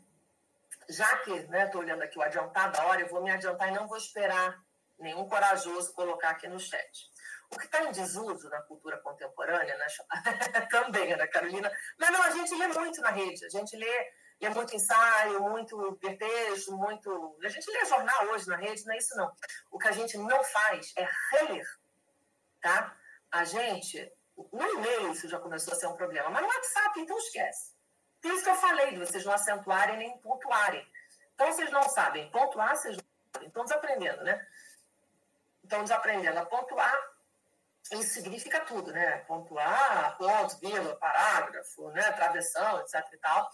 já 0.88 1.18
que 1.18 1.30
estou 1.30 1.50
né, 1.50 1.70
olhando 1.74 2.02
aqui 2.02 2.18
o 2.18 2.22
adiantado 2.22 2.76
da 2.76 2.86
hora, 2.86 3.00
eu 3.00 3.08
vou 3.08 3.22
me 3.22 3.30
adiantar 3.30 3.68
e 3.68 3.72
não 3.72 3.86
vou 3.86 3.98
esperar 3.98 4.58
nenhum 4.98 5.28
corajoso 5.28 5.92
colocar 5.92 6.30
aqui 6.30 6.48
no 6.48 6.58
chat. 6.58 7.10
O 7.50 7.58
que 7.58 7.66
está 7.66 7.84
em 7.84 7.92
desuso 7.92 8.48
na 8.48 8.60
cultura 8.62 8.98
contemporânea, 8.98 9.76
né, 9.76 9.86
também, 10.70 11.12
Ana 11.12 11.28
Carolina, 11.28 11.70
mas 11.98 12.10
não, 12.10 12.22
a 12.22 12.30
gente 12.30 12.54
lê 12.54 12.68
muito 12.68 13.00
na 13.00 13.10
rede, 13.10 13.44
a 13.44 13.48
gente 13.48 13.76
lê, 13.76 14.12
lê 14.40 14.48
muito 14.50 14.74
ensaio, 14.74 15.42
muito 15.42 15.92
hipertexto, 15.92 16.76
muito. 16.76 17.36
A 17.42 17.48
gente 17.48 17.70
lê 17.70 17.84
jornal 17.84 18.26
hoje 18.26 18.48
na 18.48 18.56
rede, 18.56 18.84
não 18.84 18.94
é 18.94 18.98
isso 18.98 19.16
não. 19.16 19.32
O 19.70 19.78
que 19.78 19.88
a 19.88 19.92
gente 19.92 20.16
não 20.16 20.42
faz 20.44 20.92
é 20.96 21.08
reler. 21.32 21.66
Tá? 22.60 22.96
A 23.30 23.44
gente. 23.44 24.12
No 24.52 24.64
e-mail 24.64 25.12
isso 25.12 25.28
já 25.28 25.40
começou 25.40 25.72
a 25.72 25.76
ser 25.76 25.88
um 25.88 25.96
problema, 25.96 26.30
mas 26.30 26.42
no 26.42 26.48
WhatsApp, 26.48 27.00
então 27.00 27.18
esquece. 27.18 27.76
Por 28.20 28.32
isso 28.32 28.44
que 28.44 28.50
eu 28.50 28.56
falei 28.56 28.92
de 28.92 28.98
vocês 28.98 29.24
não 29.24 29.32
acentuarem 29.32 29.96
nem 29.96 30.18
pontuarem. 30.18 30.86
Então, 31.34 31.52
vocês 31.52 31.70
não 31.70 31.82
sabem 31.88 32.30
pontuar, 32.30 32.76
vocês 32.76 32.96
não 32.96 33.04
sabem. 33.32 33.48
Estão 33.48 33.64
desaprendendo, 33.64 34.24
né? 34.24 34.46
Estão 35.62 35.82
desaprendendo 35.82 36.38
a 36.38 36.44
pontuar. 36.44 36.98
Isso 37.92 38.14
significa 38.14 38.60
tudo, 38.60 38.92
né? 38.92 39.18
Pontuar, 39.18 40.16
ponto, 40.18 40.58
vírgula, 40.58 40.96
parágrafo, 40.96 41.90
né? 41.90 42.10
travessão, 42.12 42.80
etc 42.80 42.94
e 43.12 43.18
tal. 43.18 43.48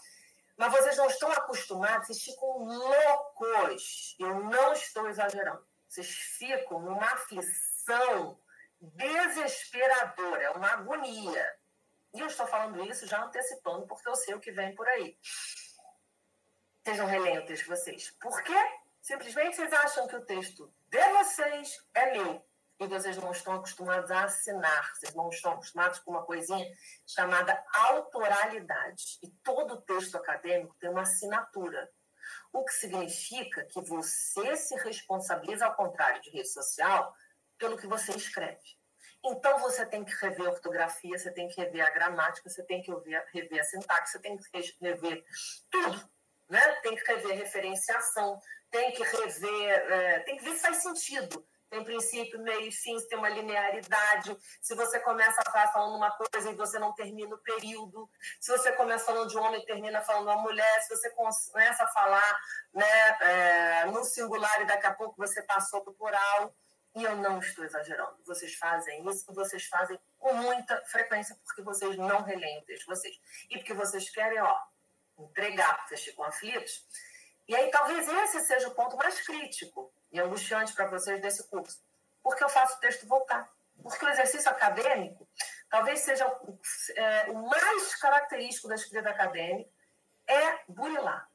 Mas 0.57 0.71
vocês 0.71 0.97
não 0.97 1.07
estão 1.07 1.31
acostumados, 1.31 2.07
vocês 2.07 2.23
ficam 2.23 2.47
loucos. 2.63 4.15
Eu 4.19 4.43
não 4.45 4.73
estou 4.73 5.07
exagerando. 5.09 5.65
Vocês 5.87 6.09
ficam 6.09 6.79
numa 6.79 7.05
aflição 7.05 8.39
desesperadora, 8.79 10.53
uma 10.53 10.69
agonia. 10.71 11.55
E 12.13 12.19
eu 12.19 12.27
estou 12.27 12.47
falando 12.47 12.83
isso 12.89 13.05
já 13.05 13.21
antecipando, 13.21 13.85
porque 13.85 14.07
eu 14.07 14.15
sei 14.15 14.33
o 14.33 14.39
que 14.39 14.51
vem 14.51 14.73
por 14.73 14.87
aí. 14.87 15.17
Sejam 16.85 17.07
relentos 17.07 17.61
vocês. 17.63 18.11
Por 18.11 18.41
quê? 18.43 18.57
Simplesmente 19.01 19.55
vocês 19.55 19.73
acham 19.73 20.07
que 20.07 20.15
o 20.15 20.25
texto 20.25 20.73
de 20.87 21.09
vocês 21.13 21.85
é 21.93 22.11
meu. 22.11 22.45
E 22.79 22.87
vocês 22.87 23.15
não 23.17 23.31
estão 23.31 23.53
acostumados 23.53 24.11
a 24.11 24.25
assinar, 24.25 24.93
vocês 24.93 25.15
não 25.15 25.29
estão 25.29 25.53
acostumados 25.53 25.99
com 25.99 26.11
uma 26.11 26.25
coisinha 26.25 26.65
chamada 27.05 27.63
autoralidade. 27.73 29.17
E 29.23 29.29
todo 29.43 29.81
texto 29.81 30.15
acadêmico 30.15 30.75
tem 30.79 30.89
uma 30.89 31.03
assinatura. 31.03 31.89
O 32.51 32.65
que 32.65 32.73
significa 32.73 33.63
que 33.65 33.81
você 33.81 34.57
se 34.57 34.75
responsabiliza, 34.75 35.65
ao 35.65 35.75
contrário 35.75 36.21
de 36.21 36.31
rede 36.31 36.49
social, 36.49 37.13
pelo 37.57 37.77
que 37.77 37.87
você 37.87 38.11
escreve. 38.11 38.63
Então 39.23 39.57
você 39.59 39.85
tem 39.85 40.03
que 40.03 40.13
rever 40.13 40.45
a 40.45 40.51
ortografia, 40.51 41.17
você 41.17 41.31
tem 41.31 41.47
que 41.47 41.59
rever 41.59 41.85
a 41.85 41.89
gramática, 41.89 42.49
você 42.49 42.63
tem 42.63 42.81
que 42.81 42.91
rever 43.33 43.59
a 43.59 43.63
sintaxe, 43.63 44.11
você 44.11 44.19
tem 44.19 44.37
que 44.37 44.75
rever 44.81 45.23
tudo, 45.71 46.09
né? 46.49 46.61
Tem 46.81 46.95
que 46.95 47.03
rever 47.05 47.31
a 47.31 47.35
referenciação, 47.35 48.39
tem 48.69 48.91
que 48.91 49.03
rever, 49.03 49.91
é, 49.91 50.19
tem 50.19 50.37
que 50.37 50.43
ver 50.43 50.55
se 50.55 50.61
faz 50.61 50.77
sentido. 50.77 51.45
Tem 51.69 51.83
princípio, 51.83 52.41
meio 52.41 52.61
e 52.61 52.71
fim, 52.71 52.95
tem 53.07 53.17
uma 53.17 53.29
linearidade. 53.29 54.37
Se 54.61 54.75
você 54.75 54.99
começa 54.99 55.41
a 55.45 55.67
falando 55.67 55.95
uma 55.95 56.11
coisa 56.11 56.51
e 56.51 56.55
você 56.55 56.77
não 56.79 56.93
termina 56.93 57.35
o 57.35 57.39
período, 57.39 58.09
se 58.39 58.51
você 58.51 58.71
começa 58.73 59.05
falando 59.05 59.29
de 59.29 59.37
homem 59.37 59.61
e 59.61 59.65
termina 59.65 60.01
falando 60.01 60.27
uma 60.27 60.41
mulher, 60.41 60.81
se 60.81 60.95
você 60.95 61.09
começa 61.11 61.83
a 61.83 61.87
falar 61.87 62.39
né, 62.73 63.17
é, 63.21 63.85
no 63.85 64.03
singular 64.03 64.61
e 64.61 64.65
daqui 64.65 64.85
a 64.85 64.93
pouco 64.93 65.15
você 65.17 65.41
passou 65.41 65.81
para 65.81 65.91
o 65.91 65.95
plural 65.95 66.55
e 66.95 67.03
eu 67.03 67.15
não 67.17 67.39
estou 67.39 67.65
exagerando. 67.65 68.15
Vocês 68.25 68.55
fazem 68.55 69.07
isso, 69.09 69.25
vocês 69.33 69.65
fazem 69.65 69.99
com 70.17 70.33
muita 70.33 70.81
frequência, 70.85 71.37
porque 71.43 71.61
vocês 71.61 71.97
não 71.97 72.21
releem 72.21 72.59
o 72.59 72.65
texto 72.65 72.83
de 72.83 72.87
vocês. 72.87 73.19
E 73.49 73.57
porque 73.57 73.73
vocês 73.73 74.09
querem, 74.09 74.39
ó, 74.39 74.57
entregar, 75.19 75.85
vocês 75.87 76.03
ficam 76.03 76.23
aflitos. 76.23 76.85
E 77.47 77.55
aí 77.55 77.69
talvez 77.69 78.07
esse 78.07 78.41
seja 78.41 78.69
o 78.69 78.75
ponto 78.75 78.95
mais 78.97 79.19
crítico 79.21 79.91
e 80.15 80.21
angustiante 80.21 80.73
para 80.73 80.87
vocês 80.87 81.21
desse 81.21 81.47
curso. 81.49 81.83
Porque 82.23 82.43
eu 82.43 82.49
faço 82.49 82.77
o 82.77 82.79
texto 82.79 83.07
voltar. 83.07 83.49
Porque 83.81 84.05
o 84.05 84.09
exercício 84.09 84.49
acadêmico 84.49 85.27
talvez 85.69 85.99
seja 85.99 86.25
o, 86.27 86.59
é, 86.95 87.31
o 87.31 87.47
mais 87.47 87.95
característico 87.95 88.67
da 88.67 88.75
escrita 88.75 89.09
acadêmica 89.09 89.69
é 90.27 90.59
burilar. 90.67 91.29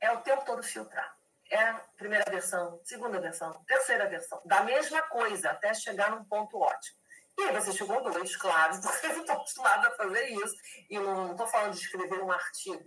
É 0.00 0.10
o 0.12 0.20
tempo 0.20 0.44
todo 0.44 0.62
filtrar 0.62 1.18
é 1.50 1.72
primeira 1.96 2.24
versão, 2.30 2.80
segunda 2.84 3.20
versão, 3.20 3.52
terceira 3.66 4.08
versão, 4.08 4.40
da 4.44 4.62
mesma 4.62 5.02
coisa, 5.02 5.50
até 5.50 5.72
chegar 5.72 6.10
num 6.10 6.24
ponto 6.24 6.58
ótimo. 6.58 6.98
E 7.38 7.42
aí 7.42 7.54
você 7.54 7.72
chegou 7.72 8.02
dois, 8.02 8.36
claro, 8.36 8.78
porque 8.82 9.06
eu 9.06 9.20
estou 9.20 9.36
acostumado 9.36 9.86
a 9.86 9.90
fazer 9.92 10.28
isso. 10.28 10.54
E 10.90 10.98
não 10.98 11.32
estou 11.32 11.46
falando 11.46 11.72
de 11.72 11.80
escrever 11.80 12.20
um 12.22 12.32
artigo. 12.32 12.84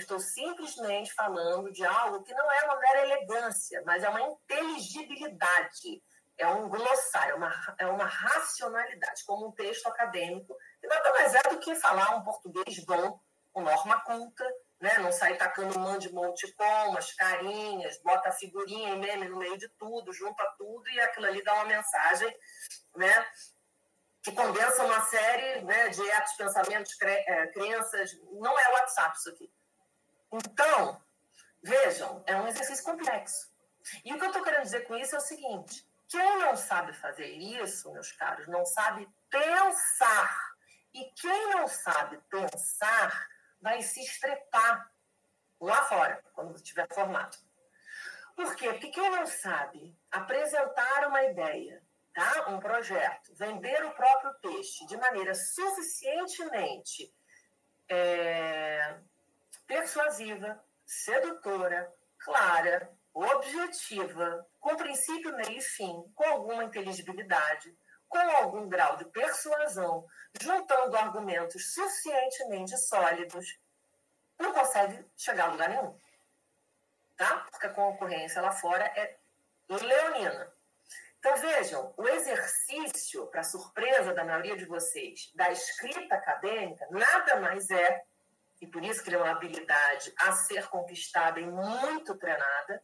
Estou 0.00 0.18
simplesmente 0.18 1.12
falando 1.12 1.70
de 1.70 1.84
algo 1.84 2.22
que 2.22 2.34
não 2.34 2.50
é 2.50 2.64
uma 2.64 2.78
mera 2.78 3.02
elegância, 3.06 3.82
mas 3.84 4.02
é 4.02 4.08
uma 4.08 4.22
inteligibilidade. 4.22 6.02
é 6.38 6.46
um 6.48 6.68
glossário, 6.68 7.32
é 7.32 7.36
uma, 7.36 7.76
é 7.78 7.86
uma 7.86 8.06
racionalidade, 8.06 9.24
como 9.24 9.48
um 9.48 9.52
texto 9.52 9.86
acadêmico, 9.86 10.56
que 10.80 10.86
nada 10.86 11.12
mais 11.12 11.34
é 11.34 11.42
do 11.50 11.58
que 11.58 11.74
falar 11.74 12.16
um 12.16 12.24
português 12.24 12.84
bom, 12.84 13.20
com 13.52 13.60
norma 13.60 14.00
culta, 14.00 14.44
né? 14.80 14.98
não 14.98 15.12
sair 15.12 15.36
tacando 15.36 15.78
man 15.78 15.98
de 15.98 16.08
com, 16.08 16.88
umas 16.88 17.12
carinhas, 17.12 18.00
bota 18.02 18.30
a 18.30 18.32
figurinha 18.32 18.94
e 18.94 18.98
meme 18.98 19.28
no 19.28 19.36
meio 19.36 19.58
de 19.58 19.68
tudo, 19.78 20.12
junta 20.12 20.42
tudo 20.58 20.88
e 20.88 21.00
aquilo 21.00 21.26
ali 21.26 21.44
dá 21.44 21.54
uma 21.54 21.66
mensagem 21.66 22.34
né? 22.96 23.26
que 24.22 24.32
condensa 24.32 24.84
uma 24.84 25.00
série 25.02 25.62
né, 25.62 25.88
de 25.88 26.10
atos, 26.12 26.32
pensamentos, 26.34 26.94
cre 26.94 27.10
é, 27.10 27.46
crenças. 27.48 28.10
Não 28.32 28.58
é 28.58 28.72
WhatsApp 28.72 29.16
isso 29.18 29.30
aqui. 29.30 29.52
Então, 30.32 31.00
vejam, 31.62 32.22
é 32.26 32.36
um 32.36 32.48
exercício 32.48 32.84
complexo. 32.84 33.52
E 34.04 34.12
o 34.12 34.18
que 34.18 34.24
eu 34.24 34.28
estou 34.28 34.42
querendo 34.42 34.62
dizer 34.62 34.86
com 34.86 34.96
isso 34.96 35.14
é 35.14 35.18
o 35.18 35.22
seguinte: 35.22 35.86
quem 36.08 36.38
não 36.38 36.56
sabe 36.56 36.92
fazer 36.94 37.26
isso, 37.26 37.92
meus 37.92 38.12
caros, 38.12 38.46
não 38.48 38.64
sabe 38.64 39.08
pensar. 39.30 40.52
E 40.94 41.04
quem 41.12 41.50
não 41.50 41.66
sabe 41.66 42.18
pensar 42.28 43.28
vai 43.60 43.80
se 43.82 44.00
estrepar 44.00 44.90
lá 45.60 45.84
fora, 45.84 46.22
quando 46.34 46.56
estiver 46.56 46.86
formado. 46.92 47.36
Por 48.34 48.54
quê? 48.56 48.68
Porque 48.72 48.88
quem 48.88 49.10
não 49.10 49.26
sabe 49.26 49.96
apresentar 50.10 51.06
uma 51.06 51.22
ideia, 51.24 51.82
tá? 52.14 52.48
um 52.48 52.58
projeto, 52.58 53.34
vender 53.34 53.84
o 53.84 53.94
próprio 53.94 54.34
peixe 54.40 54.86
de 54.86 54.96
maneira 54.96 55.34
suficientemente 55.34 57.14
é, 57.88 58.98
persuasiva, 59.72 60.62
sedutora, 60.84 61.90
clara, 62.18 62.92
objetiva, 63.14 64.46
com 64.60 64.76
princípio, 64.76 65.34
meio 65.34 65.58
e 65.58 65.62
fim, 65.62 66.04
com 66.14 66.24
alguma 66.24 66.64
inteligibilidade, 66.64 67.74
com 68.06 68.18
algum 68.18 68.68
grau 68.68 68.98
de 68.98 69.06
persuasão, 69.06 70.06
juntando 70.38 70.94
argumentos 70.94 71.72
suficientemente 71.72 72.76
sólidos, 72.76 73.58
não 74.38 74.52
consegue 74.52 75.02
chegar 75.16 75.46
a 75.46 75.52
lugar 75.52 75.70
nenhum. 75.70 75.98
Tá? 77.16 77.46
Porque 77.50 77.66
a 77.66 77.72
concorrência 77.72 78.42
lá 78.42 78.52
fora 78.52 78.84
é 78.84 79.18
leonina. 79.70 80.52
Então 81.18 81.34
vejam, 81.36 81.94
o 81.96 82.06
exercício, 82.08 83.26
para 83.28 83.42
surpresa 83.42 84.12
da 84.12 84.24
maioria 84.24 84.56
de 84.56 84.66
vocês, 84.66 85.32
da 85.34 85.50
escrita 85.50 86.14
acadêmica, 86.14 86.86
nada 86.90 87.40
mais 87.40 87.70
é, 87.70 88.04
e 88.62 88.66
por 88.68 88.84
isso 88.84 89.02
que 89.02 89.08
ele 89.08 89.16
é 89.16 89.18
uma 89.18 89.32
habilidade 89.32 90.14
a 90.16 90.30
ser 90.32 90.68
conquistada 90.68 91.40
e 91.40 91.44
muito 91.44 92.14
treinada, 92.14 92.80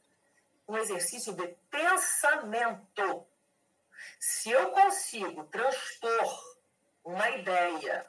um 0.66 0.76
exercício 0.76 1.32
de 1.32 1.46
pensamento. 1.70 3.24
Se 4.18 4.50
eu 4.50 4.72
consigo 4.72 5.44
transpor 5.44 6.58
uma 7.04 7.30
ideia 7.30 8.04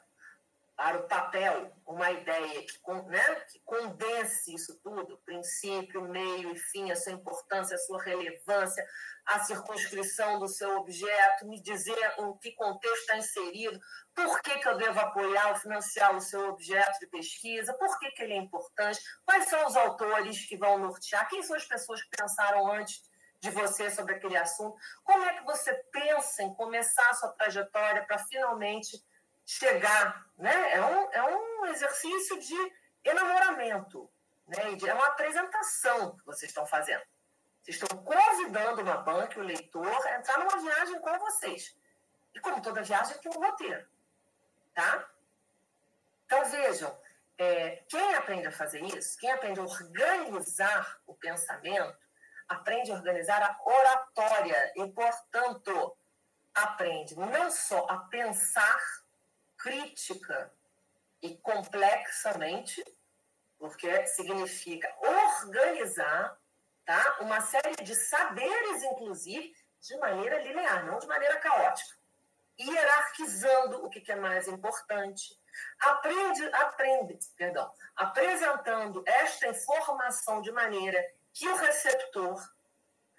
para 0.80 0.98
o 0.98 1.06
papel, 1.06 1.70
uma 1.86 2.10
ideia 2.10 2.62
que, 2.62 2.92
né, 3.08 3.34
que 3.52 3.60
condense 3.66 4.54
isso 4.54 4.80
tudo, 4.82 5.20
princípio, 5.26 6.08
meio 6.08 6.52
e 6.52 6.58
fim, 6.58 6.90
a 6.90 6.96
sua 6.96 7.12
importância, 7.12 7.76
a 7.76 7.80
sua 7.80 8.02
relevância, 8.02 8.82
a 9.26 9.40
circunscrição 9.40 10.38
do 10.38 10.48
seu 10.48 10.78
objeto, 10.78 11.46
me 11.46 11.60
dizer 11.60 11.98
em 12.18 12.38
que 12.38 12.52
contexto 12.52 12.98
está 12.98 13.18
inserido, 13.18 13.78
por 14.14 14.40
que, 14.40 14.58
que 14.58 14.66
eu 14.66 14.78
devo 14.78 14.98
apoiar 15.00 15.50
ou 15.50 15.56
financiar 15.56 16.16
o 16.16 16.20
seu 16.20 16.48
objeto 16.48 16.98
de 16.98 17.08
pesquisa, 17.08 17.74
por 17.74 17.98
que, 17.98 18.10
que 18.12 18.22
ele 18.22 18.32
é 18.32 18.38
importante, 18.38 18.98
quais 19.26 19.50
são 19.50 19.66
os 19.66 19.76
autores 19.76 20.46
que 20.46 20.56
vão 20.56 20.78
nortear, 20.78 21.28
quem 21.28 21.42
são 21.42 21.56
as 21.56 21.66
pessoas 21.66 22.02
que 22.02 22.16
pensaram 22.16 22.72
antes 22.72 23.02
de 23.38 23.50
você 23.50 23.90
sobre 23.90 24.14
aquele 24.14 24.38
assunto, 24.38 24.74
como 25.04 25.24
é 25.26 25.36
que 25.36 25.44
você 25.44 25.74
pensa 25.92 26.42
em 26.42 26.54
começar 26.54 27.10
a 27.10 27.14
sua 27.14 27.32
trajetória 27.32 28.02
para 28.06 28.16
finalmente 28.16 28.98
chegar, 29.50 30.24
né? 30.38 30.74
É 30.74 30.80
um, 30.80 31.12
é 31.12 31.36
um 31.36 31.66
exercício 31.66 32.38
de 32.38 32.72
enamoramento, 33.04 34.08
né? 34.46 34.58
É 34.86 34.94
uma 34.94 35.08
apresentação 35.08 36.16
que 36.16 36.24
vocês 36.24 36.50
estão 36.50 36.64
fazendo. 36.64 37.02
Vocês 37.60 37.76
estão 37.76 37.98
convidando 37.98 38.82
uma 38.82 38.98
banca 38.98 39.40
o 39.40 39.42
leitor 39.42 40.06
a 40.06 40.16
entrar 40.16 40.38
numa 40.38 40.56
viagem 40.62 41.00
com 41.00 41.18
vocês. 41.18 41.76
E 42.32 42.38
como 42.38 42.62
toda 42.62 42.82
viagem 42.82 43.18
tem 43.18 43.32
um 43.34 43.44
roteiro, 43.44 43.84
tá? 44.72 45.10
Então 46.26 46.44
vejam, 46.44 46.96
é, 47.36 47.82
quem 47.88 48.14
aprende 48.14 48.46
a 48.46 48.52
fazer 48.52 48.80
isso, 48.84 49.18
quem 49.18 49.32
aprende 49.32 49.58
a 49.58 49.64
organizar 49.64 51.00
o 51.08 51.14
pensamento, 51.14 51.98
aprende 52.48 52.92
a 52.92 52.94
organizar 52.94 53.42
a 53.42 53.58
oratória 53.68 54.72
e, 54.76 54.88
portanto, 54.92 55.96
aprende 56.54 57.16
não 57.16 57.50
só 57.50 57.84
a 57.88 57.98
pensar 57.98 58.80
crítica 59.62 60.52
e 61.22 61.36
complexamente, 61.38 62.82
porque 63.58 64.06
significa 64.06 64.92
organizar 65.00 66.38
tá? 66.84 67.18
uma 67.20 67.40
série 67.40 67.76
de 67.82 67.94
saberes, 67.94 68.82
inclusive, 68.82 69.54
de 69.80 69.96
maneira 69.98 70.42
linear, 70.42 70.86
não 70.86 70.98
de 70.98 71.06
maneira 71.06 71.38
caótica. 71.38 71.98
Hierarquizando 72.58 73.84
o 73.84 73.90
que 73.90 74.10
é 74.10 74.16
mais 74.16 74.46
importante. 74.48 75.38
Aprende, 75.80 76.44
aprende, 76.54 77.18
perdão, 77.36 77.72
apresentando 77.96 79.02
esta 79.06 79.48
informação 79.48 80.42
de 80.42 80.52
maneira 80.52 81.02
que 81.32 81.48
o 81.48 81.56
receptor 81.56 82.42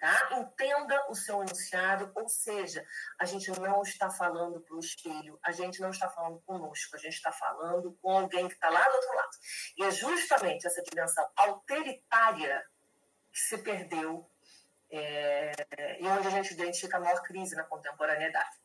tá, 0.02 0.30
entenda 0.32 1.06
o 1.08 1.14
seu 1.14 1.36
enunciado, 1.36 2.10
ou 2.16 2.28
seja, 2.28 2.84
a 3.20 3.24
gente 3.24 3.48
não 3.52 3.82
está 3.82 4.10
falando 4.10 4.60
para 4.60 4.74
o 4.74 4.80
espelho, 4.80 5.38
a 5.44 5.52
gente 5.52 5.80
não 5.80 5.90
está 5.90 6.08
falando 6.08 6.40
conosco, 6.40 6.96
a 6.96 6.98
gente 6.98 7.14
está 7.14 7.30
falando 7.30 7.96
com 8.02 8.10
alguém 8.10 8.48
que 8.48 8.54
está 8.54 8.68
lá 8.68 8.82
do 8.82 8.96
outro 8.96 9.14
lado. 9.14 9.30
E 9.78 9.84
é 9.84 9.90
justamente 9.92 10.66
essa 10.66 10.82
dimensão 10.82 11.24
autoritária 11.36 12.66
que 13.30 13.38
se 13.38 13.58
perdeu 13.58 14.28
é, 14.90 15.52
e 16.00 16.06
onde 16.08 16.26
a 16.26 16.30
gente 16.32 16.52
identifica 16.52 16.96
a 16.96 17.00
maior 17.00 17.22
crise 17.22 17.54
na 17.54 17.62
contemporaneidade. 17.62 18.60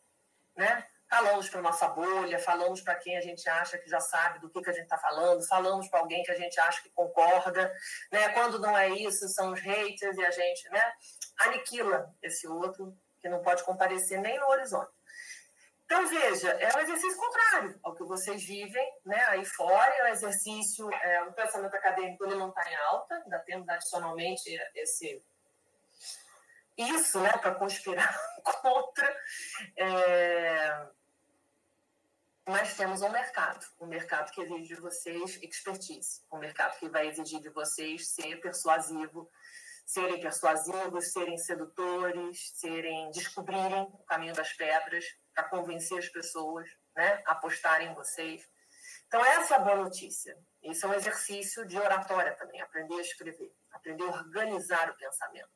Né? 0.56 0.88
Falamos 1.10 1.50
para 1.50 1.62
nossa 1.62 1.88
bolha, 1.88 2.38
falamos 2.38 2.82
para 2.82 2.96
quem 2.96 3.18
a 3.18 3.22
gente 3.22 3.48
acha 3.48 3.78
que 3.78 3.90
já 3.90 4.00
sabe 4.00 4.40
do 4.40 4.50
que, 4.50 4.62
que 4.62 4.70
a 4.70 4.74
gente 4.74 4.84
está 4.84 4.98
falando, 4.98 5.48
falamos 5.48 5.88
para 5.88 6.00
alguém 6.00 6.22
que 6.24 6.32
a 6.32 6.36
gente 6.36 6.60
acha 6.60 6.82
que 6.82 6.90
concorda. 6.90 7.74
Né? 8.12 8.30
Quando 8.30 8.60
não 8.60 8.78
é 8.78 8.90
isso, 8.90 9.28
são 9.30 9.54
os 9.54 9.60
haters 9.60 10.18
e 10.18 10.26
a 10.26 10.32
gente 10.32 10.70
né, 10.70 10.94
aniquila 11.40 12.14
esse 12.22 12.48
outro 12.48 12.94
que 13.20 13.30
não 13.30 13.42
pode 13.42 13.64
comparecer 13.64 14.20
nem 14.20 14.38
no 14.38 14.48
horizonte. 14.48 14.92
Então, 15.86 16.06
veja, 16.06 16.50
é 16.50 16.76
um 16.76 16.80
exercício 16.82 17.18
contrário 17.18 17.80
ao 17.82 17.96
que 17.96 18.04
vocês 18.04 18.44
vivem 18.44 18.86
né, 19.06 19.24
aí 19.30 19.46
fora, 19.46 19.96
é 19.96 20.04
um 20.04 20.08
exercício, 20.08 20.92
é, 20.92 21.24
o 21.24 21.32
pensamento 21.32 21.74
acadêmico 21.74 22.26
ele 22.26 22.36
não 22.36 22.50
está 22.50 22.70
em 22.70 22.76
alta, 22.76 23.16
ainda 23.16 23.40
temos 23.40 23.70
adicionalmente 23.70 24.44
esse 24.76 25.24
isso 26.78 27.20
né, 27.20 27.32
para 27.38 27.56
conspirar 27.56 28.16
contra. 28.44 29.24
É, 29.76 30.88
mas 32.48 32.78
temos 32.78 33.02
um 33.02 33.10
mercado, 33.10 33.66
um 33.80 33.88
mercado 33.88 34.32
que 34.32 34.42
exige 34.42 34.76
de 34.76 34.82
vocês 34.82 35.38
expertise, 35.44 36.22
um 36.32 36.38
mercado 36.38 36.80
que 36.80 36.88
vai 36.88 37.08
exigir 37.08 37.42
de 37.42 37.50
vocês 37.50 38.08
ser 38.08 38.40
persuasivo, 38.40 39.30
serem 39.86 40.20
persuasivos, 40.22 41.12
serem 41.12 41.38
sedutores, 41.38 42.52
serem 42.56 43.12
descobrirem 43.12 43.82
o 43.82 44.04
caminho 44.06 44.34
das 44.34 44.54
pedras 44.54 45.06
para 45.34 45.46
convencer 45.46 45.98
as 45.98 46.10
pessoas, 46.10 46.70
né, 46.96 47.22
a 47.26 47.34
apostarem 47.34 47.90
em 47.90 47.94
vocês. 47.94 48.48
Então 49.08 49.24
essa 49.26 49.56
é 49.56 49.58
a 49.58 49.62
boa 49.62 49.78
notícia. 49.78 50.38
Isso 50.64 50.86
é 50.86 50.90
um 50.90 50.94
exercício 50.94 51.66
de 51.66 51.78
oratória 51.78 52.36
também, 52.36 52.62
aprender 52.62 52.96
a 52.96 53.02
escrever, 53.02 53.54
aprender 53.72 54.04
a 54.04 54.08
organizar 54.08 54.90
o 54.90 54.98
pensamento, 54.98 55.50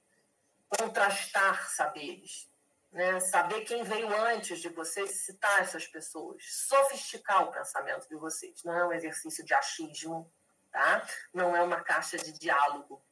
contrastar 0.77 1.69
saberes, 1.69 2.49
né? 2.91 3.19
saber 3.19 3.61
quem 3.61 3.83
veio 3.83 4.13
antes 4.15 4.59
de 4.59 4.69
vocês, 4.69 5.11
citar 5.25 5.61
essas 5.61 5.87
pessoas, 5.87 6.43
sofisticar 6.67 7.43
o 7.43 7.51
pensamento 7.51 8.07
de 8.07 8.15
vocês. 8.15 8.63
Não 8.63 8.77
é 8.77 8.85
um 8.87 8.93
exercício 8.93 9.43
de 9.43 9.53
achismo, 9.53 10.31
tá? 10.71 11.05
não 11.33 11.55
é 11.55 11.61
uma 11.61 11.81
caixa 11.81 12.17
de 12.17 12.31
diálogo, 12.33 13.03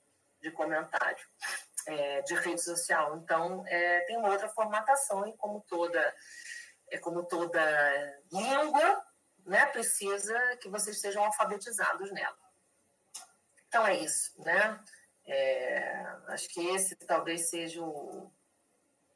de 0.41 0.51
comentário, 0.51 1.25
é, 1.85 2.21
de 2.21 2.33
rede 2.35 2.61
social. 2.61 3.17
Então, 3.17 3.63
é, 3.67 4.01
tem 4.01 4.17
uma 4.17 4.29
outra 4.29 4.47
formatação 4.49 5.27
e 5.27 5.35
como 5.35 5.61
toda, 5.67 6.15
é, 6.89 6.97
como 6.97 7.23
toda 7.23 8.21
língua, 8.31 9.05
né, 9.45 9.65
precisa 9.67 10.37
que 10.57 10.69
vocês 10.69 10.99
sejam 10.99 11.23
alfabetizados 11.23 12.11
nela. 12.11 12.37
Então, 13.67 13.85
é 13.85 13.97
isso, 13.97 14.33
né? 14.41 14.83
É, 15.31 16.05
acho 16.29 16.49
que 16.49 16.59
esse 16.69 16.95
talvez 16.95 17.49
seja 17.49 17.83
o, 17.83 18.31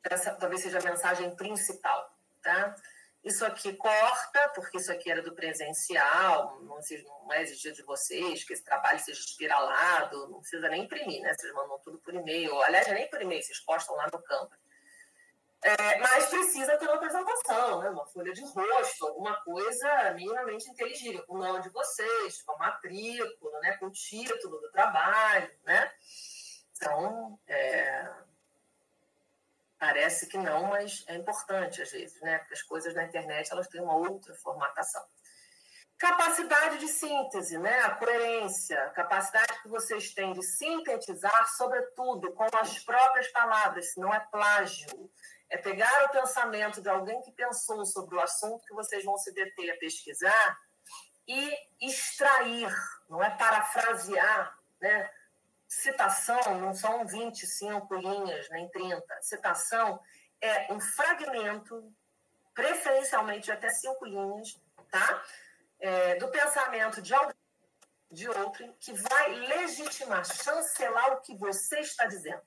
essa 0.04 0.36
talvez 0.36 0.62
seja 0.62 0.78
a 0.78 0.84
mensagem 0.84 1.36
principal, 1.36 2.16
tá? 2.42 2.76
Isso 3.24 3.44
aqui 3.46 3.74
corta, 3.74 4.50
porque 4.54 4.78
isso 4.78 4.92
aqui 4.92 5.10
era 5.10 5.24
do 5.24 5.34
presencial, 5.34 6.60
não, 6.62 6.78
não 7.26 7.34
é 7.34 7.42
exigido 7.42 7.78
de 7.78 7.84
vocês 7.84 8.44
que 8.44 8.54
esse 8.54 8.64
trabalho 8.64 9.00
seja 9.00 9.20
espiralado, 9.20 10.30
não 10.30 10.42
precisa 10.42 10.70
nem 10.70 10.84
imprimir, 10.84 11.22
né? 11.22 11.34
Vocês 11.34 11.54
mandam 11.54 11.80
tudo 11.80 11.98
por 12.00 12.14
e-mail. 12.14 12.62
Aliás, 12.62 12.88
nem 12.90 13.10
por 13.10 13.22
e-mail, 13.22 13.42
vocês 13.42 13.60
postam 13.62 13.96
lá 13.96 14.08
no 14.14 14.22
campo. 14.22 14.54
É, 15.64 15.98
mas 15.98 16.26
precisa 16.26 16.78
ter 16.78 16.86
uma 16.86 16.96
apresentação, 16.96 17.82
né? 17.82 17.90
uma 17.90 18.06
folha 18.08 18.34
de 18.34 18.44
rosto, 18.44 19.08
alguma 19.08 19.34
coisa 19.44 20.12
minimamente 20.14 20.70
inteligível, 20.70 21.24
com 21.26 21.36
o 21.36 21.38
nome 21.38 21.62
de 21.62 21.70
vocês, 21.70 22.42
com 22.42 22.52
a 22.52 22.58
matrícula, 22.58 23.60
né? 23.62 23.78
com 23.78 23.86
o 23.86 23.92
título 23.92 24.60
do 24.60 24.70
trabalho. 24.72 25.50
Né? 25.64 25.90
Então, 26.76 27.40
é, 27.48 28.12
parece 29.80 30.28
que 30.28 30.38
não, 30.38 30.66
mas 30.66 31.06
é 31.08 31.16
importante 31.16 31.82
às 31.82 31.92
vezes, 31.92 32.20
né? 32.20 32.40
porque 32.40 32.56
as 32.56 32.62
coisas 32.62 32.94
na 32.94 33.06
internet 33.06 33.50
elas 33.50 33.70
têm 33.70 33.82
uma 33.82 33.96
outra 33.96 34.36
formatação. 34.36 35.02
Capacidade 35.98 36.80
de 36.80 36.90
síntese, 36.90 37.58
né? 37.58 37.80
a 37.84 37.92
coerência, 37.92 38.90
capacidade 38.90 39.62
que 39.62 39.70
vocês 39.70 40.14
têm 40.14 40.34
de 40.34 40.44
sintetizar, 40.44 41.48
sobretudo 41.56 42.34
com 42.34 42.46
as 42.58 42.80
próprias 42.80 43.30
palavras, 43.30 43.94
se 43.94 44.00
não 44.02 44.14
é 44.14 44.20
plágio 44.30 45.10
é 45.54 45.58
pegar 45.58 46.06
o 46.06 46.10
pensamento 46.10 46.82
de 46.82 46.90
alguém 46.90 47.22
que 47.22 47.32
pensou 47.32 47.86
sobre 47.86 48.16
o 48.16 48.20
assunto 48.20 48.66
que 48.66 48.74
vocês 48.74 49.06
vão 49.06 49.16
se 49.20 49.32
deter 49.32 49.70
a 49.70 49.78
pesquisar 49.78 50.60
e 51.28 51.56
extrair, 51.80 52.74
não 53.08 53.22
é 53.22 53.30
parafrasear, 53.30 54.58
né? 54.82 55.12
Citação 55.68 56.60
não 56.60 56.74
são 56.74 57.06
25 57.06 57.94
linhas, 57.94 58.50
nem 58.50 58.68
30. 58.70 59.22
Citação 59.22 60.02
é 60.42 60.74
um 60.74 60.80
fragmento, 60.80 61.94
preferencialmente 62.56 63.46
de 63.46 63.52
até 63.52 63.70
cinco 63.70 64.06
linhas, 64.06 64.60
tá? 64.90 65.24
É, 65.80 66.16
do 66.16 66.30
pensamento 66.30 67.00
de 67.00 67.14
alguém, 67.14 67.36
de 68.10 68.28
outro, 68.28 68.74
que 68.80 68.92
vai 68.92 69.36
legitimar, 69.36 70.26
chancelar 70.26 71.14
o 71.14 71.22
que 71.22 71.36
você 71.38 71.80
está 71.80 72.08
dizendo 72.08 72.42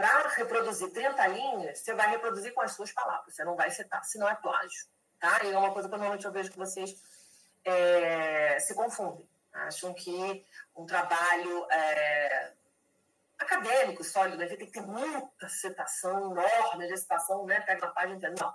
para 0.00 0.28
reproduzir 0.30 0.90
30 0.90 1.26
linhas, 1.26 1.78
você 1.78 1.94
vai 1.94 2.08
reproduzir 2.08 2.54
com 2.54 2.62
as 2.62 2.72
suas 2.72 2.90
palavras, 2.90 3.34
você 3.34 3.44
não 3.44 3.54
vai 3.54 3.70
citar, 3.70 4.02
senão 4.04 4.26
é 4.26 4.34
plágio. 4.34 4.86
Tá? 5.18 5.44
E 5.44 5.52
é 5.52 5.58
uma 5.58 5.72
coisa 5.72 5.88
que 5.88 5.94
normalmente 5.94 6.24
eu 6.24 6.32
vejo 6.32 6.50
que 6.50 6.56
vocês 6.56 6.94
é, 7.62 8.58
se 8.60 8.74
confundem. 8.74 9.28
Acham 9.52 9.92
que 9.92 10.46
um 10.74 10.86
trabalho 10.86 11.66
é, 11.70 12.52
acadêmico, 13.38 14.02
sólido, 14.02 14.38
tem 14.38 14.56
que 14.56 14.72
ter 14.72 14.80
muita 14.80 15.48
citação, 15.50 16.32
enorme 16.32 16.86
de 16.86 16.96
citação, 16.96 17.44
né? 17.44 17.60
pega 17.60 17.84
uma 17.84 17.92
página 17.92 18.16
inteira. 18.16 18.34
Não, 18.40 18.54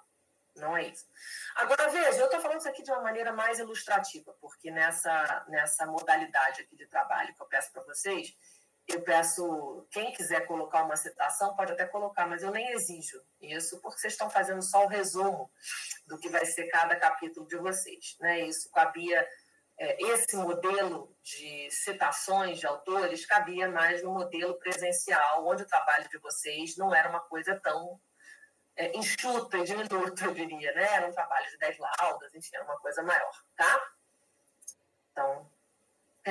não 0.56 0.76
é 0.76 0.88
isso. 0.88 1.06
Agora, 1.56 1.90
veja, 1.90 2.18
eu 2.18 2.26
estou 2.26 2.40
falando 2.40 2.60
isso 2.60 2.70
aqui 2.70 2.82
de 2.82 2.90
uma 2.90 3.02
maneira 3.02 3.32
mais 3.32 3.60
ilustrativa, 3.60 4.34
porque 4.42 4.72
nessa, 4.72 5.46
nessa 5.48 5.86
modalidade 5.86 6.62
aqui 6.62 6.76
de 6.76 6.88
trabalho 6.88 7.36
que 7.36 7.42
eu 7.42 7.48
peço 7.48 7.72
para 7.72 7.84
vocês, 7.84 8.36
eu 8.88 9.02
peço, 9.02 9.88
quem 9.90 10.12
quiser 10.14 10.46
colocar 10.46 10.84
uma 10.84 10.96
citação, 10.96 11.56
pode 11.56 11.72
até 11.72 11.86
colocar, 11.86 12.28
mas 12.28 12.44
eu 12.44 12.52
nem 12.52 12.72
exijo 12.72 13.20
isso, 13.42 13.82
porque 13.82 14.00
vocês 14.00 14.14
estão 14.14 14.30
fazendo 14.30 14.62
só 14.62 14.86
o 14.86 14.88
resumo 14.88 15.50
do 16.06 16.20
que 16.20 16.30
vai 16.30 16.46
ser 16.46 16.68
cada 16.68 16.96
capítulo 16.96 17.48
de 17.48 17.58
vocês. 17.58 18.16
Né? 18.20 18.42
Isso 18.42 18.70
cabia, 18.72 19.28
é, 19.78 20.04
esse 20.12 20.36
modelo 20.36 21.16
de 21.24 21.70
citações 21.72 22.60
de 22.60 22.68
autores 22.68 23.26
cabia 23.26 23.70
mais 23.70 24.04
no 24.04 24.12
modelo 24.14 24.54
presencial, 24.60 25.48
onde 25.48 25.64
o 25.64 25.68
trabalho 25.68 26.08
de 26.10 26.20
vocês 26.20 26.78
não 26.78 26.94
era 26.94 27.10
uma 27.10 27.22
coisa 27.22 27.60
tão 27.60 28.00
é, 28.76 28.96
enxuta 28.96 29.58
e 29.58 29.64
diminuta, 29.64 30.26
eu 30.26 30.34
diria, 30.34 30.74
né? 30.74 30.84
Era 30.94 31.08
um 31.08 31.12
trabalho 31.12 31.50
de 31.50 31.58
10 31.58 31.78
laudas, 31.80 32.36
enfim, 32.36 32.56
era 32.56 32.66
uma 32.66 32.78
coisa 32.80 33.02
maior, 33.02 33.32
tá? 33.56 33.92
Então, 35.12 35.50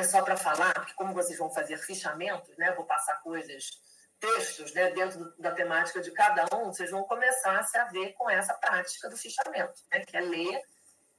só 0.02 0.22
para 0.22 0.36
falar, 0.36 0.74
porque 0.74 0.94
como 0.94 1.14
vocês 1.14 1.38
vão 1.38 1.52
fazer 1.52 1.78
fichamentos, 1.78 2.56
né, 2.56 2.72
vou 2.72 2.84
passar 2.84 3.20
coisas, 3.22 3.80
textos, 4.18 4.74
né, 4.74 4.90
dentro 4.90 5.32
da 5.38 5.52
temática 5.52 6.00
de 6.00 6.10
cada 6.10 6.44
um, 6.56 6.72
vocês 6.72 6.90
vão 6.90 7.04
começar 7.04 7.58
a 7.58 7.62
se 7.62 7.78
haver 7.78 8.12
com 8.14 8.28
essa 8.28 8.54
prática 8.54 9.08
do 9.08 9.16
fichamento, 9.16 9.80
né, 9.92 10.00
que 10.04 10.16
é 10.16 10.20
ler 10.20 10.60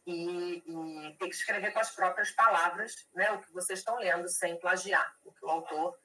e, 0.05 0.63
e 0.65 1.17
ter 1.17 1.29
que 1.29 1.35
escrever 1.35 1.71
com 1.71 1.79
as 1.79 1.91
próprias 1.91 2.31
palavras, 2.31 3.07
né, 3.13 3.31
o 3.31 3.39
que 3.39 3.53
vocês 3.53 3.79
estão 3.79 3.95
lendo, 3.97 4.27
sem 4.27 4.59
plagiar, 4.59 5.15
o 5.23 5.31
que 5.31 5.45
o 5.45 5.49
autor 5.49 5.97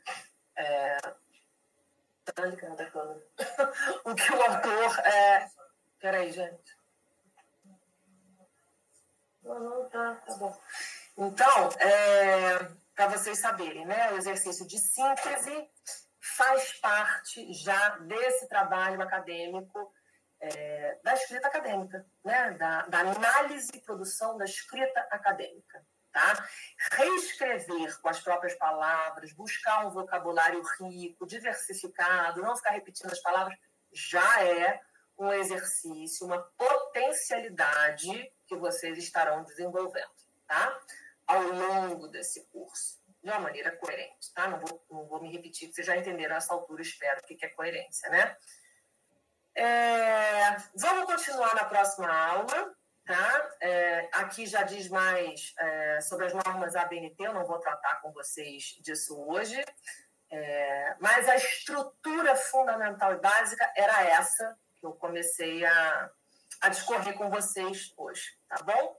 é... 0.57 0.97
o 4.05 4.14
que 4.14 4.33
o 4.33 4.43
autor 4.43 4.99
é... 5.01 5.49
Peraí, 5.99 6.31
gente. 6.31 6.79
Não, 9.43 9.59
não, 9.59 9.89
tá, 9.89 10.14
tá 10.14 10.35
bom. 10.37 10.57
Então, 11.23 11.68
é, 11.79 12.59
para 12.95 13.09
vocês 13.09 13.39
saberem, 13.39 13.85
né, 13.85 14.11
o 14.11 14.16
exercício 14.16 14.66
de 14.66 14.79
síntese 14.79 15.68
faz 16.18 16.73
parte 16.81 17.53
já 17.53 17.99
desse 17.99 18.49
trabalho 18.49 19.03
acadêmico 19.03 19.93
é, 20.41 20.99
da 21.05 21.12
escrita 21.12 21.47
acadêmica, 21.47 22.07
né, 22.25 22.53
da, 22.53 22.87
da 22.87 23.01
análise 23.01 23.71
e 23.75 23.81
produção 23.83 24.39
da 24.39 24.47
escrita 24.47 24.99
acadêmica. 25.11 25.85
Tá? 26.11 26.49
Reescrever 26.93 28.01
com 28.01 28.09
as 28.09 28.21
próprias 28.21 28.55
palavras, 28.55 29.33
buscar 29.35 29.87
um 29.87 29.91
vocabulário 29.91 30.62
rico, 30.81 31.27
diversificado, 31.27 32.41
não 32.41 32.57
ficar 32.57 32.71
repetindo 32.71 33.12
as 33.12 33.21
palavras, 33.21 33.57
já 33.93 34.43
é 34.43 34.81
um 35.18 35.31
exercício, 35.31 36.27
uma 36.27 36.41
potencialidade 36.57 38.33
que 38.47 38.57
vocês 38.57 38.97
estarão 38.97 39.45
desenvolvendo. 39.45 40.11
Tá? 40.49 40.81
Ao 41.31 41.43
longo 41.43 42.09
desse 42.09 42.45
curso, 42.47 43.01
de 43.22 43.31
uma 43.31 43.39
maneira 43.39 43.70
coerente, 43.76 44.33
tá? 44.35 44.49
Não 44.49 44.59
vou, 44.59 44.85
não 44.91 45.07
vou 45.07 45.22
me 45.22 45.31
repetir, 45.31 45.72
vocês 45.72 45.87
já 45.87 45.97
entenderam 45.97 46.35
nessa 46.35 46.53
altura, 46.53 46.83
espero, 46.83 47.20
o 47.20 47.22
que 47.22 47.45
é 47.45 47.49
coerência, 47.49 48.11
né? 48.11 48.37
É, 49.55 50.57
vamos 50.74 51.05
continuar 51.05 51.55
na 51.55 51.64
próxima 51.64 52.12
aula, 52.12 52.74
tá? 53.05 53.51
É, 53.61 54.09
aqui 54.12 54.45
já 54.47 54.64
diz 54.64 54.89
mais 54.89 55.55
é, 55.59 56.01
sobre 56.01 56.26
as 56.26 56.35
normas 56.35 56.74
ABNT, 56.74 57.14
eu 57.22 57.35
não 57.35 57.47
vou 57.47 57.61
tratar 57.61 58.01
com 58.01 58.12
vocês 58.12 58.76
disso 58.81 59.16
hoje, 59.28 59.62
é, 60.33 60.97
mas 60.99 61.28
a 61.28 61.37
estrutura 61.37 62.35
fundamental 62.35 63.12
e 63.12 63.20
básica 63.20 63.72
era 63.76 64.03
essa 64.03 64.59
que 64.78 64.87
eu 64.87 64.93
comecei 64.93 65.64
a, 65.64 66.11
a 66.62 66.68
discorrer 66.68 67.14
com 67.14 67.31
vocês 67.31 67.93
hoje, 67.97 68.37
tá 68.49 68.64
bom? 68.64 68.97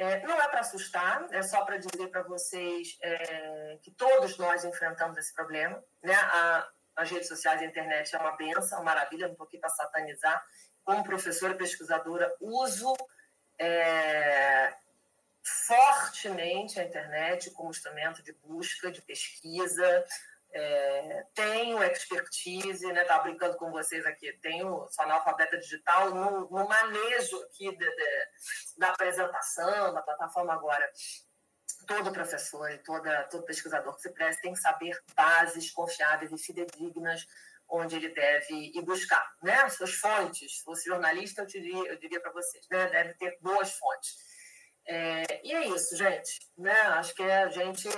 É, 0.00 0.26
não 0.26 0.40
é 0.40 0.48
para 0.48 0.60
assustar, 0.60 1.26
é 1.30 1.42
só 1.42 1.62
para 1.62 1.76
dizer 1.76 2.08
para 2.08 2.22
vocês 2.22 2.96
é, 3.02 3.78
que 3.82 3.90
todos 3.90 4.38
nós 4.38 4.64
enfrentamos 4.64 5.18
esse 5.18 5.34
problema. 5.34 5.78
Né? 6.02 6.14
A, 6.14 6.66
as 6.96 7.10
redes 7.10 7.28
sociais 7.28 7.60
e 7.60 7.64
a 7.66 7.68
internet 7.68 8.16
é 8.16 8.18
uma 8.18 8.34
benção, 8.34 8.78
uma 8.78 8.86
maravilha, 8.86 9.26
não 9.26 9.32
estou 9.32 9.46
aqui 9.46 9.58
para 9.58 9.68
satanizar. 9.68 10.42
Como 10.82 11.04
professora 11.04 11.52
e 11.52 11.58
pesquisadora, 11.58 12.34
uso 12.40 12.96
é, 13.58 14.72
fortemente 15.42 16.80
a 16.80 16.84
internet 16.84 17.50
como 17.50 17.68
instrumento 17.68 18.22
de 18.22 18.32
busca, 18.32 18.90
de 18.90 19.02
pesquisa, 19.02 20.04
é, 20.52 21.24
tenho 21.34 21.82
expertise, 21.82 22.86
né? 22.92 23.04
Brincando 23.22 23.56
com 23.56 23.70
vocês 23.70 24.04
aqui, 24.04 24.32
tenho 24.40 24.88
sou 24.90 25.04
analfabeta 25.04 25.58
digital 25.58 26.10
no, 26.10 26.48
no 26.50 26.68
manejo 26.68 27.40
aqui 27.44 27.70
de, 27.70 27.96
de, 27.96 28.26
da 28.78 28.88
apresentação, 28.88 29.94
da 29.94 30.02
plataforma 30.02 30.52
agora. 30.52 30.90
Todo 31.86 32.12
professor 32.12 32.70
e 32.70 32.78
toda, 32.78 33.24
todo 33.24 33.44
pesquisador 33.44 33.94
que 33.94 34.02
se 34.02 34.12
preste 34.12 34.42
tem 34.42 34.52
que 34.52 34.60
saber 34.60 34.98
bases 35.14 35.70
confiáveis 35.70 36.30
e 36.32 36.38
fidedignas 36.38 37.24
onde 37.68 37.96
ele 37.96 38.08
deve 38.08 38.52
ir 38.52 38.82
buscar, 38.82 39.24
né? 39.42 39.68
Suas 39.70 39.94
fontes. 39.94 40.58
Se 40.58 40.64
fosse 40.64 40.88
jornalista, 40.88 41.42
eu 41.42 41.46
diria, 41.46 41.92
eu 41.92 41.98
diria 41.98 42.20
para 42.20 42.32
vocês, 42.32 42.66
né? 42.70 42.88
Deve 42.88 43.14
ter 43.14 43.38
boas 43.40 43.72
fontes. 43.72 44.16
É, 44.86 45.46
e 45.46 45.52
é 45.52 45.68
isso, 45.68 45.96
gente. 45.96 46.40
Né? 46.58 46.72
Acho 46.72 47.14
que 47.14 47.22
a 47.22 47.48
gente 47.48 47.88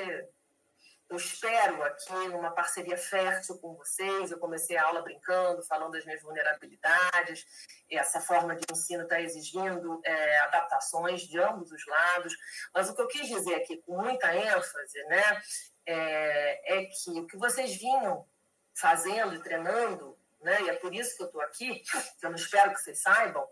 eu 1.12 1.16
espero 1.18 1.82
aqui 1.82 2.28
numa 2.28 2.50
parceria 2.50 2.96
fértil 2.96 3.58
com 3.58 3.74
vocês. 3.74 4.30
Eu 4.30 4.38
comecei 4.38 4.78
a 4.78 4.84
aula 4.84 5.02
brincando, 5.02 5.62
falando 5.62 5.92
das 5.92 6.06
minhas 6.06 6.22
vulnerabilidades. 6.22 7.46
Essa 7.90 8.18
forma 8.18 8.56
de 8.56 8.64
ensino 8.72 9.02
está 9.02 9.20
exigindo 9.20 10.00
é, 10.04 10.38
adaptações 10.40 11.22
de 11.22 11.38
ambos 11.38 11.70
os 11.70 11.86
lados. 11.86 12.34
Mas 12.74 12.88
o 12.88 12.94
que 12.94 13.02
eu 13.02 13.08
quis 13.08 13.28
dizer 13.28 13.56
aqui 13.56 13.76
com 13.82 14.00
muita 14.00 14.34
ênfase 14.34 15.04
né, 15.04 15.42
é, 15.84 16.78
é 16.78 16.84
que 16.86 17.10
o 17.10 17.26
que 17.26 17.36
vocês 17.36 17.76
vinham 17.76 18.26
fazendo 18.74 19.34
e 19.34 19.42
treinando, 19.42 20.18
né, 20.40 20.62
e 20.62 20.70
é 20.70 20.74
por 20.74 20.94
isso 20.94 21.14
que 21.14 21.24
eu 21.24 21.26
estou 21.26 21.42
aqui, 21.42 21.80
que 22.18 22.24
eu 22.24 22.30
não 22.30 22.36
espero 22.36 22.72
que 22.72 22.80
vocês 22.80 23.02
saibam, 23.02 23.46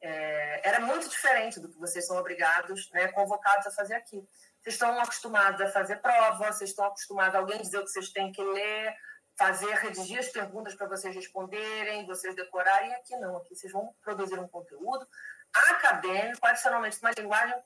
é, 0.00 0.68
era 0.68 0.80
muito 0.80 1.08
diferente 1.08 1.60
do 1.60 1.68
que 1.68 1.78
vocês 1.78 2.06
são 2.06 2.16
obrigados, 2.16 2.90
né, 2.90 3.06
convocados 3.12 3.68
a 3.68 3.70
fazer 3.70 3.94
aqui. 3.94 4.26
Vocês 4.64 4.76
estão 4.76 4.98
acostumados 4.98 5.60
a 5.60 5.70
fazer 5.70 5.96
prova, 5.96 6.50
vocês 6.50 6.70
estão 6.70 6.86
acostumados 6.86 7.34
a 7.34 7.38
alguém 7.38 7.60
dizer 7.60 7.76
o 7.78 7.84
que 7.84 7.90
vocês 7.90 8.08
têm 8.08 8.32
que 8.32 8.42
ler, 8.42 8.96
fazer, 9.36 9.74
redigir 9.74 10.18
as 10.18 10.28
perguntas 10.28 10.74
para 10.74 10.88
vocês 10.88 11.14
responderem, 11.14 12.06
vocês 12.06 12.34
decorarem. 12.34 12.94
Aqui 12.94 13.14
não, 13.16 13.36
aqui 13.36 13.54
vocês 13.54 13.70
vão 13.70 13.94
produzir 14.00 14.38
um 14.38 14.48
conteúdo 14.48 15.06
acadêmico, 15.52 16.46
adicionalmente 16.46 16.98
uma 17.02 17.10
linguagem 17.10 17.62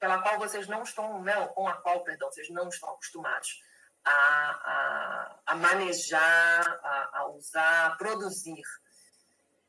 pela 0.00 0.22
qual 0.22 0.38
vocês 0.38 0.66
não 0.66 0.82
estão, 0.82 1.22
não, 1.22 1.48
com 1.48 1.68
a 1.68 1.74
qual, 1.74 2.02
perdão, 2.02 2.32
vocês 2.32 2.48
não 2.48 2.70
estão 2.70 2.88
acostumados 2.88 3.62
a, 4.02 4.10
a, 4.10 5.38
a 5.44 5.54
manejar, 5.56 6.80
a, 6.82 7.18
a, 7.18 7.26
usar, 7.28 7.86
a 7.88 7.96
produzir. 7.96 8.62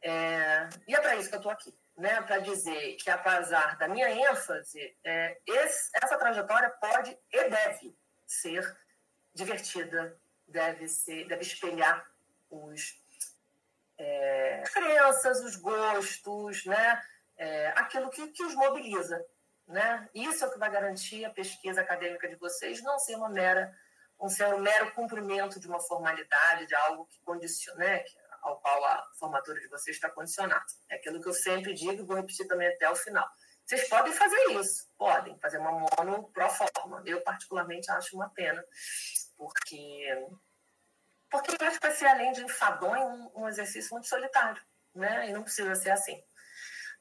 É, 0.01 0.69
e 0.87 0.95
é 0.95 1.01
para 1.01 1.17
isso 1.17 1.27
que 1.27 1.35
eu 1.35 1.39
estou 1.39 1.51
aqui, 1.51 1.77
né? 1.97 2.21
para 2.21 2.39
dizer 2.39 2.95
que, 2.95 3.09
apesar 3.09 3.77
da 3.77 3.87
minha 3.87 4.09
ênfase, 4.09 4.97
é, 5.03 5.37
esse, 5.45 5.89
essa 6.01 6.17
trajetória 6.17 6.69
pode 6.69 7.17
e 7.31 7.49
deve 7.49 7.95
ser 8.25 8.77
divertida, 9.33 10.17
deve, 10.47 10.87
ser, 10.87 11.27
deve 11.27 11.41
espelhar 11.41 12.05
os, 12.49 12.95
é, 13.97 14.61
as 14.61 14.69
crenças, 14.69 15.39
os 15.41 15.55
gostos, 15.55 16.65
né? 16.65 17.01
É, 17.35 17.67
aquilo 17.75 18.09
que, 18.09 18.27
que 18.27 18.43
os 18.43 18.53
mobiliza. 18.53 19.25
Né? 19.67 20.09
Isso 20.13 20.43
é 20.43 20.47
o 20.47 20.51
que 20.51 20.59
vai 20.59 20.69
garantir 20.69 21.25
a 21.25 21.31
pesquisa 21.31 21.81
acadêmica 21.81 22.27
de 22.27 22.35
vocês 22.35 22.81
não 22.83 22.99
ser 22.99 23.15
uma 23.15 23.29
mera 23.29 23.73
um 24.23 24.29
ser 24.29 24.53
um 24.53 24.59
mero 24.59 24.91
cumprimento 24.93 25.59
de 25.59 25.67
uma 25.67 25.79
formalidade, 25.79 26.65
de 26.65 26.75
algo 26.75 27.05
que 27.07 27.19
condiciona, 27.21 27.79
né? 27.79 28.03
Ao 28.43 28.59
qual 28.59 28.85
a 28.85 29.09
formatura 29.19 29.59
de 29.59 29.67
vocês 29.67 29.95
está 29.95 30.09
condicionada. 30.09 30.65
É 30.89 30.95
aquilo 30.95 31.21
que 31.21 31.27
eu 31.27 31.33
sempre 31.33 31.73
digo 31.73 31.93
e 31.93 32.05
vou 32.05 32.15
repetir 32.15 32.47
também 32.47 32.67
até 32.67 32.89
o 32.89 32.95
final. 32.95 33.27
Vocês 33.65 33.87
podem 33.87 34.11
fazer 34.11 34.51
isso, 34.59 34.89
podem 34.97 35.39
fazer 35.39 35.57
uma 35.57 35.71
mono 35.71 36.29
pro 36.31 36.49
forma. 36.49 37.01
Eu, 37.05 37.21
particularmente, 37.21 37.89
acho 37.91 38.15
uma 38.15 38.29
pena, 38.29 38.63
porque, 39.37 40.27
porque 41.31 41.51
eu 41.51 41.67
acho 41.67 41.79
que 41.79 41.87
vai 41.87 41.95
ser, 41.95 42.07
além 42.07 42.33
de 42.33 42.43
enfadonho, 42.43 43.05
um, 43.05 43.43
um 43.43 43.47
exercício 43.47 43.91
muito 43.91 44.07
solitário, 44.07 44.61
né? 44.93 45.29
E 45.29 45.33
não 45.33 45.43
precisa 45.43 45.75
ser 45.75 45.91
assim. 45.91 46.21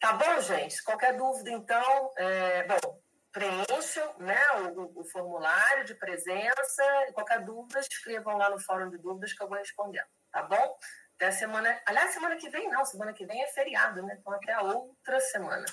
Tá 0.01 0.13
bom, 0.13 0.41
gente? 0.41 0.83
Qualquer 0.85 1.17
dúvida, 1.17 1.51
então, 1.51 2.13
é, 2.17 2.65
bom, 2.65 3.03
preencham 3.33 4.19
né, 4.19 4.41
o, 4.77 5.01
o, 5.01 5.05
formulário 5.05 5.85
de 5.85 5.95
presença. 5.95 6.83
Qualquer 7.13 7.45
dúvida, 7.45 7.81
escrevam 7.81 8.37
lá 8.37 8.51
no 8.51 8.61
fórum 8.61 8.91
de 8.91 8.99
dúvidas 8.99 9.33
que 9.33 9.43
eu 9.43 9.49
vou 9.49 9.59
respondendo, 9.59 10.07
tá 10.31 10.43
bom? 10.43 10.79
Até 11.23 11.29
a 11.29 11.33
semana. 11.33 11.83
Aliás, 11.87 12.13
semana 12.13 12.35
que 12.35 12.49
vem 12.49 12.69
não, 12.69 12.85
semana 12.85 13.13
que 13.13 13.25
vem 13.25 13.41
é 13.45 13.47
feriado, 13.47 14.03
né? 14.03 14.17
Então 14.19 14.33
até 14.33 14.53
a 14.55 14.63
outra 14.63 15.21
semana. 15.21 15.65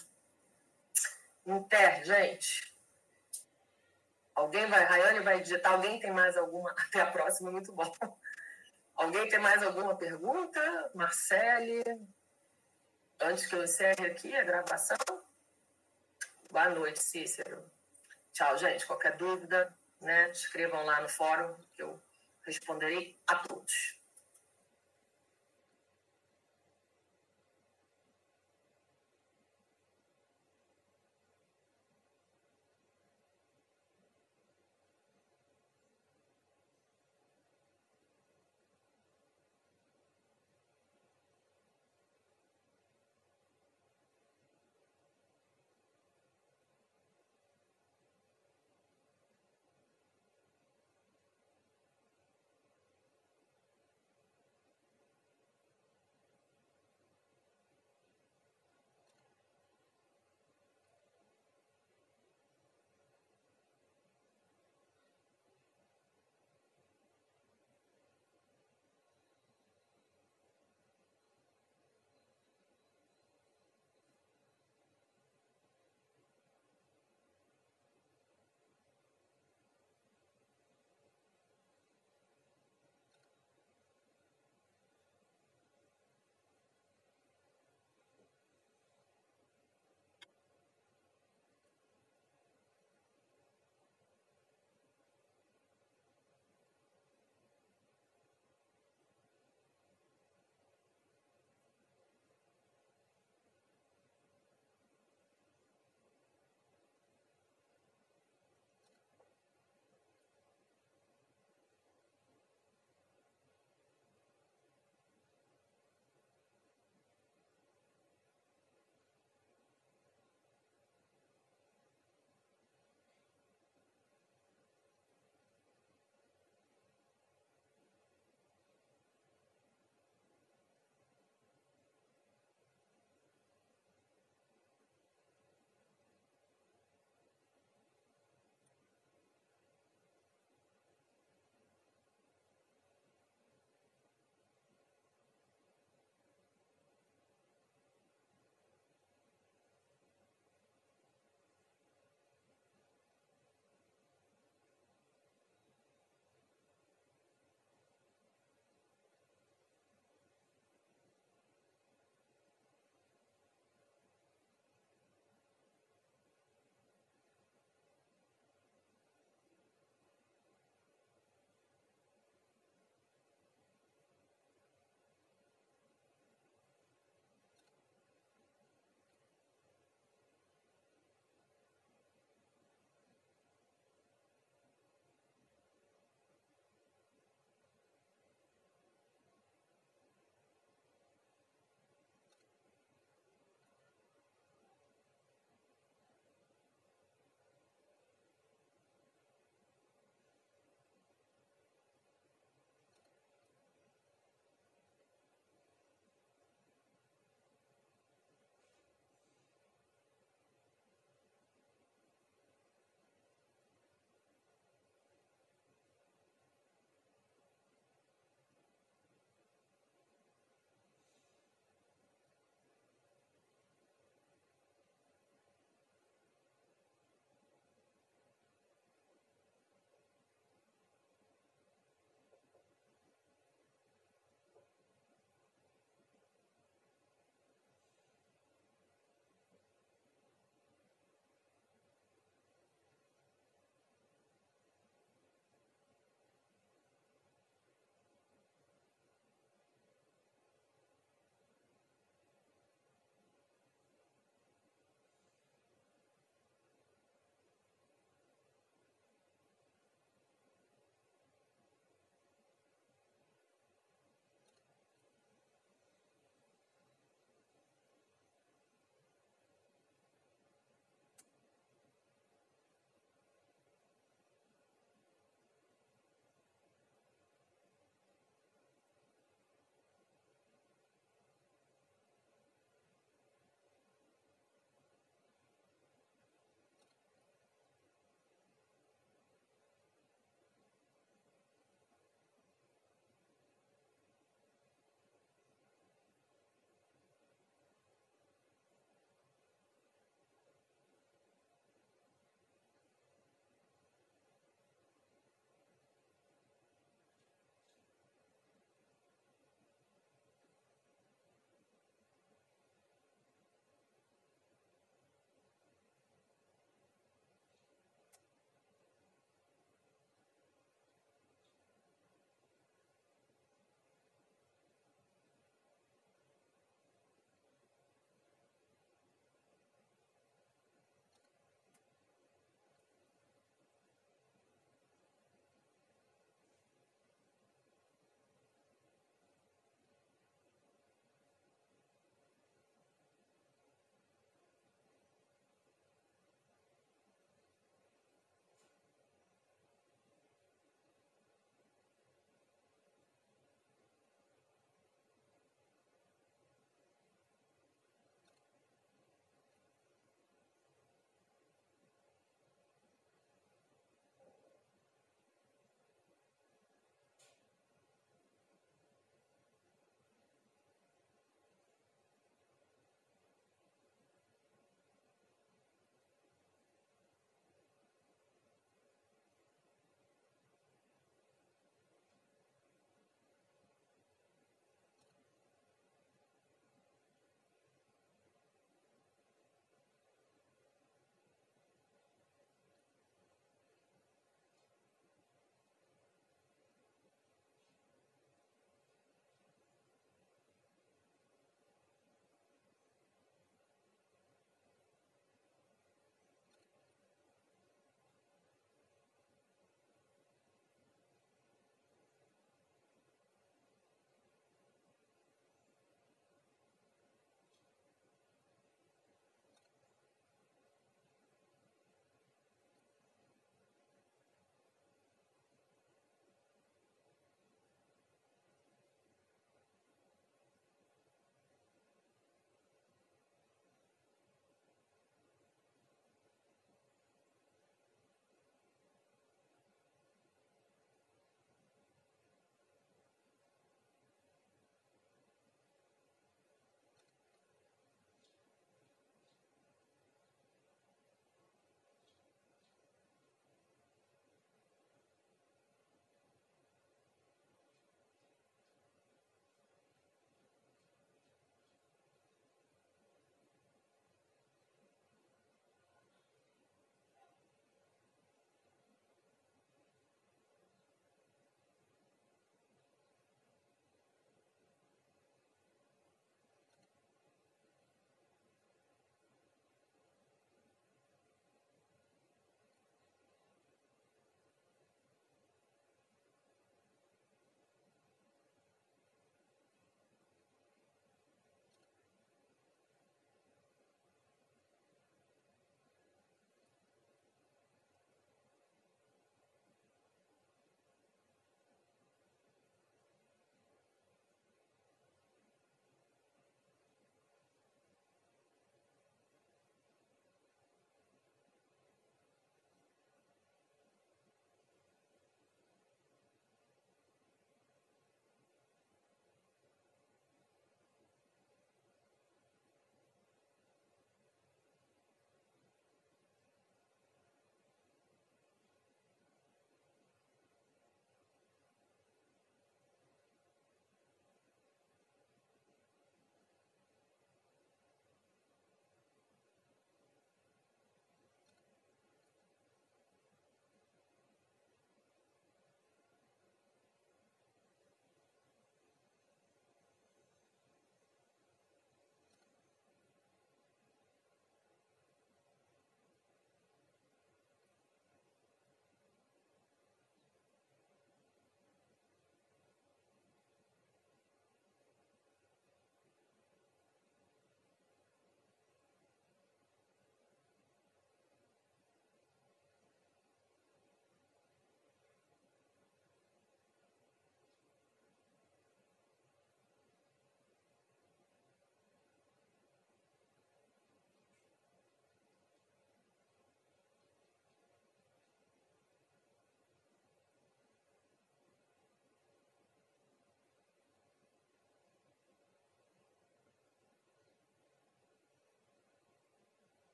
Inter, 1.43 2.05
gente. 2.05 2.71
Alguém 4.35 4.67
vai, 4.67 4.83
Rayane 4.83 5.21
vai 5.21 5.41
digitar, 5.41 5.73
alguém 5.73 5.99
tem 5.99 6.11
mais 6.11 6.37
alguma? 6.37 6.69
Até 6.77 7.01
a 7.01 7.11
próxima, 7.11 7.51
muito 7.51 7.73
bom. 7.73 7.91
Alguém 8.95 9.27
tem 9.27 9.39
mais 9.39 9.63
alguma 9.63 9.97
pergunta? 9.97 10.91
Marcele? 10.93 11.83
Antes 13.19 13.47
que 13.47 13.55
eu 13.55 13.63
encerre 13.63 14.05
aqui 14.05 14.35
a 14.35 14.43
gravação. 14.43 14.97
Boa 16.51 16.69
noite, 16.69 17.01
Cícero. 17.01 17.65
Tchau, 18.33 18.55
gente. 18.55 18.85
Qualquer 18.85 19.17
dúvida, 19.17 19.75
né? 19.99 20.29
Escrevam 20.29 20.85
lá 20.85 21.01
no 21.01 21.09
fórum 21.09 21.57
que 21.73 21.81
eu 21.81 21.99
responderei 22.45 23.19
a 23.25 23.35
todos. 23.37 23.98